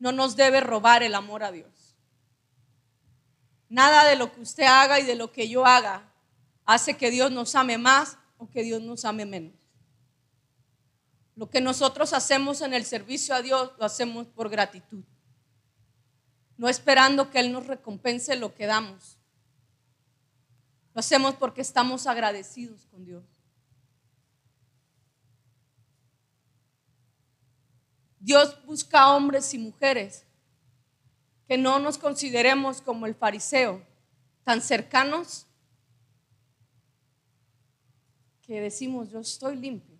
no 0.00 0.10
nos 0.10 0.34
debe 0.34 0.60
robar 0.60 1.04
el 1.04 1.14
amor 1.14 1.44
a 1.44 1.52
Dios. 1.52 1.94
Nada 3.68 4.04
de 4.04 4.16
lo 4.16 4.32
que 4.32 4.40
usted 4.40 4.64
haga 4.64 4.98
y 4.98 5.04
de 5.04 5.14
lo 5.14 5.30
que 5.30 5.48
yo 5.48 5.64
haga 5.64 6.12
hace 6.66 6.96
que 6.96 7.12
Dios 7.12 7.30
nos 7.30 7.54
ame 7.54 7.78
más 7.78 8.18
o 8.36 8.50
que 8.50 8.64
Dios 8.64 8.82
nos 8.82 9.04
ame 9.04 9.24
menos. 9.24 9.54
Lo 11.36 11.48
que 11.48 11.60
nosotros 11.60 12.12
hacemos 12.12 12.60
en 12.60 12.74
el 12.74 12.84
servicio 12.84 13.36
a 13.36 13.42
Dios 13.42 13.72
lo 13.78 13.84
hacemos 13.84 14.26
por 14.26 14.50
gratitud, 14.50 15.04
no 16.56 16.68
esperando 16.68 17.30
que 17.30 17.38
Él 17.38 17.52
nos 17.52 17.68
recompense 17.68 18.34
lo 18.34 18.52
que 18.56 18.66
damos 18.66 19.20
lo 20.94 21.00
hacemos 21.00 21.34
porque 21.34 21.60
estamos 21.60 22.06
agradecidos 22.06 22.86
con 22.86 23.04
Dios. 23.04 23.24
Dios 28.20 28.62
busca 28.66 29.16
hombres 29.16 29.52
y 29.54 29.58
mujeres 29.58 30.26
que 31.48 31.56
no 31.56 31.78
nos 31.80 31.96
consideremos 31.98 32.82
como 32.82 33.06
el 33.06 33.14
fariseo, 33.14 33.82
tan 34.44 34.60
cercanos 34.60 35.46
que 38.42 38.60
decimos, 38.60 39.10
yo 39.10 39.20
estoy 39.20 39.56
limpio. 39.56 39.98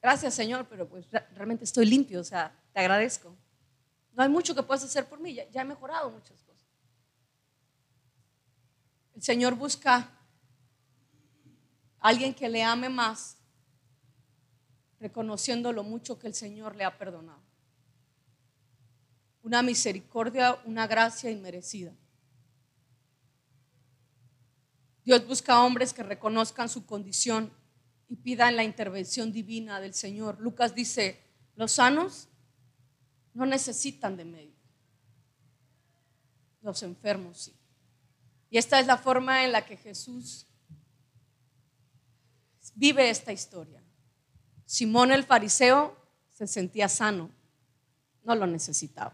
Gracias 0.00 0.34
Señor, 0.34 0.68
pero 0.68 0.88
pues 0.88 1.06
realmente 1.34 1.64
estoy 1.64 1.86
limpio, 1.86 2.20
o 2.20 2.24
sea, 2.24 2.56
te 2.72 2.80
agradezco. 2.80 3.36
No 4.12 4.22
hay 4.22 4.28
mucho 4.28 4.54
que 4.54 4.62
puedas 4.62 4.84
hacer 4.84 5.06
por 5.06 5.18
mí, 5.18 5.34
ya, 5.34 5.50
ya 5.50 5.62
he 5.62 5.64
mejorado 5.64 6.10
muchas 6.10 6.40
cosas. 6.42 6.68
El 9.16 9.22
Señor 9.22 9.56
busca 9.56 9.96
a 9.96 10.08
alguien 12.00 12.32
que 12.32 12.48
le 12.48 12.62
ame 12.62 12.88
más, 12.88 13.38
reconociendo 15.04 15.70
lo 15.70 15.84
mucho 15.84 16.18
que 16.18 16.26
el 16.26 16.34
Señor 16.34 16.76
le 16.76 16.84
ha 16.84 16.96
perdonado. 16.96 17.42
Una 19.42 19.62
misericordia, 19.62 20.58
una 20.64 20.86
gracia 20.86 21.30
inmerecida. 21.30 21.94
Dios 25.04 25.26
busca 25.26 25.62
hombres 25.62 25.92
que 25.92 26.02
reconozcan 26.02 26.70
su 26.70 26.86
condición 26.86 27.52
y 28.08 28.16
pidan 28.16 28.56
la 28.56 28.64
intervención 28.64 29.30
divina 29.30 29.78
del 29.78 29.92
Señor. 29.92 30.40
Lucas 30.40 30.74
dice, 30.74 31.20
los 31.54 31.72
sanos 31.72 32.28
no 33.34 33.44
necesitan 33.44 34.16
de 34.16 34.24
médico, 34.24 34.66
los 36.62 36.82
enfermos 36.82 37.42
sí. 37.42 37.54
Y 38.48 38.56
esta 38.56 38.80
es 38.80 38.86
la 38.86 38.96
forma 38.96 39.44
en 39.44 39.52
la 39.52 39.66
que 39.66 39.76
Jesús 39.76 40.46
vive 42.74 43.10
esta 43.10 43.34
historia. 43.34 43.83
Simón 44.74 45.12
el 45.12 45.22
fariseo 45.22 45.96
se 46.30 46.48
sentía 46.48 46.88
sano, 46.88 47.30
no 48.24 48.34
lo 48.34 48.44
necesitaba. 48.48 49.12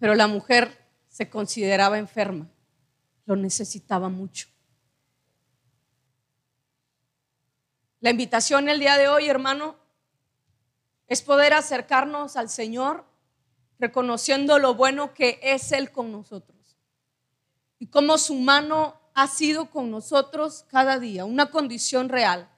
Pero 0.00 0.16
la 0.16 0.26
mujer 0.26 0.84
se 1.06 1.30
consideraba 1.30 1.96
enferma, 1.96 2.50
lo 3.24 3.36
necesitaba 3.36 4.08
mucho. 4.08 4.48
La 8.00 8.10
invitación 8.10 8.68
el 8.68 8.80
día 8.80 8.98
de 8.98 9.06
hoy, 9.06 9.28
hermano, 9.28 9.76
es 11.06 11.22
poder 11.22 11.52
acercarnos 11.52 12.34
al 12.34 12.48
Señor 12.48 13.04
reconociendo 13.78 14.58
lo 14.58 14.74
bueno 14.74 15.14
que 15.14 15.38
es 15.40 15.70
Él 15.70 15.92
con 15.92 16.10
nosotros 16.10 16.76
y 17.78 17.86
cómo 17.86 18.18
su 18.18 18.34
mano 18.34 19.00
ha 19.14 19.28
sido 19.28 19.70
con 19.70 19.92
nosotros 19.92 20.64
cada 20.68 20.98
día, 20.98 21.24
una 21.24 21.52
condición 21.52 22.08
real. 22.08 22.50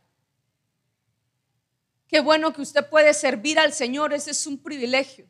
Qué 2.09 2.21
bueno 2.21 2.53
que 2.53 2.63
usted 2.63 2.89
puede 2.89 3.15
servir 3.15 3.59
al 3.59 3.73
Señor, 3.73 4.13
ese 4.13 4.33
es 4.33 4.47
un 4.47 4.59
privilegio. 4.59 5.27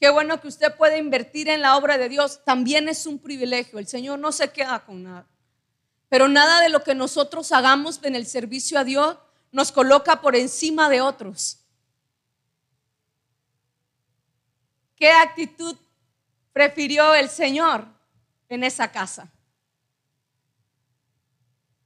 Qué 0.00 0.10
bueno 0.10 0.40
que 0.40 0.48
usted 0.48 0.74
puede 0.74 0.98
invertir 0.98 1.48
en 1.48 1.62
la 1.62 1.76
obra 1.76 1.98
de 1.98 2.08
Dios, 2.08 2.42
también 2.44 2.88
es 2.88 3.06
un 3.06 3.18
privilegio. 3.18 3.78
El 3.78 3.86
Señor 3.86 4.18
no 4.18 4.32
se 4.32 4.50
queda 4.50 4.84
con 4.84 5.02
nada. 5.02 5.26
Pero 6.08 6.28
nada 6.28 6.60
de 6.60 6.68
lo 6.68 6.82
que 6.82 6.94
nosotros 6.94 7.52
hagamos 7.52 8.00
en 8.02 8.14
el 8.14 8.26
servicio 8.26 8.78
a 8.78 8.84
Dios 8.84 9.18
nos 9.52 9.72
coloca 9.72 10.20
por 10.20 10.36
encima 10.36 10.88
de 10.88 11.00
otros. 11.00 11.58
¿Qué 14.96 15.10
actitud 15.10 15.76
prefirió 16.52 17.14
el 17.14 17.28
Señor? 17.28 17.96
en 18.48 18.64
esa 18.64 18.90
casa? 18.90 19.32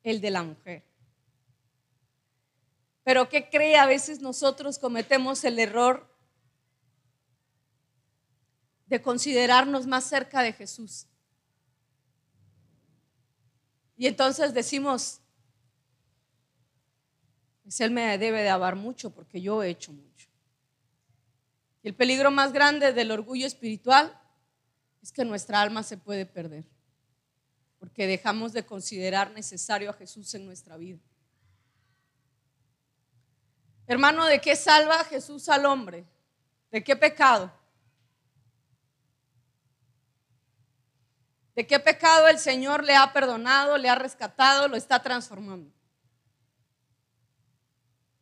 El 0.03 0.21
de 0.21 0.31
la 0.31 0.43
mujer. 0.43 0.90
Pero 3.11 3.29
¿qué 3.29 3.51
cree? 3.51 3.77
A 3.77 3.87
veces 3.87 4.21
nosotros 4.21 4.79
cometemos 4.79 5.43
el 5.43 5.59
error 5.59 6.17
de 8.87 9.03
considerarnos 9.03 9.85
más 9.85 10.05
cerca 10.05 10.43
de 10.43 10.53
Jesús. 10.53 11.09
Y 13.97 14.07
entonces 14.07 14.55
decimos, 14.55 15.21
pues 17.65 17.81
Él 17.81 17.91
me 17.91 18.17
debe 18.17 18.43
de 18.43 18.49
amar 18.49 18.77
mucho 18.77 19.11
porque 19.11 19.41
yo 19.41 19.61
he 19.61 19.71
hecho 19.71 19.93
mucho. 19.93 20.29
Y 21.83 21.89
el 21.89 21.97
peligro 21.97 22.31
más 22.31 22.53
grande 22.53 22.93
del 22.93 23.11
orgullo 23.11 23.49
espiritual 23.49 24.17
es 25.03 25.11
que 25.11 25.25
nuestra 25.25 25.61
alma 25.61 25.83
se 25.83 25.97
puede 25.97 26.27
perder, 26.27 26.65
porque 27.81 28.07
dejamos 28.07 28.53
de 28.53 28.65
considerar 28.65 29.33
necesario 29.33 29.91
a 29.91 29.95
Jesús 29.95 30.33
en 30.37 30.47
nuestra 30.47 30.77
vida. 30.77 31.01
Hermano, 33.91 34.27
¿de 34.27 34.41
qué 34.41 34.55
salva 34.55 35.03
Jesús 35.03 35.49
al 35.49 35.67
hombre? 35.67 36.05
¿De 36.71 36.85
qué 36.85 36.95
pecado? 36.95 37.51
¿De 41.57 41.67
qué 41.67 41.81
pecado 41.81 42.29
el 42.29 42.39
Señor 42.39 42.85
le 42.85 42.95
ha 42.95 43.13
perdonado, 43.13 43.77
le 43.79 43.89
ha 43.89 43.97
rescatado, 43.97 44.69
lo 44.69 44.77
está 44.77 45.03
transformando? 45.03 45.73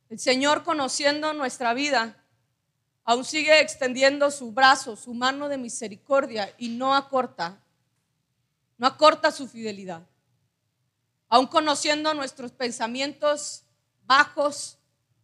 El 0.09 0.19
Señor 0.19 0.65
conociendo 0.65 1.35
nuestra 1.35 1.75
vida, 1.75 2.17
aún 3.05 3.27
sigue 3.27 3.61
extendiendo 3.61 4.31
su 4.31 4.53
brazo, 4.53 4.97
su 4.97 5.13
mano 5.13 5.51
de 5.51 5.59
misericordia 5.59 6.51
y 6.57 6.71
no 6.71 6.95
acorta, 6.95 7.61
no 8.79 8.87
acorta 8.87 9.31
su 9.31 9.47
fidelidad. 9.47 10.07
Aún 11.29 11.47
conociendo 11.47 12.15
nuestros 12.15 12.53
pensamientos 12.53 13.65
bajos 14.07 14.78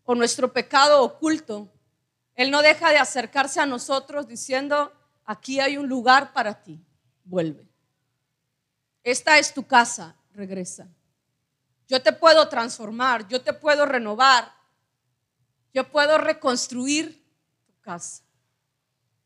o 0.04 0.14
nuestro 0.14 0.52
pecado 0.52 1.02
oculto, 1.02 1.72
Él 2.34 2.50
no 2.50 2.62
deja 2.62 2.90
de 2.90 2.98
acercarse 2.98 3.60
a 3.60 3.66
nosotros 3.66 4.28
diciendo, 4.28 4.92
aquí 5.24 5.60
hay 5.60 5.76
un 5.76 5.88
lugar 5.88 6.32
para 6.32 6.62
ti, 6.62 6.80
vuelve. 7.24 7.68
Esta 9.02 9.38
es 9.38 9.52
tu 9.52 9.66
casa, 9.66 10.16
regresa. 10.32 10.88
Yo 11.88 12.02
te 12.02 12.12
puedo 12.12 12.48
transformar, 12.48 13.28
yo 13.28 13.42
te 13.42 13.52
puedo 13.52 13.84
renovar, 13.84 14.52
yo 15.72 15.90
puedo 15.90 16.18
reconstruir 16.18 17.22
tu 17.66 17.72
casa. 17.80 18.22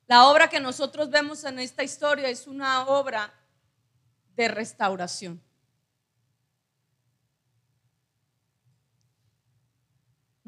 La 0.07 0.26
obra 0.26 0.49
que 0.49 0.59
nosotros 0.59 1.11
vemos 1.11 1.45
en 1.45 1.59
esta 1.59 1.83
historia 1.83 2.29
es 2.29 2.47
una 2.47 2.87
obra 2.87 3.33
de 4.35 4.49
restauración. 4.49 5.43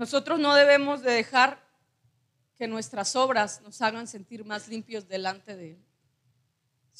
Nosotros 0.00 0.40
no 0.40 0.56
debemos 0.56 1.02
de 1.02 1.12
dejar 1.12 1.64
que 2.56 2.66
nuestras 2.66 3.14
obras 3.14 3.60
nos 3.60 3.80
hagan 3.80 4.08
sentir 4.08 4.44
más 4.44 4.66
limpios 4.66 5.06
delante 5.06 5.56
de 5.56 5.70
Él 5.74 5.90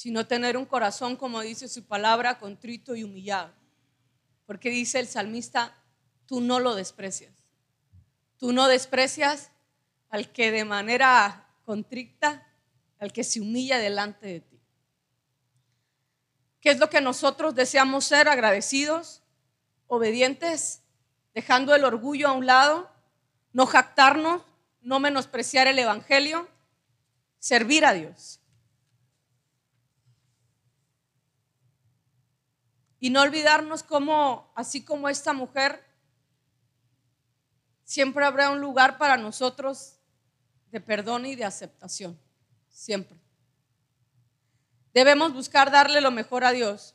sino 0.01 0.27
tener 0.27 0.57
un 0.57 0.65
corazón, 0.65 1.15
como 1.15 1.43
dice 1.43 1.69
su 1.69 1.85
palabra, 1.85 2.39
contrito 2.39 2.95
y 2.95 3.05
humillado. 3.05 3.53
Porque 4.47 4.71
dice 4.71 4.99
el 4.99 5.07
salmista, 5.07 5.77
tú 6.25 6.41
no 6.41 6.59
lo 6.59 6.75
desprecias. 6.75 7.35
Tú 8.39 8.55
no 8.55 8.67
desprecias 8.67 9.51
al 10.09 10.33
que 10.33 10.53
de 10.53 10.65
manera 10.65 11.47
contrita, 11.67 12.47
al 12.99 13.13
que 13.13 13.25
se 13.25 13.43
humilla 13.43 13.77
delante 13.77 14.27
de 14.27 14.41
ti. 14.41 14.61
¿Qué 16.63 16.71
es 16.71 16.79
lo 16.79 16.89
que 16.89 17.03
nosotros 17.03 17.55
deseamos 17.55 18.07
ser? 18.07 18.27
Agradecidos, 18.27 19.23
obedientes, 19.87 20.83
dejando 21.35 21.75
el 21.75 21.85
orgullo 21.85 22.29
a 22.29 22.33
un 22.33 22.47
lado, 22.47 22.90
no 23.53 23.67
jactarnos, 23.67 24.43
no 24.81 25.01
menospreciar 25.01 25.67
el 25.67 25.79
Evangelio, 25.79 26.49
servir 27.39 27.85
a 27.85 27.93
Dios. 27.93 28.41
Y 32.99 33.11
no 33.11 33.23
olvidarnos 33.23 33.83
cómo, 33.83 34.53
así 34.55 34.85
como 34.85 35.09
esta 35.09 35.33
mujer, 35.33 35.83
siempre 37.85 38.25
habrá 38.25 38.51
un 38.51 38.61
lugar 38.61 38.99
para 38.99 39.17
nosotros 39.17 39.97
de 40.71 40.81
perdón 40.81 41.27
y 41.27 41.35
de 41.35 41.45
aceptación. 41.45 42.21
Siempre. 42.69 43.19
Debemos 44.93 45.33
buscar 45.33 45.71
darle 45.71 46.01
lo 46.01 46.11
mejor 46.11 46.45
a 46.45 46.53
Dios. 46.53 46.95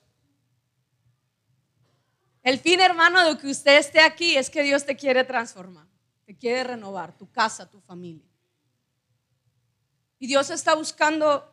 El 2.43 2.59
fin, 2.59 2.79
hermano, 2.79 3.25
de 3.25 3.37
que 3.37 3.47
usted 3.47 3.77
esté 3.77 4.01
aquí 4.01 4.37
es 4.37 4.49
que 4.49 4.63
Dios 4.63 4.85
te 4.85 4.95
quiere 4.95 5.23
transformar, 5.23 5.87
te 6.25 6.35
quiere 6.35 6.63
renovar, 6.63 7.15
tu 7.15 7.31
casa, 7.31 7.69
tu 7.69 7.79
familia. 7.81 8.25
Y 10.17 10.27
Dios 10.27 10.49
está 10.49 10.73
buscando 10.73 11.51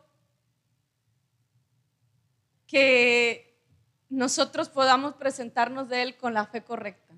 que 2.66 3.60
nosotros 4.08 4.68
podamos 4.68 5.14
presentarnos 5.14 5.88
de 5.88 6.02
Él 6.02 6.16
con 6.16 6.32
la 6.32 6.46
fe 6.46 6.64
correcta. 6.64 7.14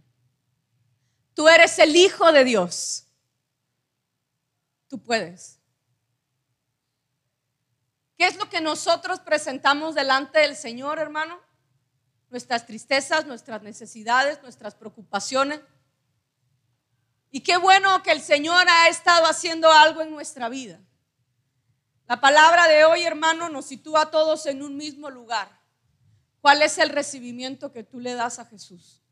Tú 1.34 1.48
eres 1.48 1.78
el 1.78 1.94
Hijo 1.94 2.32
de 2.32 2.44
Dios. 2.44 3.06
Tú 4.88 5.02
puedes. 5.02 5.60
¿Qué 8.16 8.26
es 8.26 8.36
lo 8.36 8.48
que 8.48 8.60
nosotros 8.60 9.20
presentamos 9.20 9.94
delante 9.94 10.38
del 10.38 10.56
Señor, 10.56 10.98
hermano? 10.98 11.40
Nuestras 12.30 12.66
tristezas, 12.66 13.26
nuestras 13.26 13.62
necesidades, 13.62 14.40
nuestras 14.42 14.74
preocupaciones. 14.74 15.60
Y 17.34 17.40
qué 17.40 17.56
bueno 17.56 18.00
que 18.04 18.12
el 18.12 18.20
Señor 18.20 18.64
ha 18.68 18.88
estado 18.88 19.26
haciendo 19.26 19.68
algo 19.68 20.02
en 20.02 20.12
nuestra 20.12 20.48
vida. 20.48 20.80
La 22.06 22.20
palabra 22.20 22.68
de 22.68 22.84
hoy, 22.84 23.02
hermano, 23.02 23.48
nos 23.48 23.66
sitúa 23.66 24.02
a 24.02 24.10
todos 24.12 24.46
en 24.46 24.62
un 24.62 24.76
mismo 24.76 25.10
lugar. 25.10 25.50
¿Cuál 26.40 26.62
es 26.62 26.78
el 26.78 26.90
recibimiento 26.90 27.72
que 27.72 27.82
tú 27.82 27.98
le 27.98 28.14
das 28.14 28.38
a 28.38 28.44
Jesús? 28.44 29.02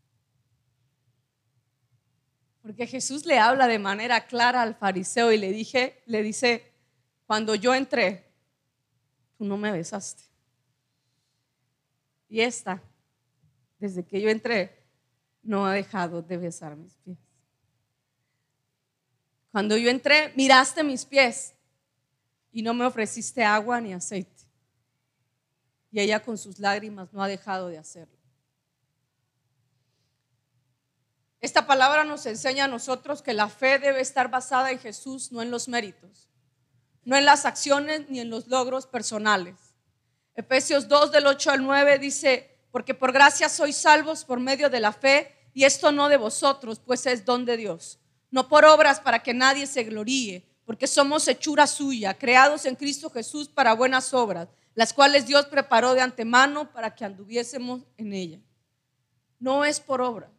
Porque 2.63 2.87
Jesús 2.87 3.27
le 3.27 3.41
habla 3.41 3.67
de 3.67 3.81
manera 3.81 4.25
clara 4.29 4.63
al 4.63 4.77
fariseo 4.77 5.33
y 5.33 5.39
le 5.39 5.51
dije, 5.51 6.01
le 6.07 6.23
dice, 6.23 6.73
cuando 7.27 7.57
yo 7.57 7.75
entré, 7.75 8.33
tú 9.37 9.45
no 9.45 9.57
me 9.57 9.73
besaste. 9.73 10.23
Y 12.29 12.41
esta, 12.41 12.81
desde 13.81 14.07
que 14.07 14.21
yo 14.21 14.29
entré, 14.29 14.87
no 15.43 15.67
ha 15.67 15.73
dejado 15.73 16.23
de 16.23 16.37
besar 16.37 16.77
mis 16.77 16.97
pies. 16.99 17.32
Cuando 19.53 19.77
yo 19.77 19.91
entré, 19.91 20.33
miraste 20.35 20.83
mis 20.83 21.05
pies 21.05 21.55
y 22.51 22.63
no 22.63 22.75
me 22.75 22.85
ofreciste 22.85 23.45
agua 23.45 23.81
ni 23.81 23.93
aceite 23.93 24.43
y 25.93 26.01
ella 26.01 26.23
con 26.23 26.39
sus 26.39 26.59
lágrimas 26.59 27.13
no 27.13 27.23
ha 27.23 27.29
dejado 27.29 27.69
de 27.69 27.77
hacerlo. 27.77 28.17
Esta 31.39 31.67
palabra 31.67 32.05
nos 32.05 32.25
enseña 32.25 32.65
a 32.65 32.69
nosotros 32.69 33.21
que 33.21 33.35
la 33.35 33.49
fe 33.49 33.79
debe 33.79 34.01
estar 34.01 34.31
basada 34.31 34.71
en 34.71 34.79
Jesús, 34.79 35.33
no 35.33 35.43
en 35.43 35.51
los 35.51 35.69
méritos, 35.69 36.31
no 37.05 37.17
en 37.17 37.27
las 37.27 37.45
acciones 37.45 38.09
ni 38.09 38.21
en 38.21 38.31
los 38.31 38.47
logros 38.47 38.87
personales. 38.87 39.57
Efesios 40.35 40.89
2 40.89 41.13
del 41.13 41.27
8 41.27 41.51
al 41.51 41.63
9 41.65 41.99
dice, 41.99 42.59
porque 42.71 42.95
por 42.95 43.13
gracia 43.13 43.51
sois 43.51 43.77
salvos 43.77 44.25
por 44.25 44.41
medio 44.41 44.71
de 44.71 44.81
la 44.81 44.93
fe, 44.93 45.37
y 45.53 45.65
esto 45.65 45.93
no 45.93 46.09
de 46.09 46.17
vosotros, 46.17 46.79
pues 46.79 47.05
es 47.05 47.27
don 47.27 47.45
de 47.45 47.59
Dios, 47.59 47.99
no 48.33 48.49
por 48.49 48.65
obras 48.65 48.99
para 48.99 49.23
que 49.23 49.33
nadie 49.33 49.69
se 49.69 49.85
gloríe, 49.85 50.45
porque 50.65 50.89
somos 50.89 51.29
hechura 51.29 51.69
suya, 51.69 52.15
creados 52.15 52.67
en 52.67 52.75
Cristo 52.75 53.09
Jesús 53.11 53.49
para 53.49 53.75
buenas 53.75 54.13
obras 54.13 54.49
las 54.75 54.93
cuales 54.93 55.27
Dios 55.27 55.47
preparó 55.47 55.95
de 55.95 56.01
antemano 56.01 56.73
para 56.73 56.95
que 56.95 57.05
anduviésemos 57.05 57.83
en 57.97 58.13
ella. 58.13 58.41
No 59.39 59.65
es 59.65 59.81
por 59.81 60.01
obra. 60.01 60.31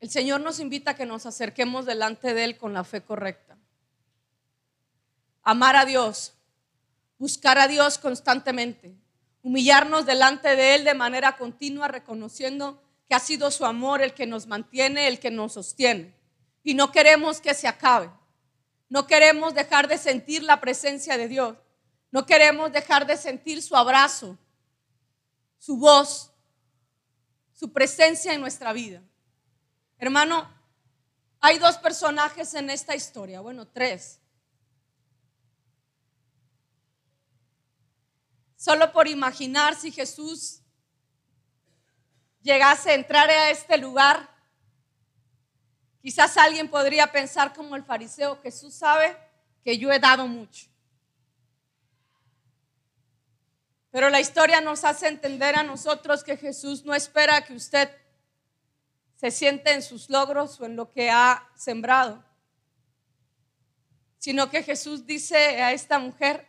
El 0.00 0.10
Señor 0.10 0.40
nos 0.40 0.60
invita 0.60 0.92
a 0.92 0.96
que 0.96 1.06
nos 1.06 1.26
acerquemos 1.26 1.84
delante 1.84 2.32
de 2.32 2.44
Él 2.44 2.56
con 2.56 2.72
la 2.72 2.84
fe 2.84 3.02
correcta. 3.02 3.58
Amar 5.42 5.76
a 5.76 5.84
Dios, 5.84 6.34
buscar 7.18 7.58
a 7.58 7.66
Dios 7.66 7.98
constantemente, 7.98 8.96
humillarnos 9.42 10.06
delante 10.06 10.54
de 10.54 10.76
Él 10.76 10.84
de 10.84 10.94
manera 10.94 11.36
continua, 11.36 11.88
reconociendo 11.88 12.80
que 13.08 13.14
ha 13.14 13.20
sido 13.20 13.50
su 13.50 13.64
amor 13.64 14.02
el 14.02 14.12
que 14.12 14.26
nos 14.26 14.46
mantiene, 14.46 15.08
el 15.08 15.18
que 15.18 15.30
nos 15.30 15.54
sostiene. 15.54 16.14
Y 16.62 16.74
no 16.74 16.92
queremos 16.92 17.40
que 17.40 17.54
se 17.54 17.66
acabe. 17.66 18.10
No 18.90 19.06
queremos 19.06 19.54
dejar 19.54 19.88
de 19.88 19.96
sentir 19.96 20.42
la 20.42 20.60
presencia 20.60 21.16
de 21.16 21.28
Dios. 21.28 21.56
No 22.10 22.26
queremos 22.26 22.70
dejar 22.72 23.06
de 23.06 23.16
sentir 23.16 23.62
su 23.62 23.76
abrazo, 23.76 24.38
su 25.58 25.76
voz, 25.76 26.30
su 27.52 27.72
presencia 27.72 28.32
en 28.32 28.40
nuestra 28.40 28.72
vida. 28.72 29.02
Hermano, 29.98 30.48
hay 31.40 31.58
dos 31.58 31.76
personajes 31.78 32.54
en 32.54 32.70
esta 32.70 32.94
historia, 32.94 33.40
bueno, 33.40 33.66
tres. 33.66 34.20
Solo 38.56 38.92
por 38.92 39.06
imaginar 39.06 39.74
si 39.74 39.92
Jesús 39.92 40.62
llegase 42.48 42.90
a 42.90 42.94
entrar 42.94 43.28
a 43.30 43.50
este 43.50 43.76
lugar 43.76 44.28
Quizás 46.08 46.38
alguien 46.38 46.68
podría 46.68 47.10
pensar 47.12 47.52
como 47.52 47.76
el 47.76 47.84
fariseo, 47.84 48.40
Jesús 48.40 48.74
sabe 48.74 49.16
que 49.62 49.76
yo 49.76 49.92
he 49.92 49.98
dado 49.98 50.26
mucho. 50.26 50.66
Pero 53.90 54.08
la 54.08 54.18
historia 54.18 54.60
nos 54.62 54.84
hace 54.84 55.08
entender 55.08 55.56
a 55.56 55.62
nosotros 55.62 56.24
que 56.24 56.36
Jesús 56.36 56.84
no 56.84 56.94
espera 56.94 57.44
que 57.44 57.54
usted 57.54 57.90
se 59.16 59.30
siente 59.30 59.72
en 59.72 59.82
sus 59.82 60.08
logros 60.08 60.60
o 60.60 60.64
en 60.64 60.76
lo 60.76 60.90
que 60.90 61.10
ha 61.10 61.50
sembrado, 61.56 62.24
sino 64.18 64.48
que 64.48 64.62
Jesús 64.62 65.04
dice 65.04 65.36
a 65.36 65.72
esta 65.72 65.98
mujer, 65.98 66.46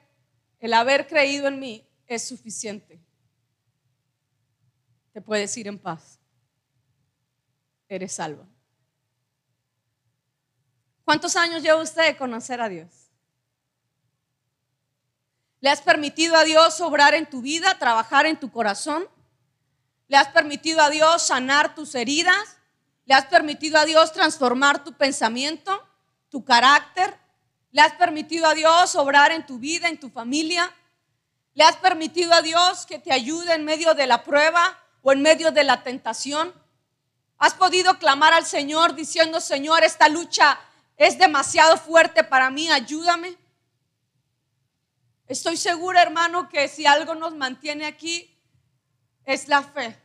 el 0.60 0.74
haber 0.74 1.08
creído 1.08 1.48
en 1.48 1.60
mí 1.60 1.86
es 2.06 2.28
suficiente. 2.28 3.00
Te 5.14 5.22
puedes 5.22 5.56
ir 5.58 5.68
en 5.68 5.80
paz. 5.80 6.20
Eres 7.88 8.14
salva. 8.14 8.46
¿Cuántos 11.04 11.36
años 11.36 11.64
lleva 11.64 11.82
usted 11.82 12.06
de 12.06 12.18
conocer 12.18 12.62
a 12.62 12.70
Dios? 12.70 13.10
¿Le 15.60 15.70
has 15.70 15.82
permitido 15.82 16.36
a 16.36 16.44
Dios 16.44 16.80
obrar 16.82 17.16
en 17.16 17.28
tu 17.28 17.42
vida, 17.42 17.80
trabajar 17.80 18.26
en 18.28 18.40
tu 18.40 18.52
corazón? 18.52 19.08
¿Le 20.08 20.18
has 20.18 20.28
permitido 20.28 20.82
a 20.82 20.90
Dios 20.90 21.26
sanar 21.26 21.76
tus 21.76 21.96
heridas? 21.96 22.58
¿Le 23.06 23.16
has 23.16 23.26
permitido 23.26 23.80
a 23.80 23.86
Dios 23.86 24.14
transformar 24.14 24.84
tu 24.84 24.94
pensamiento, 24.94 25.84
tu 26.30 26.46
carácter? 26.46 27.18
¿Le 27.72 27.82
has 27.82 27.94
permitido 27.94 28.46
a 28.46 28.54
Dios 28.54 28.96
obrar 28.96 29.32
en 29.32 29.46
tu 29.46 29.58
vida, 29.58 29.90
en 29.90 30.00
tu 30.00 30.10
familia? 30.10 30.72
¿Le 31.56 31.64
has 31.64 31.76
permitido 31.78 32.34
a 32.34 32.42
Dios 32.42 32.86
que 32.86 33.00
te 33.00 33.12
ayude 33.12 33.54
en 33.54 33.66
medio 33.66 33.96
de 33.96 34.08
la 34.08 34.24
prueba 34.24 34.78
o 35.02 35.12
en 35.12 35.22
medio 35.22 35.52
de 35.52 35.64
la 35.64 35.84
tentación? 35.84 36.54
¿Has 37.38 37.54
podido 37.54 37.98
clamar 38.00 38.34
al 38.34 38.46
Señor 38.46 38.96
diciendo, 38.96 39.40
Señor, 39.40 39.84
esta 39.84 40.10
lucha 40.10 40.60
es 40.98 41.18
demasiado 41.18 41.78
fuerte 41.78 42.24
para 42.24 42.50
mí, 42.50 42.70
ayúdame? 42.70 43.38
Estoy 45.28 45.58
segura, 45.58 46.02
hermano, 46.02 46.50
que 46.50 46.68
si 46.68 46.86
algo 46.86 47.16
nos 47.16 47.36
mantiene 47.36 47.86
aquí 47.86 48.36
es 49.26 49.48
la 49.48 49.62
fe. 49.62 49.98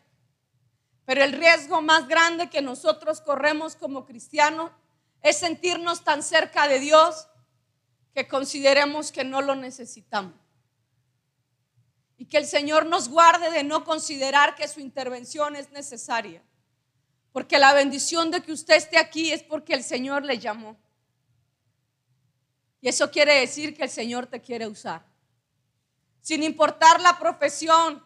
Pero 1.07 1.25
el 1.25 1.33
riesgo 1.33 1.83
más 1.83 2.07
grande 2.07 2.49
que 2.49 2.63
nosotros 2.63 3.21
corremos 3.21 3.75
como 3.75 4.05
cristianos 4.05 4.71
es 5.23 5.39
sentirnos 5.39 6.05
tan 6.05 6.23
cerca 6.23 6.69
de 6.69 6.79
Dios 6.79 7.27
que 8.15 8.29
consideremos 8.29 9.11
que 9.11 9.25
no 9.25 9.43
lo 9.43 9.55
necesitamos. 9.55 10.44
Y 12.17 12.27
que 12.27 12.39
el 12.39 12.47
Señor 12.47 12.87
nos 12.87 13.09
guarde 13.09 13.51
de 13.51 13.65
no 13.65 13.85
considerar 13.85 14.55
que 14.55 14.69
su 14.69 14.81
intervención 14.81 15.57
es 15.57 15.71
necesaria. 15.71 16.43
Porque 17.33 17.59
la 17.59 17.75
bendición 17.75 18.31
de 18.31 18.43
que 18.43 18.53
usted 18.53 18.77
esté 18.77 18.99
aquí 18.99 19.33
es 19.33 19.43
porque 19.43 19.75
el 19.75 19.83
Señor 19.83 20.25
le 20.25 20.39
llamó. 20.39 20.77
Y 22.81 22.89
eso 22.89 23.11
quiere 23.11 23.41
decir 23.41 23.77
que 23.77 23.85
el 23.85 23.91
Señor 23.91 24.27
te 24.27 24.41
quiere 24.41 24.67
usar 24.67 25.05
sin 26.25 26.43
importar 26.43 27.03
la 27.03 27.19
profesión, 27.19 28.03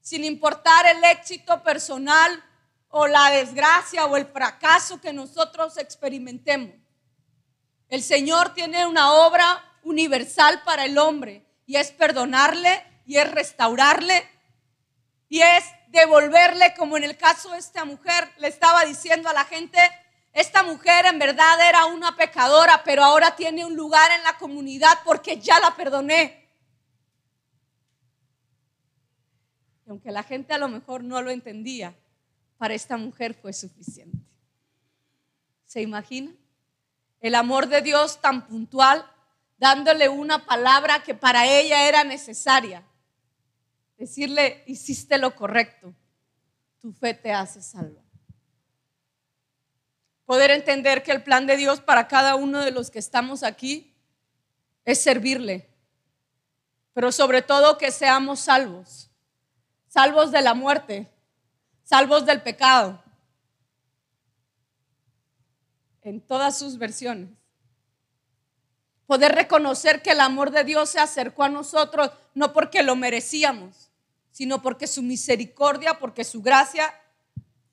sin 0.00 0.24
importar 0.24 0.86
el 0.86 1.04
éxito 1.04 1.62
personal 1.62 2.44
o 2.88 3.06
la 3.06 3.30
desgracia 3.30 4.06
o 4.06 4.16
el 4.16 4.26
fracaso 4.26 5.00
que 5.00 5.12
nosotros 5.12 5.78
experimentemos. 5.78 6.74
El 7.88 8.02
Señor 8.02 8.54
tiene 8.54 8.84
una 8.86 9.12
obra 9.12 9.64
universal 9.84 10.62
para 10.64 10.84
el 10.84 10.98
hombre 10.98 11.46
y 11.64 11.76
es 11.76 11.92
perdonarle 11.92 12.84
y 13.08 13.16
es 13.16 13.28
restaurarle 13.32 14.22
y 15.28 15.40
es 15.40 15.64
devolverle, 15.88 16.74
como 16.76 16.96
en 16.96 17.02
el 17.02 17.16
caso 17.16 17.50
de 17.50 17.58
esta 17.58 17.84
mujer, 17.84 18.30
le 18.38 18.46
estaba 18.46 18.84
diciendo 18.84 19.28
a 19.28 19.32
la 19.32 19.44
gente, 19.44 19.78
esta 20.32 20.62
mujer 20.62 21.06
en 21.06 21.18
verdad 21.18 21.68
era 21.68 21.86
una 21.86 22.14
pecadora, 22.16 22.82
pero 22.84 23.02
ahora 23.02 23.34
tiene 23.34 23.64
un 23.64 23.74
lugar 23.74 24.08
en 24.16 24.22
la 24.22 24.38
comunidad 24.38 24.96
porque 25.04 25.40
ya 25.40 25.58
la 25.58 25.74
perdoné. 25.74 26.48
aunque 29.88 30.12
la 30.12 30.22
gente 30.22 30.52
a 30.52 30.58
lo 30.58 30.68
mejor 30.68 31.02
no 31.02 31.22
lo 31.22 31.30
entendía, 31.30 31.96
para 32.58 32.74
esta 32.74 32.96
mujer 32.96 33.34
fue 33.34 33.52
suficiente. 33.52 34.18
¿Se 35.64 35.80
imagina? 35.80 36.30
El 37.20 37.34
amor 37.34 37.68
de 37.68 37.80
Dios 37.80 38.20
tan 38.20 38.46
puntual, 38.46 39.10
dándole 39.56 40.08
una 40.08 40.44
palabra 40.44 41.02
que 41.02 41.14
para 41.14 41.46
ella 41.46 41.88
era 41.88 42.04
necesaria. 42.04 42.84
Decirle, 43.98 44.64
hiciste 44.66 45.18
lo 45.18 45.36
correcto, 45.36 45.94
tu 46.80 46.92
fe 46.92 47.12
te 47.12 47.32
hace 47.32 47.60
salva. 47.60 48.00
Poder 50.24 50.50
entender 50.50 51.02
que 51.02 51.12
el 51.12 51.22
plan 51.22 51.46
de 51.46 51.58
Dios 51.58 51.80
para 51.80 52.08
cada 52.08 52.34
uno 52.36 52.60
de 52.60 52.70
los 52.70 52.90
que 52.90 52.98
estamos 52.98 53.42
aquí 53.42 53.94
es 54.86 55.02
servirle, 55.02 55.68
pero 56.94 57.12
sobre 57.12 57.42
todo 57.42 57.76
que 57.76 57.90
seamos 57.90 58.40
salvos 58.40 59.08
salvos 59.88 60.30
de 60.30 60.42
la 60.42 60.54
muerte, 60.54 61.10
salvos 61.82 62.24
del 62.24 62.42
pecado, 62.42 63.02
en 66.02 66.20
todas 66.20 66.58
sus 66.58 66.78
versiones. 66.78 67.30
Poder 69.06 69.34
reconocer 69.34 70.02
que 70.02 70.10
el 70.10 70.20
amor 70.20 70.50
de 70.50 70.64
Dios 70.64 70.90
se 70.90 71.00
acercó 71.00 71.42
a 71.42 71.48
nosotros 71.48 72.10
no 72.38 72.52
porque 72.52 72.84
lo 72.84 72.94
merecíamos, 72.94 73.90
sino 74.30 74.62
porque 74.62 74.86
su 74.86 75.02
misericordia, 75.02 75.98
porque 75.98 76.22
su 76.22 76.40
gracia 76.40 76.94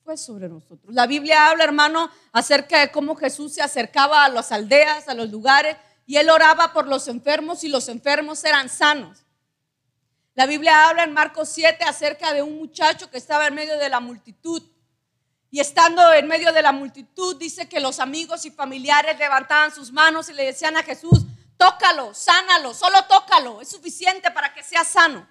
fue 0.03 0.17
sobre 0.17 0.49
nosotros. 0.49 0.91
La 0.91 1.05
Biblia 1.05 1.49
habla, 1.49 1.63
hermano, 1.63 2.09
acerca 2.31 2.79
de 2.79 2.91
cómo 2.91 3.15
Jesús 3.15 3.53
se 3.53 3.61
acercaba 3.61 4.25
a 4.25 4.29
las 4.29 4.51
aldeas, 4.51 5.07
a 5.07 5.13
los 5.13 5.29
lugares, 5.29 5.77
y 6.07 6.17
él 6.17 6.31
oraba 6.31 6.73
por 6.73 6.87
los 6.87 7.07
enfermos 7.07 7.63
y 7.63 7.69
los 7.69 7.87
enfermos 7.89 8.43
eran 8.43 8.67
sanos. 8.67 9.23
La 10.33 10.47
Biblia 10.47 10.89
habla 10.89 11.03
en 11.03 11.13
Marcos 11.13 11.49
7 11.49 11.83
acerca 11.83 12.33
de 12.33 12.41
un 12.41 12.57
muchacho 12.57 13.11
que 13.11 13.19
estaba 13.19 13.45
en 13.45 13.53
medio 13.53 13.77
de 13.77 13.89
la 13.89 13.99
multitud. 13.99 14.63
Y 15.51 15.59
estando 15.59 16.11
en 16.11 16.27
medio 16.27 16.51
de 16.51 16.63
la 16.63 16.71
multitud, 16.71 17.35
dice 17.37 17.69
que 17.69 17.79
los 17.79 17.99
amigos 17.99 18.45
y 18.45 18.51
familiares 18.51 19.19
levantaban 19.19 19.73
sus 19.73 19.91
manos 19.91 20.27
y 20.29 20.33
le 20.33 20.45
decían 20.45 20.75
a 20.75 20.81
Jesús, 20.81 21.23
tócalo, 21.57 22.13
sánalo, 22.13 22.73
solo 22.73 23.05
tócalo, 23.05 23.61
es 23.61 23.69
suficiente 23.69 24.31
para 24.31 24.53
que 24.53 24.63
sea 24.63 24.83
sano. 24.83 25.27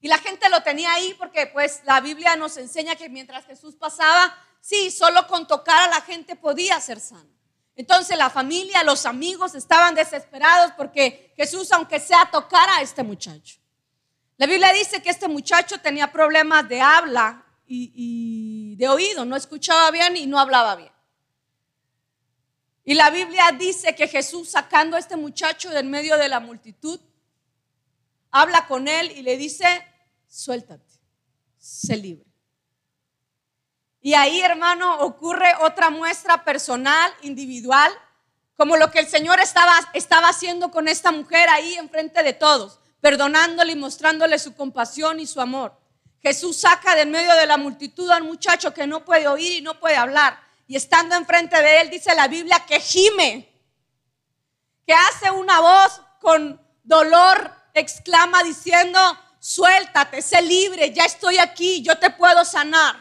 Y 0.00 0.08
la 0.08 0.18
gente 0.18 0.48
lo 0.48 0.62
tenía 0.62 0.92
ahí 0.92 1.14
porque 1.14 1.46
pues 1.46 1.82
la 1.84 2.00
Biblia 2.00 2.36
nos 2.36 2.56
enseña 2.56 2.96
que 2.96 3.08
mientras 3.08 3.44
Jesús 3.44 3.76
pasaba, 3.76 4.34
sí, 4.60 4.90
solo 4.90 5.26
con 5.26 5.46
tocar 5.46 5.88
a 5.88 5.90
la 5.90 6.00
gente 6.00 6.36
podía 6.36 6.80
ser 6.80 7.00
sano. 7.00 7.28
Entonces 7.76 8.16
la 8.16 8.30
familia, 8.30 8.82
los 8.82 9.06
amigos 9.06 9.54
estaban 9.54 9.94
desesperados 9.94 10.72
porque 10.76 11.32
Jesús, 11.36 11.70
aunque 11.72 12.00
sea, 12.00 12.30
tocara 12.30 12.76
a 12.76 12.82
este 12.82 13.02
muchacho. 13.02 13.58
La 14.36 14.46
Biblia 14.46 14.72
dice 14.72 15.02
que 15.02 15.10
este 15.10 15.28
muchacho 15.28 15.78
tenía 15.80 16.10
problemas 16.10 16.66
de 16.68 16.80
habla 16.80 17.44
y, 17.66 18.74
de 18.76 18.88
oído, 18.88 19.24
no 19.24 19.36
escuchaba 19.36 19.90
bien 19.90 20.16
y 20.16 20.26
no 20.26 20.38
hablaba 20.38 20.76
bien. 20.76 20.92
Y 22.90 22.94
la 22.94 23.08
Biblia 23.08 23.52
dice 23.56 23.94
que 23.94 24.08
Jesús 24.08 24.48
sacando 24.50 24.96
a 24.96 24.98
este 24.98 25.16
muchacho 25.16 25.70
del 25.70 25.86
medio 25.86 26.16
de 26.16 26.28
la 26.28 26.40
multitud, 26.40 26.98
habla 28.32 28.66
con 28.66 28.88
él 28.88 29.12
y 29.12 29.22
le 29.22 29.36
dice, 29.36 29.64
suéltate, 30.26 30.98
sé 31.56 31.96
libre. 31.96 32.26
Y 34.00 34.14
ahí, 34.14 34.40
hermano, 34.40 35.02
ocurre 35.02 35.54
otra 35.60 35.90
muestra 35.90 36.42
personal, 36.42 37.12
individual, 37.22 37.92
como 38.56 38.76
lo 38.76 38.90
que 38.90 38.98
el 38.98 39.06
Señor 39.06 39.38
estaba, 39.38 39.72
estaba 39.92 40.28
haciendo 40.28 40.72
con 40.72 40.88
esta 40.88 41.12
mujer 41.12 41.48
ahí 41.48 41.74
enfrente 41.74 42.24
de 42.24 42.32
todos, 42.32 42.80
perdonándole 43.00 43.70
y 43.70 43.76
mostrándole 43.76 44.36
su 44.40 44.56
compasión 44.56 45.20
y 45.20 45.28
su 45.28 45.40
amor. 45.40 45.80
Jesús 46.20 46.56
saca 46.56 46.96
del 46.96 47.10
medio 47.10 47.32
de 47.36 47.46
la 47.46 47.56
multitud 47.56 48.10
a 48.10 48.16
un 48.16 48.26
muchacho 48.26 48.74
que 48.74 48.88
no 48.88 49.04
puede 49.04 49.28
oír 49.28 49.58
y 49.58 49.60
no 49.60 49.78
puede 49.78 49.94
hablar. 49.94 50.49
Y 50.70 50.76
estando 50.76 51.16
enfrente 51.16 51.60
de 51.60 51.80
él, 51.80 51.90
dice 51.90 52.14
la 52.14 52.28
Biblia 52.28 52.64
que 52.64 52.78
gime, 52.78 53.52
que 54.86 54.94
hace 54.94 55.28
una 55.32 55.58
voz 55.58 56.00
con 56.20 56.64
dolor, 56.84 57.52
exclama 57.74 58.44
diciendo, 58.44 59.00
suéltate, 59.40 60.22
sé 60.22 60.40
libre, 60.42 60.92
ya 60.92 61.06
estoy 61.06 61.38
aquí, 61.38 61.82
yo 61.82 61.98
te 61.98 62.10
puedo 62.10 62.44
sanar. 62.44 62.94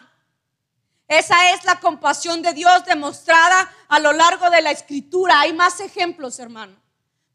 Esa 1.07 1.51
es 1.51 1.63
la 1.63 1.79
compasión 1.79 2.41
de 2.41 2.53
Dios 2.53 2.85
demostrada 2.85 3.71
a 3.87 3.99
lo 3.99 4.13
largo 4.13 4.49
de 4.49 4.63
la 4.63 4.71
escritura. 4.71 5.41
Hay 5.41 5.53
más 5.53 5.79
ejemplos, 5.79 6.39
hermano. 6.39 6.75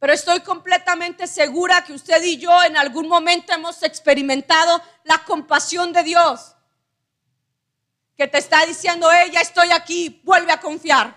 Pero 0.01 0.13
estoy 0.13 0.41
completamente 0.41 1.29
segura 1.29 1.85
que 1.85 1.93
usted 1.93 2.21
y 2.25 2.39
yo 2.39 2.61
en 2.65 2.77
algún 2.77 3.07
momento 3.07 3.53
hemos 3.53 3.85
experimentado 3.85 4.83
la 5.05 5.25
compasión 5.25 5.93
de 5.93 6.03
Dios. 6.03 6.54
Que 8.17 8.29
te 8.29 8.39
está 8.39 8.65
diciendo, 8.67 9.09
hey, 9.13 9.31
ya 9.33 9.41
estoy 9.41 9.71
aquí, 9.73 10.21
vuelve 10.25 10.53
a 10.53 10.61
confiar. 10.61 11.15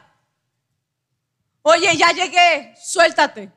Oye, 1.61 1.95
ya 1.97 2.11
llegué, 2.11 2.75
suéltate. 2.81 3.51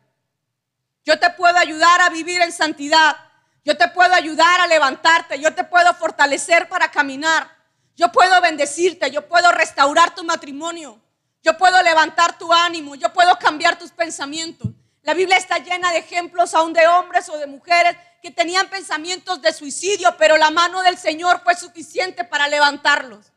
Yo 1.05 1.19
te 1.19 1.31
puedo 1.31 1.57
ayudar 1.57 2.01
a 2.03 2.11
vivir 2.11 2.43
en 2.43 2.53
santidad. 2.53 3.17
Yo 3.65 3.77
te 3.77 3.89
puedo 3.89 4.15
ayudar 4.15 4.61
a 4.61 4.67
levantarte. 4.67 5.41
Yo 5.41 5.55
te 5.55 5.65
puedo 5.65 5.95
fortalecer 5.95 6.69
para 6.69 6.91
caminar. 6.91 7.61
Yo 8.01 8.11
puedo 8.11 8.41
bendecirte, 8.41 9.11
yo 9.11 9.29
puedo 9.29 9.53
restaurar 9.53 10.15
tu 10.15 10.25
matrimonio, 10.25 10.99
yo 11.43 11.59
puedo 11.59 11.83
levantar 11.83 12.39
tu 12.39 12.51
ánimo, 12.51 12.95
yo 12.95 13.13
puedo 13.13 13.39
cambiar 13.39 13.79
tus 13.79 13.91
pensamientos. 13.91 14.69
La 15.03 15.13
Biblia 15.13 15.37
está 15.37 15.59
llena 15.59 15.93
de 15.93 15.99
ejemplos 15.99 16.55
aún 16.55 16.73
de 16.73 16.87
hombres 16.87 17.29
o 17.29 17.37
de 17.37 17.47
mujeres 17.47 17.95
que 18.21 18.31
tenían 18.31 18.69
pensamientos 18.69 19.41
de 19.41 19.53
suicidio, 19.53 20.15
pero 20.19 20.37
la 20.37 20.51
mano 20.51 20.83
del 20.83 20.99
Señor 20.99 21.41
fue 21.43 21.55
suficiente 21.55 22.25
para 22.25 22.49
levantarlos. 22.49 23.33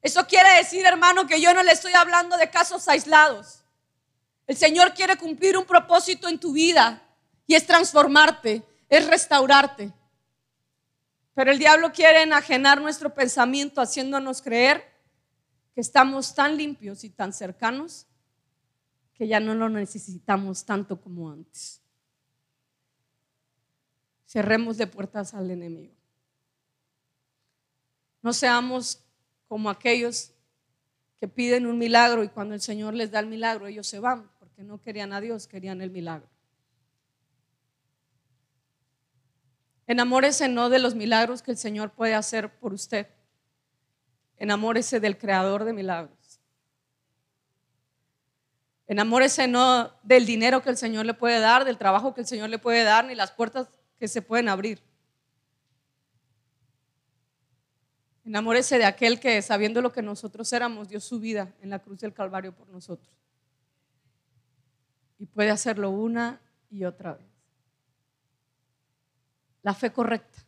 Eso 0.00 0.26
quiere 0.26 0.50
decir, 0.56 0.86
hermano, 0.86 1.26
que 1.26 1.40
yo 1.40 1.52
no 1.52 1.62
le 1.62 1.72
estoy 1.72 1.92
hablando 1.94 2.36
de 2.36 2.50
casos 2.50 2.86
aislados. 2.88 3.64
El 4.46 4.56
Señor 4.56 4.94
quiere 4.94 5.16
cumplir 5.16 5.58
un 5.58 5.64
propósito 5.64 6.28
en 6.28 6.38
tu 6.38 6.52
vida 6.52 7.02
y 7.46 7.54
es 7.54 7.66
transformarte, 7.66 8.62
es 8.88 9.06
restaurarte. 9.06 9.92
Pero 11.34 11.50
el 11.50 11.58
diablo 11.58 11.92
quiere 11.92 12.22
enajenar 12.22 12.80
nuestro 12.80 13.14
pensamiento 13.14 13.80
haciéndonos 13.80 14.42
creer 14.42 14.84
que 15.74 15.80
estamos 15.80 16.34
tan 16.34 16.56
limpios 16.56 17.04
y 17.04 17.10
tan 17.10 17.32
cercanos 17.32 18.06
que 19.14 19.26
ya 19.26 19.40
no 19.40 19.54
lo 19.54 19.68
necesitamos 19.68 20.64
tanto 20.64 21.00
como 21.00 21.30
antes. 21.30 21.80
Cerremos 24.28 24.76
de 24.76 24.86
puertas 24.86 25.32
al 25.32 25.50
enemigo. 25.50 25.94
No 28.20 28.34
seamos 28.34 29.02
como 29.48 29.70
aquellos 29.70 30.32
que 31.18 31.26
piden 31.26 31.66
un 31.66 31.78
milagro 31.78 32.22
y 32.22 32.28
cuando 32.28 32.54
el 32.54 32.60
Señor 32.60 32.92
les 32.92 33.10
da 33.10 33.20
el 33.20 33.26
milagro 33.26 33.66
ellos 33.66 33.86
se 33.86 34.00
van 34.00 34.30
porque 34.38 34.62
no 34.64 34.82
querían 34.82 35.14
a 35.14 35.22
Dios, 35.22 35.46
querían 35.46 35.80
el 35.80 35.90
milagro. 35.90 36.28
Enamórese 39.86 40.46
no 40.46 40.68
de 40.68 40.78
los 40.78 40.94
milagros 40.94 41.40
que 41.40 41.52
el 41.52 41.56
Señor 41.56 41.92
puede 41.92 42.14
hacer 42.14 42.52
por 42.58 42.74
usted. 42.74 43.08
Enamórese 44.36 45.00
del 45.00 45.16
creador 45.16 45.64
de 45.64 45.72
milagros. 45.72 46.38
Enamórese 48.86 49.48
no 49.48 49.90
del 50.02 50.26
dinero 50.26 50.62
que 50.62 50.68
el 50.68 50.76
Señor 50.76 51.06
le 51.06 51.14
puede 51.14 51.40
dar, 51.40 51.64
del 51.64 51.78
trabajo 51.78 52.12
que 52.12 52.20
el 52.20 52.26
Señor 52.26 52.50
le 52.50 52.58
puede 52.58 52.84
dar, 52.84 53.06
ni 53.06 53.14
las 53.14 53.32
puertas 53.32 53.68
que 53.98 54.08
se 54.08 54.22
pueden 54.22 54.48
abrir. 54.48 54.80
Enamórese 58.24 58.78
de 58.78 58.84
aquel 58.84 59.18
que, 59.18 59.40
sabiendo 59.40 59.80
lo 59.80 59.92
que 59.92 60.02
nosotros 60.02 60.52
éramos, 60.52 60.88
dio 60.88 61.00
su 61.00 61.18
vida 61.18 61.54
en 61.62 61.70
la 61.70 61.78
cruz 61.78 62.00
del 62.00 62.12
Calvario 62.12 62.54
por 62.54 62.68
nosotros. 62.68 63.10
Y 65.18 65.26
puede 65.26 65.50
hacerlo 65.50 65.90
una 65.90 66.40
y 66.70 66.84
otra 66.84 67.14
vez. 67.14 67.26
La 69.62 69.74
fe 69.74 69.90
correcta. 69.90 70.38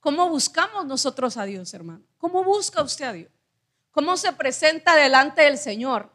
¿Cómo 0.00 0.28
buscamos 0.28 0.84
nosotros 0.84 1.36
a 1.36 1.44
Dios, 1.44 1.72
hermano? 1.74 2.04
¿Cómo 2.18 2.44
busca 2.44 2.82
usted 2.82 3.04
a 3.06 3.12
Dios? 3.12 3.30
¿Cómo 3.90 4.16
se 4.16 4.32
presenta 4.32 4.94
delante 4.94 5.42
del 5.42 5.58
Señor? 5.58 6.10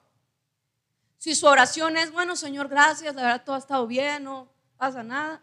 Si 1.17 1.33
su 1.33 1.47
oración 1.47 1.97
es, 1.97 2.11
bueno, 2.11 2.35
Señor, 2.35 2.67
gracias, 2.67 3.15
la 3.15 3.23
verdad 3.23 3.43
todo 3.43 3.55
ha 3.55 3.59
estado 3.59 3.87
bien, 3.87 4.25
no 4.25 4.51
pasa 4.77 5.03
nada. 5.03 5.41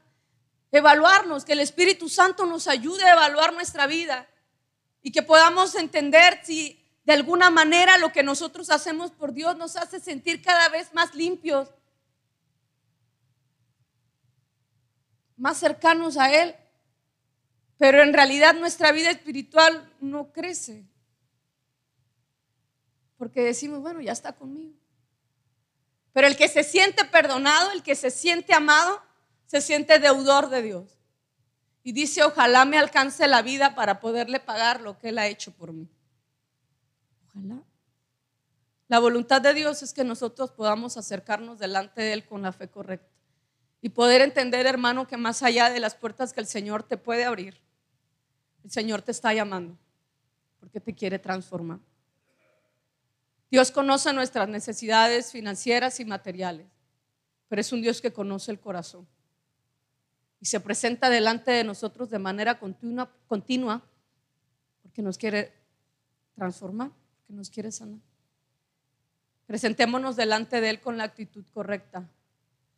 Evaluarnos, 0.76 1.44
que 1.44 1.52
el 1.52 1.60
Espíritu 1.60 2.08
Santo 2.08 2.46
nos 2.46 2.66
ayude 2.66 3.04
a 3.04 3.12
evaluar 3.12 3.52
nuestra 3.52 3.86
vida 3.86 4.28
y 5.02 5.12
que 5.12 5.22
podamos 5.22 5.76
entender 5.76 6.40
si 6.42 6.84
de 7.04 7.12
alguna 7.12 7.48
manera 7.48 7.96
lo 7.96 8.10
que 8.10 8.24
nosotros 8.24 8.70
hacemos 8.70 9.12
por 9.12 9.32
Dios 9.32 9.56
nos 9.56 9.76
hace 9.76 10.00
sentir 10.00 10.42
cada 10.42 10.68
vez 10.70 10.92
más 10.92 11.14
limpios, 11.14 11.68
más 15.36 15.58
cercanos 15.58 16.16
a 16.16 16.34
Él. 16.34 16.56
Pero 17.78 18.02
en 18.02 18.12
realidad 18.12 18.54
nuestra 18.54 18.90
vida 18.90 19.10
espiritual 19.10 19.88
no 20.00 20.32
crece. 20.32 20.84
Porque 23.16 23.42
decimos, 23.42 23.80
bueno, 23.80 24.00
ya 24.00 24.10
está 24.10 24.32
conmigo. 24.32 24.74
Pero 26.12 26.26
el 26.26 26.36
que 26.36 26.48
se 26.48 26.64
siente 26.64 27.04
perdonado, 27.04 27.70
el 27.70 27.84
que 27.84 27.94
se 27.94 28.10
siente 28.10 28.52
amado, 28.54 29.00
se 29.46 29.60
siente 29.60 29.98
deudor 29.98 30.48
de 30.48 30.62
Dios 30.62 30.98
y 31.82 31.92
dice, 31.92 32.22
ojalá 32.22 32.64
me 32.64 32.78
alcance 32.78 33.28
la 33.28 33.42
vida 33.42 33.74
para 33.74 34.00
poderle 34.00 34.40
pagar 34.40 34.80
lo 34.80 34.98
que 34.98 35.10
Él 35.10 35.18
ha 35.18 35.26
hecho 35.26 35.52
por 35.52 35.72
mí. 35.72 35.86
Ojalá. 37.28 37.62
La 38.88 38.98
voluntad 38.98 39.42
de 39.42 39.52
Dios 39.52 39.82
es 39.82 39.92
que 39.92 40.02
nosotros 40.02 40.50
podamos 40.50 40.96
acercarnos 40.96 41.58
delante 41.58 42.00
de 42.00 42.14
Él 42.14 42.24
con 42.24 42.42
la 42.42 42.52
fe 42.52 42.68
correcta 42.68 43.10
y 43.82 43.90
poder 43.90 44.22
entender, 44.22 44.66
hermano, 44.66 45.06
que 45.06 45.18
más 45.18 45.42
allá 45.42 45.68
de 45.68 45.78
las 45.78 45.94
puertas 45.94 46.32
que 46.32 46.40
el 46.40 46.46
Señor 46.46 46.82
te 46.82 46.96
puede 46.96 47.24
abrir, 47.24 47.60
el 48.64 48.70
Señor 48.70 49.02
te 49.02 49.10
está 49.10 49.34
llamando 49.34 49.76
porque 50.58 50.80
te 50.80 50.94
quiere 50.94 51.18
transformar. 51.18 51.80
Dios 53.50 53.70
conoce 53.70 54.12
nuestras 54.14 54.48
necesidades 54.48 55.32
financieras 55.32 56.00
y 56.00 56.06
materiales, 56.06 56.66
pero 57.48 57.60
es 57.60 57.70
un 57.72 57.82
Dios 57.82 58.00
que 58.00 58.12
conoce 58.12 58.50
el 58.50 58.58
corazón 58.58 59.06
y 60.44 60.46
se 60.46 60.60
presenta 60.60 61.08
delante 61.08 61.52
de 61.52 61.64
nosotros 61.64 62.10
de 62.10 62.18
manera 62.18 62.58
continua, 62.58 63.10
continua 63.28 63.82
porque 64.82 65.00
nos 65.00 65.16
quiere 65.16 65.54
transformar, 66.34 66.90
porque 67.16 67.32
nos 67.32 67.48
quiere 67.48 67.72
sanar. 67.72 67.98
Presentémonos 69.46 70.16
delante 70.16 70.60
de 70.60 70.68
Él 70.68 70.80
con 70.82 70.98
la 70.98 71.04
actitud 71.04 71.46
correcta, 71.54 72.06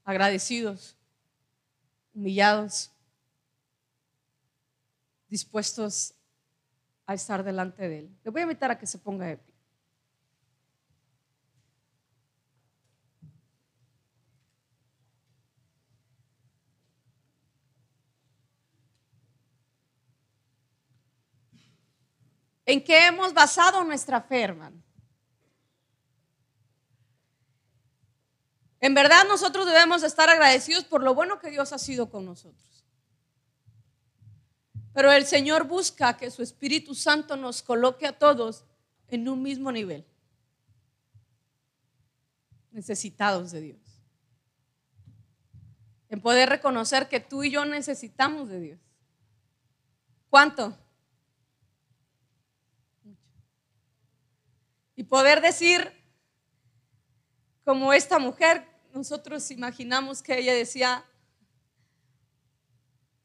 agradecidos, 0.04 0.96
humillados, 2.14 2.92
dispuestos 5.28 6.14
a 7.04 7.14
estar 7.14 7.42
delante 7.42 7.88
de 7.88 7.98
Él. 7.98 8.16
Le 8.22 8.30
voy 8.30 8.42
a 8.42 8.44
invitar 8.44 8.70
a 8.70 8.78
que 8.78 8.86
se 8.86 8.98
ponga 8.98 9.26
pie. 9.38 9.56
¿En 22.66 22.82
qué 22.82 23.06
hemos 23.06 23.32
basado 23.32 23.84
nuestra 23.84 24.20
fe, 24.20 24.42
hermano? 24.42 24.82
En 28.80 28.92
verdad 28.92 29.24
nosotros 29.26 29.66
debemos 29.66 30.02
estar 30.02 30.28
agradecidos 30.28 30.84
por 30.84 31.02
lo 31.02 31.14
bueno 31.14 31.38
que 31.38 31.50
Dios 31.50 31.72
ha 31.72 31.78
sido 31.78 32.10
con 32.10 32.26
nosotros. 32.26 32.84
Pero 34.92 35.12
el 35.12 35.26
Señor 35.26 35.66
busca 35.66 36.16
que 36.16 36.30
su 36.30 36.42
Espíritu 36.42 36.94
Santo 36.94 37.36
nos 37.36 37.62
coloque 37.62 38.06
a 38.06 38.18
todos 38.18 38.64
en 39.08 39.28
un 39.28 39.42
mismo 39.42 39.70
nivel. 39.70 40.04
Necesitados 42.72 43.52
de 43.52 43.60
Dios. 43.60 44.02
En 46.08 46.20
poder 46.20 46.48
reconocer 46.48 47.08
que 47.08 47.20
tú 47.20 47.44
y 47.44 47.50
yo 47.50 47.64
necesitamos 47.64 48.48
de 48.48 48.60
Dios. 48.60 48.80
¿Cuánto? 50.30 50.76
Y 54.96 55.04
poder 55.04 55.42
decir, 55.42 55.92
como 57.64 57.92
esta 57.92 58.18
mujer, 58.18 58.66
nosotros 58.92 59.50
imaginamos 59.50 60.22
que 60.22 60.38
ella 60.38 60.54
decía, 60.54 61.04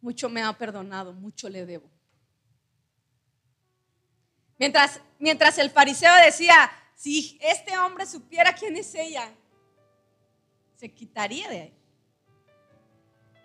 mucho 0.02 0.28
me 0.28 0.44
ha 0.44 0.52
perdonado, 0.58 1.14
mucho 1.14 1.48
le 1.48 1.66
debo. 1.66 1.90
Mientras, 4.58 5.00
mientras 5.18 5.58
el 5.58 5.70
fariseo 5.70 6.14
decía, 6.26 6.70
si 6.94 7.40
este 7.42 7.78
hombre 7.78 8.06
supiera 8.06 8.54
quién 8.54 8.76
es 8.76 8.94
ella, 8.94 9.32
se 10.76 10.92
quitaría 10.92 11.50
de 11.50 11.62
ahí. 11.62 11.78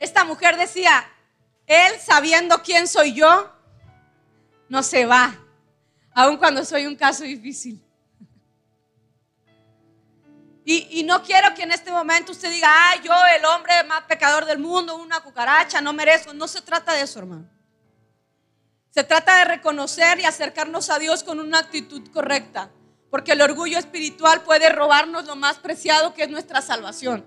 Esta 0.01 0.24
mujer 0.24 0.57
decía, 0.57 1.09
él 1.66 1.93
sabiendo 2.01 2.62
quién 2.62 2.89
soy 2.89 3.14
yo, 3.14 3.53
no 4.68 4.83
se 4.83 5.07
va, 5.07 5.39
aun 6.12 6.37
cuando 6.37 6.64
soy 6.64 6.87
un 6.87 6.97
caso 6.97 7.22
difícil. 7.22 7.86
Y, 10.69 11.05
no 11.05 11.23
quiero 11.23 11.55
que 11.55 11.62
en 11.62 11.71
este 11.71 11.93
momento 11.93 12.33
usted 12.33 12.51
diga, 12.51 12.69
ay, 12.91 13.01
yo, 13.05 13.12
el 13.39 13.45
hombre 13.45 13.85
más 13.85 14.03
pecador 14.03 14.45
del 14.47 14.59
mundo, 14.59 14.97
una 14.97 15.21
cucaracha, 15.21 15.81
no 15.81 15.93
merezco. 15.93 16.35
No 16.35 16.49
se 16.49 16.61
trata 16.61 16.93
de 16.93 17.03
eso, 17.03 17.21
hermano. 17.21 17.49
Se 18.91 19.05
trata 19.05 19.39
de 19.39 19.45
reconocer 19.45 20.19
y 20.19 20.25
acercarnos 20.25 20.91
a 20.91 20.99
Dios 20.99 21.23
con 21.23 21.39
una 21.39 21.61
actitud 21.61 22.11
correcta. 22.11 22.69
Porque 23.12 23.31
el 23.31 23.43
orgullo 23.43 23.79
espiritual 23.79 24.43
puede 24.43 24.69
robarnos 24.71 25.27
lo 25.27 25.37
más 25.37 25.59
preciado 25.59 26.14
que 26.14 26.25
es 26.25 26.31
nuestra 26.31 26.61
salvación. 26.61 27.25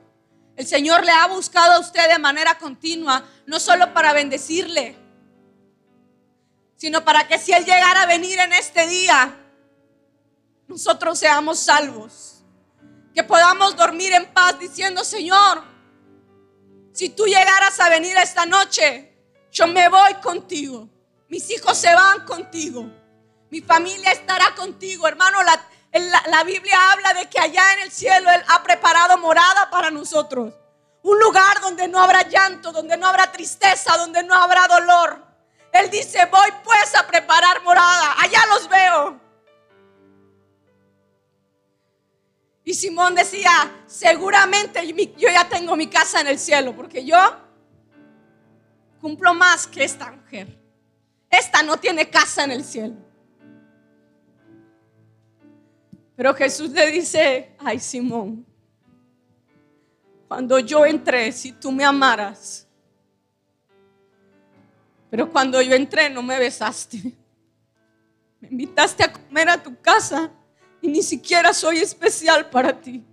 El 0.57 0.67
Señor 0.67 1.05
le 1.05 1.11
ha 1.11 1.25
buscado 1.27 1.75
a 1.75 1.79
usted 1.79 2.09
de 2.09 2.19
manera 2.19 2.57
continua, 2.57 3.23
no 3.45 3.57
solo 3.61 3.93
para 3.93 4.11
bendecirle, 4.11 4.97
sino 6.75 7.05
para 7.05 7.25
que 7.25 7.37
si 7.37 7.53
Él 7.53 7.63
llegara 7.63 8.01
a 8.01 8.05
venir 8.05 8.37
en 8.37 8.51
este 8.51 8.85
día, 8.85 9.33
nosotros 10.67 11.17
seamos 11.17 11.57
salvos 11.59 12.28
que 13.19 13.23
podamos 13.25 13.75
dormir 13.75 14.13
en 14.13 14.31
paz 14.31 14.57
diciendo, 14.57 15.03
Señor, 15.03 15.61
si 16.93 17.09
tú 17.09 17.25
llegaras 17.25 17.77
a 17.81 17.89
venir 17.89 18.15
esta 18.15 18.45
noche, 18.45 19.13
yo 19.51 19.67
me 19.67 19.89
voy 19.89 20.13
contigo. 20.23 20.87
Mis 21.27 21.49
hijos 21.49 21.77
se 21.77 21.93
van 21.93 22.25
contigo. 22.25 22.85
Mi 23.49 23.59
familia 23.59 24.13
estará 24.13 24.55
contigo, 24.55 25.05
hermano. 25.05 25.43
La, 25.43 25.61
la, 26.27 26.45
Biblia 26.45 26.93
habla 26.93 27.13
de 27.13 27.27
que 27.27 27.41
allá 27.41 27.73
en 27.73 27.79
el 27.79 27.91
cielo 27.91 28.31
Él 28.31 28.41
ha 28.47 28.63
preparado 28.63 29.17
morada 29.17 29.69
para 29.69 29.91
nosotros. 29.91 30.53
Un 31.03 31.19
lugar 31.19 31.59
donde 31.59 31.89
no 31.89 31.99
habrá 31.99 32.21
llanto, 32.21 32.71
donde 32.71 32.95
no 32.95 33.05
habrá 33.05 33.33
tristeza, 33.33 33.97
donde 33.97 34.23
no 34.23 34.33
habrá 34.33 34.65
dolor. 34.69 35.25
Él 35.73 35.89
dice, 35.89 36.25
voy 36.27 36.53
pues 36.63 36.95
a 36.95 37.05
preparar 37.05 37.63
morada. 37.63 38.15
Allá 38.17 38.45
los 38.45 38.69
veo. 38.69 39.19
Y 42.69 42.75
Simón 42.75 43.15
decía, 43.15 43.49
seguramente 43.87 44.79
yo 45.17 45.27
ya 45.27 45.49
tengo 45.49 45.75
mi 45.75 45.87
casa 45.87 46.21
en 46.21 46.27
el 46.27 46.37
cielo, 46.37 46.75
porque 46.75 47.03
yo 47.03 47.17
cumplo 49.01 49.33
más 49.33 49.65
que 49.65 49.83
esta 49.83 50.11
mujer. 50.11 50.55
Esta 51.31 51.63
no 51.63 51.77
tiene 51.77 52.07
casa 52.11 52.43
en 52.43 52.51
el 52.51 52.63
cielo. 52.63 52.93
Pero 56.15 56.35
Jesús 56.35 56.69
le 56.69 56.91
dice, 56.91 57.55
ay 57.57 57.79
Simón, 57.79 58.45
cuando 60.27 60.59
yo 60.59 60.85
entré, 60.85 61.31
si 61.31 61.53
tú 61.53 61.71
me 61.71 61.83
amaras, 61.83 62.67
pero 65.09 65.27
cuando 65.31 65.59
yo 65.59 65.73
entré 65.73 66.07
no 66.07 66.21
me 66.21 66.37
besaste, 66.37 67.17
me 68.39 68.47
invitaste 68.47 69.05
a 69.05 69.11
comer 69.11 69.49
a 69.49 69.63
tu 69.63 69.75
casa 69.81 70.31
y 70.81 70.87
ni 70.87 71.03
siquiera 71.03 71.53
soy 71.53 71.79
especial 71.79 72.49
para 72.49 72.79
ti. 72.79 73.03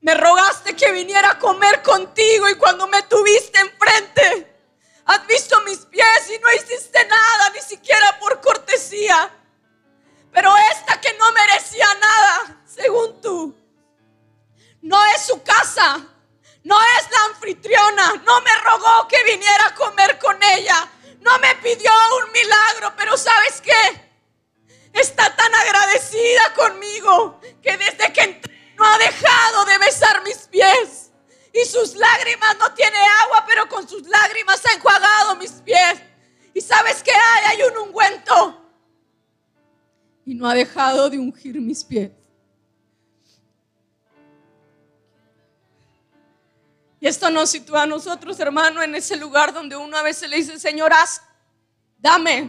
Me 0.00 0.14
rogaste 0.14 0.74
que 0.74 0.90
viniera 0.90 1.32
a 1.32 1.38
comer 1.38 1.82
contigo 1.82 2.48
y 2.48 2.54
cuando 2.56 2.88
me 2.88 3.02
tuviste 3.02 3.60
enfrente, 3.60 4.56
has 5.04 5.26
visto 5.26 5.60
mis 5.62 5.78
pies 5.78 6.30
y 6.34 6.38
no 6.40 6.52
hiciste 6.52 7.06
nada, 7.06 7.50
ni 7.50 7.60
siquiera 7.60 8.18
por 8.18 8.40
cortesía. 8.40 9.30
Pero 10.32 10.52
esta 10.72 11.00
que 11.00 11.12
no 11.18 11.30
merecía 11.32 11.86
nada, 12.00 12.62
según 12.64 13.20
tú, 13.20 13.54
no 14.80 15.04
es 15.14 15.22
su 15.26 15.42
casa, 15.42 16.00
no 16.64 16.76
es 16.80 17.10
la 17.10 17.24
anfitriona, 17.26 18.22
no 18.24 18.40
me 18.40 18.54
rogó 18.64 19.06
que 19.08 19.22
viniera 19.24 19.66
a 19.66 19.74
comer 19.74 20.18
con 20.18 20.36
ella, 20.42 20.88
no 21.20 21.38
me 21.38 21.54
pidió 21.56 21.90
un 22.24 22.32
milagro, 22.32 22.92
pero 22.96 23.16
¿sabes 23.16 23.60
qué? 23.60 24.11
Está 24.92 25.34
tan 25.34 25.54
agradecida 25.54 26.54
conmigo 26.54 27.40
que 27.62 27.76
desde 27.76 28.12
que 28.12 28.20
entré 28.20 28.74
no 28.76 28.84
ha 28.84 28.98
dejado 28.98 29.64
de 29.64 29.78
besar 29.78 30.22
mis 30.22 30.38
pies. 30.48 31.10
Y 31.52 31.64
sus 31.66 31.94
lágrimas 31.94 32.56
no 32.58 32.72
tiene 32.74 32.96
agua, 33.24 33.44
pero 33.46 33.68
con 33.68 33.88
sus 33.88 34.06
lágrimas 34.06 34.62
ha 34.66 34.74
enjuagado 34.74 35.36
mis 35.36 35.52
pies. 35.52 36.02
¿Y 36.54 36.60
sabes 36.60 37.02
qué 37.02 37.12
hay? 37.12 37.44
Hay 37.58 37.62
un 37.70 37.78
ungüento 37.88 38.62
y 40.24 40.34
no 40.34 40.48
ha 40.48 40.54
dejado 40.54 41.10
de 41.10 41.18
ungir 41.18 41.60
mis 41.60 41.84
pies. 41.84 42.10
Y 47.00 47.06
esto 47.08 47.28
nos 47.30 47.50
sitúa 47.50 47.82
a 47.82 47.86
nosotros, 47.86 48.38
hermano, 48.38 48.80
en 48.80 48.94
ese 48.94 49.16
lugar 49.16 49.52
donde 49.52 49.74
uno 49.74 49.96
a 49.96 50.02
veces 50.02 50.30
le 50.30 50.36
dice, 50.36 50.58
Señor, 50.60 50.92
haz, 50.92 51.20
dame, 51.98 52.48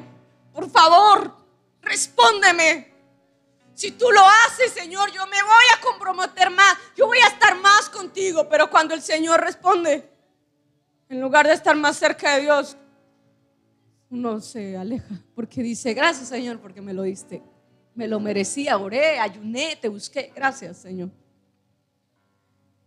por 0.54 0.70
favor, 0.70 1.36
respóndeme. 1.84 2.92
Si 3.76 3.92
tú 3.92 4.12
lo 4.12 4.22
haces, 4.22 4.72
Señor, 4.72 5.12
yo 5.12 5.26
me 5.28 5.42
voy 5.42 5.66
a 5.76 5.82
comprometer 5.82 6.50
más, 6.50 6.78
yo 6.96 7.08
voy 7.08 7.18
a 7.20 7.28
estar 7.28 7.60
más 7.60 7.90
contigo. 7.90 8.48
Pero 8.50 8.70
cuando 8.70 8.94
el 8.94 9.02
Señor 9.02 9.42
responde, 9.42 10.10
en 11.10 11.22
lugar 11.22 11.48
de 11.48 11.54
estar 11.54 11.76
más 11.76 11.98
cerca 11.98 12.36
de 12.36 12.42
Dios, 12.42 12.78
uno 14.10 14.40
se 14.42 14.78
aleja 14.78 15.20
porque 15.34 15.64
dice, 15.64 15.94
gracias 15.94 16.30
Señor 16.30 16.60
porque 16.60 16.82
me 16.82 16.94
lo 16.94 17.04
diste. 17.04 17.42
Me 17.96 18.08
lo 18.08 18.20
merecía, 18.20 18.78
oré, 18.78 19.20
ayuné, 19.20 19.78
te 19.80 19.88
busqué. 19.88 20.32
Gracias, 20.36 20.78
Señor. 20.78 21.10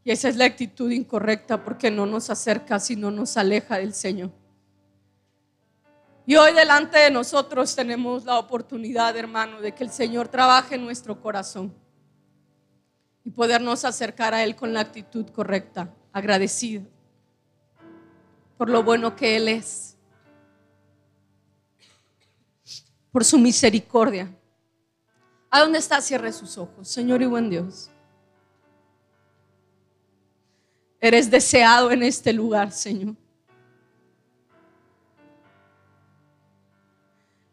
Y 0.03 0.11
esa 0.11 0.29
es 0.29 0.37
la 0.37 0.45
actitud 0.45 0.91
incorrecta 0.91 1.63
porque 1.63 1.91
no 1.91 2.07
nos 2.07 2.31
acerca, 2.31 2.81
sino 2.81 3.11
nos 3.11 3.37
aleja 3.37 3.79
del 3.79 3.95
Señor. 3.95 4.31
Y 6.29 6.35
hoy 6.35 6.53
delante 6.53 6.99
de 6.99 7.11
nosotros 7.11 7.77
tenemos 7.77 8.25
la 8.25 8.41
oportunidad, 8.41 9.17
hermano, 9.17 9.61
de 9.61 9.73
que 9.73 9.85
el 9.85 9.91
Señor 9.91 10.27
trabaje 10.27 10.75
en 10.75 10.85
nuestro 10.85 11.21
corazón 11.21 11.73
y 13.25 13.31
podernos 13.31 13.85
acercar 13.85 14.35
a 14.35 14.43
Él 14.43 14.57
con 14.57 14.73
la 14.73 14.81
actitud 14.81 15.29
correcta, 15.31 15.95
agradecido 16.13 16.83
por 18.57 18.69
lo 18.71 18.83
bueno 18.83 19.15
que 19.15 19.37
Él 19.37 19.49
es, 19.49 19.97
por 23.13 23.25
su 23.25 23.39
misericordia. 23.39 24.29
¿A 25.51 25.61
dónde 25.61 25.79
está? 25.79 26.01
Cierre 26.01 26.33
sus 26.33 26.59
ojos, 26.59 26.89
Señor 26.89 27.23
y 27.23 27.27
buen 27.27 27.49
Dios. 27.51 27.91
Eres 31.01 31.31
deseado 31.31 31.91
en 31.93 32.03
este 32.03 32.33
lugar, 32.33 32.73
Señor. 32.73 33.15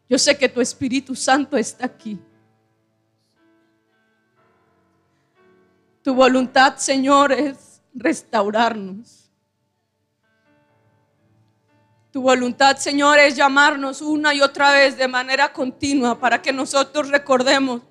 Yo 0.09 0.17
sé 0.17 0.37
que 0.37 0.49
tu 0.49 0.61
Espíritu 0.61 1.15
Santo 1.15 1.57
está 1.57 1.85
aquí. 1.85 2.19
Tu 6.03 6.13
voluntad, 6.13 6.77
Señor, 6.77 7.31
es 7.31 7.81
restaurarnos. 7.93 9.31
Tu 12.11 12.21
voluntad, 12.21 12.77
Señor, 12.77 13.17
es 13.17 13.35
llamarnos 13.35 14.01
una 14.01 14.33
y 14.33 14.41
otra 14.41 14.71
vez 14.73 14.97
de 14.97 15.07
manera 15.07 15.51
continua 15.51 16.19
para 16.19 16.41
que 16.41 16.51
nosotros 16.51 17.09
recordemos 17.09 17.81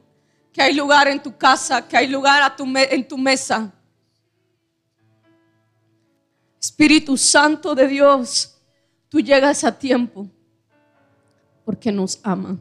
que 0.52 0.62
hay 0.62 0.74
lugar 0.74 1.08
en 1.08 1.20
tu 1.20 1.36
casa, 1.36 1.88
que 1.88 1.96
hay 1.96 2.06
lugar 2.06 2.54
en 2.58 3.08
tu 3.08 3.18
mesa. 3.18 3.72
Espíritu 6.60 7.16
Santo 7.16 7.74
de 7.74 7.88
Dios, 7.88 8.60
tú 9.08 9.18
llegas 9.18 9.64
a 9.64 9.76
tiempo 9.76 10.30
porque 11.64 11.92
nos 11.92 12.20
amas. 12.22 12.58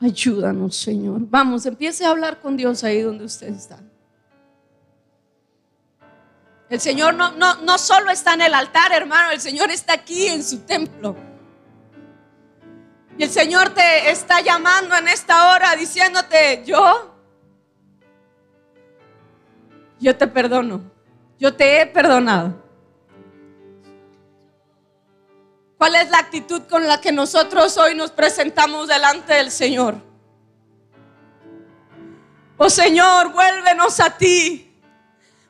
Ayúdanos, 0.00 0.76
Señor. 0.76 1.20
Vamos, 1.22 1.66
empiece 1.66 2.04
a 2.04 2.10
hablar 2.10 2.40
con 2.40 2.56
Dios 2.56 2.84
ahí 2.84 3.02
donde 3.02 3.24
usted 3.24 3.48
está. 3.48 3.80
El 6.70 6.80
Señor 6.80 7.14
no, 7.14 7.32
no, 7.32 7.56
no 7.62 7.78
solo 7.78 8.10
está 8.10 8.34
en 8.34 8.42
el 8.42 8.54
altar, 8.54 8.92
hermano, 8.92 9.30
el 9.30 9.40
Señor 9.40 9.70
está 9.70 9.94
aquí 9.94 10.26
en 10.26 10.44
su 10.44 10.60
templo. 10.60 11.16
Y 13.16 13.24
el 13.24 13.30
Señor 13.30 13.70
te 13.70 14.10
está 14.10 14.40
llamando 14.40 14.94
en 14.94 15.08
esta 15.08 15.50
hora 15.50 15.74
diciéndote, 15.74 16.62
yo, 16.64 17.16
yo 19.98 20.16
te 20.16 20.28
perdono, 20.28 20.82
yo 21.38 21.54
te 21.54 21.80
he 21.80 21.86
perdonado. 21.86 22.67
¿Cuál 25.78 25.94
es 25.94 26.10
la 26.10 26.18
actitud 26.18 26.62
con 26.68 26.88
la 26.88 27.00
que 27.00 27.12
nosotros 27.12 27.76
hoy 27.76 27.94
nos 27.94 28.10
presentamos 28.10 28.88
delante 28.88 29.34
del 29.34 29.52
Señor? 29.52 29.94
Oh 32.56 32.68
Señor, 32.68 33.28
vuélvenos 33.28 34.00
a 34.00 34.10
ti. 34.10 34.64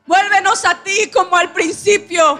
Vuélvenos 0.05 0.65
a 0.65 0.83
ti 0.83 1.09
como 1.11 1.35
al 1.35 1.51
principio, 1.51 2.39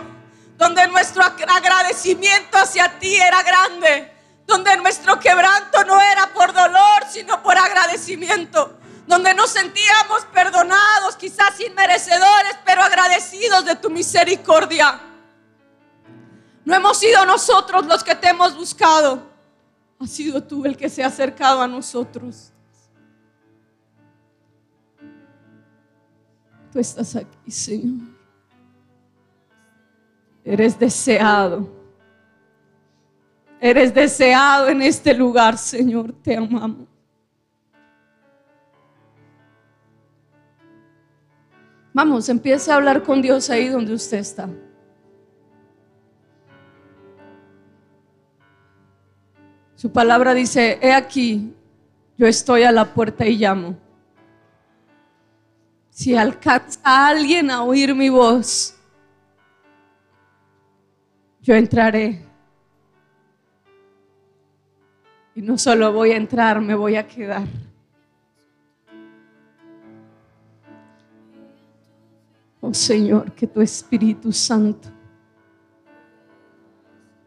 donde 0.55 0.87
nuestro 0.87 1.23
agradecimiento 1.23 2.59
hacia 2.59 2.99
ti 2.99 3.15
era 3.15 3.41
grande, 3.41 4.13
donde 4.45 4.77
nuestro 4.77 5.19
quebranto 5.19 5.83
no 5.85 5.99
era 5.99 6.31
por 6.31 6.53
dolor, 6.53 7.05
sino 7.09 7.41
por 7.41 7.57
agradecimiento, 7.57 8.77
donde 9.07 9.33
nos 9.33 9.49
sentíamos 9.49 10.25
perdonados, 10.31 11.15
quizás 11.15 11.59
inmerecedores, 11.59 12.55
pero 12.65 12.83
agradecidos 12.83 13.65
de 13.65 13.75
tu 13.77 13.89
misericordia. 13.89 15.08
No 16.69 16.75
hemos 16.75 16.99
sido 16.99 17.25
nosotros 17.25 17.87
los 17.87 18.03
que 18.03 18.13
te 18.13 18.29
hemos 18.29 18.55
buscado, 18.55 19.23
ha 19.97 20.05
sido 20.05 20.43
tú 20.43 20.65
el 20.65 20.77
que 20.77 20.87
se 20.87 21.03
ha 21.03 21.07
acercado 21.07 21.63
a 21.63 21.67
nosotros. 21.67 22.53
Tú 26.71 26.77
estás 26.77 27.15
aquí, 27.15 27.49
Señor. 27.49 28.07
Eres 30.45 30.77
deseado. 30.77 31.67
Eres 33.59 33.91
deseado 33.91 34.69
en 34.69 34.83
este 34.83 35.15
lugar, 35.15 35.57
Señor. 35.57 36.13
Te 36.21 36.37
amamos. 36.37 36.87
Vamos, 41.91 42.29
empiece 42.29 42.71
a 42.71 42.75
hablar 42.75 43.01
con 43.01 43.23
Dios 43.23 43.49
ahí 43.49 43.69
donde 43.69 43.95
usted 43.95 44.19
está. 44.19 44.47
Su 49.79 49.93
palabra 49.93 50.33
dice, 50.33 50.77
he 50.81 50.91
aquí, 50.91 51.53
yo 52.17 52.27
estoy 52.27 52.63
a 52.63 52.71
la 52.73 52.93
puerta 52.93 53.25
y 53.25 53.37
llamo. 53.37 53.77
Si 55.89 56.17
alcanza 56.17 56.81
a 56.83 57.07
alguien 57.07 57.49
a 57.49 57.63
oír 57.63 57.95
mi 57.95 58.09
voz, 58.09 58.75
yo 61.41 61.55
entraré 61.55 62.25
Y 65.33 65.41
no 65.41 65.57
solo 65.57 65.93
voy 65.93 66.11
a 66.11 66.17
entrar, 66.17 66.59
me 66.59 66.75
voy 66.75 66.97
a 66.97 67.07
quedar. 67.07 67.47
Oh 72.59 72.73
Señor, 72.73 73.31
que 73.31 73.47
tu 73.47 73.61
Espíritu 73.61 74.33
Santo 74.33 74.89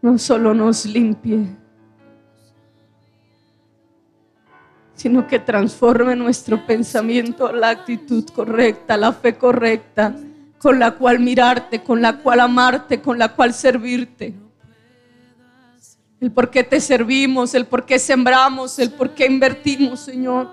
no 0.02 0.18
solo 0.18 0.52
nos 0.52 0.84
limpie, 0.84 1.61
sino 5.02 5.26
que 5.26 5.40
transforme 5.40 6.14
nuestro 6.14 6.64
pensamiento, 6.64 7.52
la 7.52 7.70
actitud 7.70 8.24
correcta, 8.30 8.96
la 8.96 9.12
fe 9.12 9.36
correcta, 9.36 10.14
con 10.58 10.78
la 10.78 10.92
cual 10.92 11.18
mirarte, 11.18 11.82
con 11.82 12.00
la 12.00 12.18
cual 12.18 12.38
amarte, 12.38 13.02
con 13.02 13.18
la 13.18 13.34
cual 13.34 13.52
servirte. 13.52 14.32
El 16.20 16.30
por 16.30 16.50
qué 16.50 16.62
te 16.62 16.80
servimos, 16.80 17.52
el 17.54 17.66
por 17.66 17.84
qué 17.84 17.98
sembramos, 17.98 18.78
el 18.78 18.92
por 18.92 19.10
qué 19.10 19.26
invertimos, 19.26 19.98
Señor. 19.98 20.48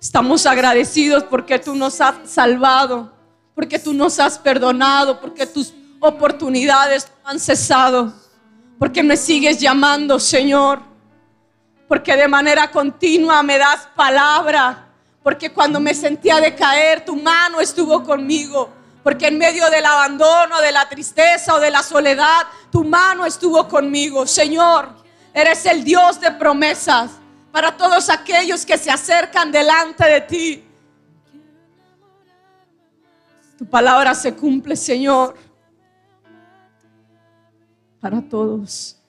Estamos 0.00 0.46
agradecidos 0.46 1.24
porque 1.24 1.58
tú 1.58 1.74
nos 1.74 2.00
has 2.00 2.30
salvado, 2.30 3.12
porque 3.56 3.80
tú 3.80 3.92
nos 3.92 4.20
has 4.20 4.38
perdonado, 4.38 5.20
porque 5.20 5.46
tus 5.46 5.74
oportunidades 5.98 7.10
han 7.24 7.40
cesado, 7.40 8.14
porque 8.78 9.02
me 9.02 9.16
sigues 9.16 9.58
llamando, 9.58 10.20
Señor, 10.20 10.89
porque 11.90 12.16
de 12.16 12.28
manera 12.28 12.70
continua 12.70 13.42
me 13.42 13.58
das 13.58 13.88
palabra, 13.96 14.86
porque 15.24 15.52
cuando 15.52 15.80
me 15.80 15.92
sentía 15.92 16.36
decaer, 16.36 17.04
tu 17.04 17.16
mano 17.16 17.60
estuvo 17.60 18.04
conmigo, 18.04 18.70
porque 19.02 19.26
en 19.26 19.36
medio 19.36 19.68
del 19.68 19.84
abandono, 19.84 20.60
de 20.60 20.70
la 20.70 20.88
tristeza 20.88 21.52
o 21.56 21.58
de 21.58 21.68
la 21.68 21.82
soledad, 21.82 22.42
tu 22.70 22.84
mano 22.84 23.26
estuvo 23.26 23.66
conmigo, 23.66 24.24
Señor. 24.24 24.88
Eres 25.34 25.66
el 25.66 25.82
Dios 25.82 26.20
de 26.20 26.30
promesas 26.30 27.10
para 27.50 27.76
todos 27.76 28.08
aquellos 28.08 28.64
que 28.64 28.78
se 28.78 28.92
acercan 28.92 29.50
delante 29.50 30.04
de 30.08 30.20
ti. 30.20 30.64
Tu 33.58 33.66
palabra 33.66 34.14
se 34.14 34.32
cumple, 34.32 34.76
Señor, 34.76 35.34
para 38.00 38.22
todos. 38.22 38.99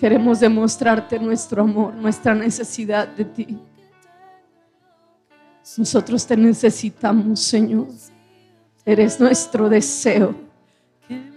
Queremos 0.00 0.40
demostrarte 0.40 1.18
nuestro 1.18 1.60
amor, 1.60 1.92
nuestra 1.92 2.34
necesidad 2.34 3.06
de 3.06 3.22
ti. 3.26 3.58
Nosotros 5.76 6.26
te 6.26 6.38
necesitamos, 6.38 7.40
Señor. 7.40 7.86
Eres 8.82 9.20
nuestro 9.20 9.68
deseo. 9.68 10.34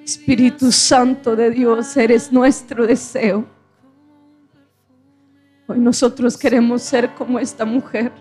Espíritu 0.02 0.72
Santo 0.72 1.36
de 1.36 1.50
Dios, 1.50 1.98
eres 1.98 2.32
nuestro 2.32 2.88
deseo. 2.88 3.46
Hoy 5.68 5.80
nosotros 5.80 6.38
queremos 6.38 6.84
ser 6.84 7.14
como 7.16 7.40
esta 7.40 7.66
mujer, 7.66 8.14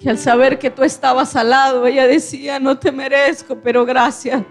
que 0.00 0.08
al 0.08 0.16
saber 0.16 0.58
que 0.58 0.70
tú 0.70 0.82
estabas 0.84 1.36
al 1.36 1.50
lado, 1.50 1.86
ella 1.86 2.06
decía, 2.06 2.58
no 2.58 2.78
te 2.78 2.90
merezco, 2.90 3.56
pero 3.56 3.84
gracias. 3.84 4.42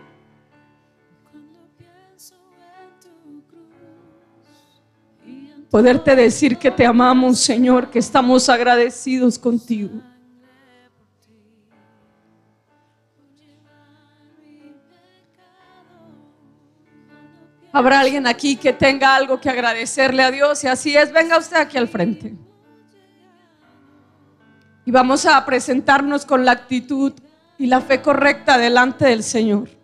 Poderte 5.72 6.18
decir 6.18 6.58
que 6.58 6.70
te 6.70 6.86
amamos, 6.86 7.40
Señor, 7.40 7.90
que 7.90 8.00
estamos 8.00 8.50
agradecidos 8.50 9.40
contigo. 9.40 10.02
Habrá 17.72 18.02
alguien 18.02 18.28
aquí 18.28 18.58
que 18.58 18.74
tenga 18.74 19.16
algo 19.16 19.40
que 19.40 19.50
agradecerle 19.50 20.24
a 20.24 20.30
Dios 20.32 20.62
y 20.66 20.68
así 20.68 20.98
es, 20.98 21.14
venga 21.14 21.38
usted 21.38 21.56
aquí 21.56 21.78
al 21.78 21.88
frente. 21.88 22.36
Y 24.86 24.92
vamos 24.92 25.26
a 25.26 25.46
presentarnos 25.46 26.26
con 26.26 26.44
la 26.44 26.52
actitud 26.52 27.14
y 27.58 27.68
la 27.68 27.80
fe 27.80 28.02
correcta 28.02 28.58
delante 28.58 29.06
del 29.06 29.24
Señor. 29.24 29.81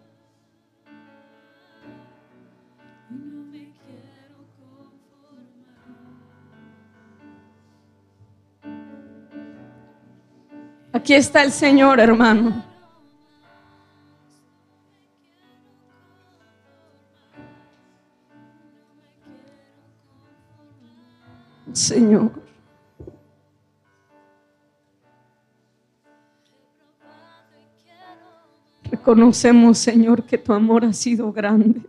Aquí 10.98 11.14
está 11.14 11.44
el 11.44 11.52
Señor, 11.52 12.00
hermano. 12.00 12.66
Señor. 21.72 22.32
Reconocemos, 28.90 29.78
Señor, 29.78 30.24
que 30.24 30.40
tu 30.40 30.52
amor 30.52 30.84
ha 30.84 30.94
sido 30.94 31.32
grande. 31.32 31.80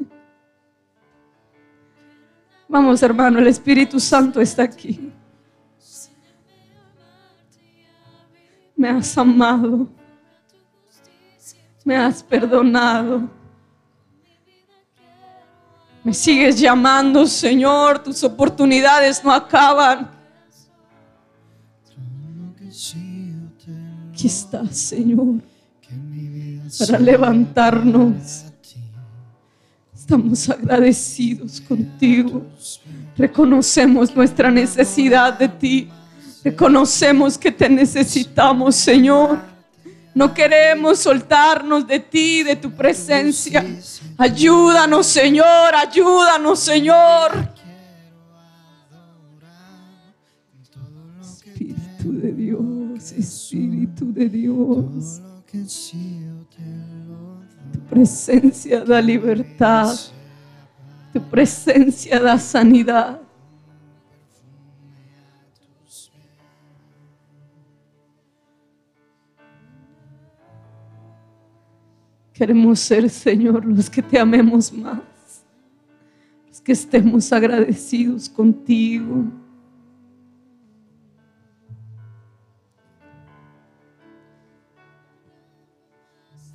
Vamos, 2.68 3.02
hermano, 3.02 3.38
el 3.38 3.46
Espíritu 3.46 3.98
Santo 3.98 4.38
está 4.38 4.64
aquí. 4.64 5.07
Me 8.78 8.88
has 8.88 9.18
amado. 9.18 9.88
Me 11.84 11.96
has 11.96 12.22
perdonado. 12.22 13.28
Me 16.04 16.14
sigues 16.14 16.60
llamando, 16.60 17.26
Señor. 17.26 17.98
Tus 17.98 18.22
oportunidades 18.22 19.24
no 19.24 19.32
acaban. 19.32 20.08
Aquí 24.12 24.28
estás, 24.28 24.78
Señor, 24.78 25.40
para 26.78 27.00
levantarnos. 27.00 28.44
Estamos 29.92 30.48
agradecidos 30.48 31.60
contigo. 31.62 32.46
Reconocemos 33.16 34.14
nuestra 34.14 34.52
necesidad 34.52 35.36
de 35.36 35.48
ti. 35.48 35.90
Reconocemos 36.48 37.36
que 37.36 37.52
te 37.52 37.68
necesitamos, 37.68 38.74
Señor. 38.74 39.38
No 40.14 40.32
queremos 40.32 40.98
soltarnos 40.98 41.86
de 41.86 42.00
ti, 42.00 42.42
de 42.42 42.56
tu 42.56 42.70
presencia. 42.70 43.62
Ayúdanos, 44.16 45.06
Señor, 45.06 45.74
ayúdanos, 45.74 46.58
Señor. 46.58 47.52
Espíritu 51.20 52.12
de 52.14 52.32
Dios, 52.32 53.12
Espíritu 53.12 54.10
de 54.14 54.28
Dios. 54.30 55.20
Tu 57.72 57.80
presencia 57.90 58.82
da 58.86 59.02
libertad. 59.02 59.94
Tu 61.12 61.20
presencia 61.20 62.18
da 62.18 62.38
sanidad. 62.38 63.27
Queremos 72.38 72.78
ser, 72.78 73.10
Señor, 73.10 73.64
los 73.64 73.90
que 73.90 74.00
te 74.00 74.16
amemos 74.16 74.72
más, 74.72 75.00
los 76.46 76.60
que 76.60 76.70
estemos 76.70 77.32
agradecidos 77.32 78.28
contigo. 78.28 79.24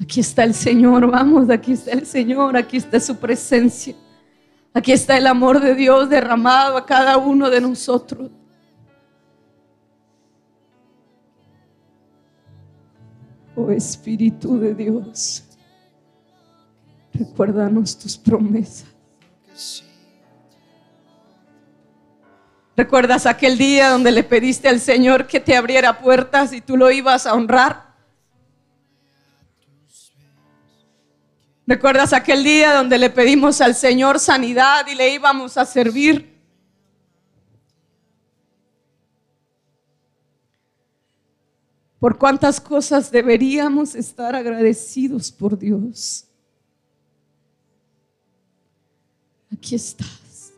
Aquí 0.01 0.21
está 0.21 0.45
el 0.45 0.53
Señor, 0.53 1.11
vamos, 1.11 1.49
aquí 1.49 1.73
está 1.73 1.91
el 1.91 2.05
Señor, 2.05 2.55
aquí 2.55 2.77
está 2.77 2.97
su 3.01 3.17
presencia. 3.17 3.93
Aquí 4.73 4.93
está 4.93 5.17
el 5.17 5.27
amor 5.27 5.59
de 5.59 5.75
Dios 5.75 6.09
derramado 6.09 6.77
a 6.77 6.85
cada 6.85 7.17
uno 7.17 7.49
de 7.49 7.59
nosotros. 7.59 8.31
Oh 13.57 13.69
Espíritu 13.69 14.57
de 14.57 14.73
Dios. 14.73 15.49
Recuérdanos 17.23 17.97
tus 17.97 18.17
promesas. 18.17 18.85
¿Recuerdas 22.75 23.25
aquel 23.25 23.57
día 23.57 23.91
donde 23.91 24.11
le 24.11 24.23
pediste 24.23 24.67
al 24.67 24.81
Señor 24.81 25.25
que 25.25 25.39
te 25.39 25.55
abriera 25.55 25.99
puertas 25.99 26.51
y 26.51 26.59
tú 26.59 26.75
lo 26.75 26.91
ibas 26.91 27.25
a 27.25 27.33
honrar? 27.33 27.93
¿Recuerdas 31.65 32.11
aquel 32.11 32.43
día 32.43 32.73
donde 32.73 32.97
le 32.97 33.09
pedimos 33.09 33.61
al 33.61 33.73
Señor 33.73 34.19
sanidad 34.19 34.85
y 34.87 34.95
le 34.95 35.13
íbamos 35.13 35.57
a 35.57 35.65
servir? 35.65 36.37
¿Por 41.99 42.17
cuántas 42.17 42.59
cosas 42.59 43.09
deberíamos 43.09 43.95
estar 43.95 44.35
agradecidos 44.35 45.31
por 45.31 45.57
Dios? 45.57 46.27
Aquí 49.53 49.75
estás. 49.75 50.53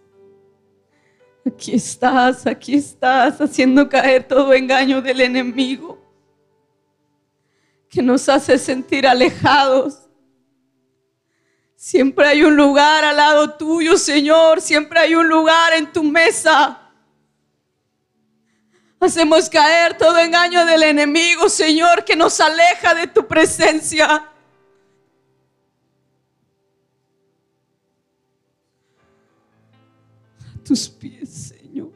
Aquí 1.45 1.75
estás, 1.75 2.47
aquí 2.47 2.75
estás, 2.75 3.39
haciendo 3.39 3.87
caer 3.87 4.27
todo 4.27 4.51
engaño 4.53 5.01
del 5.01 5.21
enemigo 5.21 6.01
que 7.89 8.01
nos 8.01 8.27
hace 8.27 8.57
sentir 8.57 9.07
alejados. 9.07 9.99
Siempre 11.75 12.27
hay 12.27 12.43
un 12.43 12.55
lugar 12.55 13.03
al 13.03 13.17
lado 13.17 13.51
tuyo, 13.51 13.95
Señor. 13.97 14.59
Siempre 14.59 14.99
hay 14.99 15.13
un 15.13 15.29
lugar 15.29 15.73
en 15.73 15.91
tu 15.93 16.03
mesa. 16.03 16.81
Hacemos 18.99 19.49
caer 19.49 19.95
todo 19.97 20.17
engaño 20.17 20.65
del 20.65 20.81
enemigo, 20.81 21.47
Señor, 21.47 22.03
que 22.03 22.15
nos 22.15 22.39
aleja 22.39 22.95
de 22.95 23.05
tu 23.05 23.27
presencia. 23.27 24.31
Tus 30.65 30.89
pies, 30.89 31.29
Señor. 31.29 31.91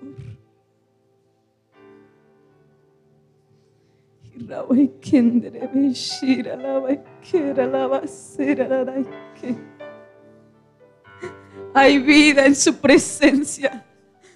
Hay 11.74 12.00
vida 12.00 12.46
en 12.46 12.56
su 12.56 12.76
presencia. 12.78 13.86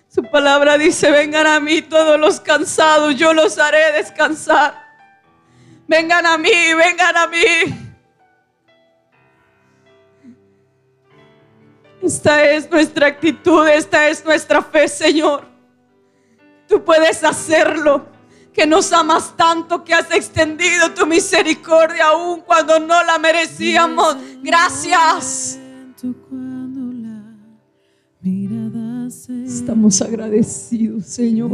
Su 0.09 0.23
palabra 0.23 0.77
dice, 0.77 1.09
vengan 1.09 1.47
a 1.47 1.59
mí 1.59 1.81
todos 1.81 2.19
los 2.19 2.39
cansados, 2.39 3.15
yo 3.15 3.34
los 3.34 3.57
haré 3.57 3.93
descansar. 3.93 4.75
Vengan 5.88 6.25
a 6.25 6.38
mí, 6.38 6.49
vengan 6.49 7.17
a 7.17 7.27
mí. 7.27 7.82
Esta 12.04 12.51
es 12.51 12.70
nuestra 12.70 13.08
actitud, 13.08 13.66
esta 13.66 14.10
es 14.10 14.26
nuestra 14.26 14.62
fe, 14.62 14.89
Señor. 14.89 15.45
Tú 16.68 16.84
puedes 16.84 17.24
hacerlo, 17.24 18.06
que 18.51 18.68
nos 18.68 18.91
amas 18.91 19.36
tanto, 19.38 19.86
que 19.86 19.93
has 19.93 20.12
extendido 20.12 20.93
tu 20.93 21.06
misericordia 21.06 22.08
aún 22.08 22.41
cuando 22.41 22.78
no 22.78 23.01
la 23.04 23.18
merecíamos. 23.20 24.18
Gracias. 24.43 25.60
Estamos 29.45 30.01
agradecidos, 30.01 31.06
Señor. 31.06 31.51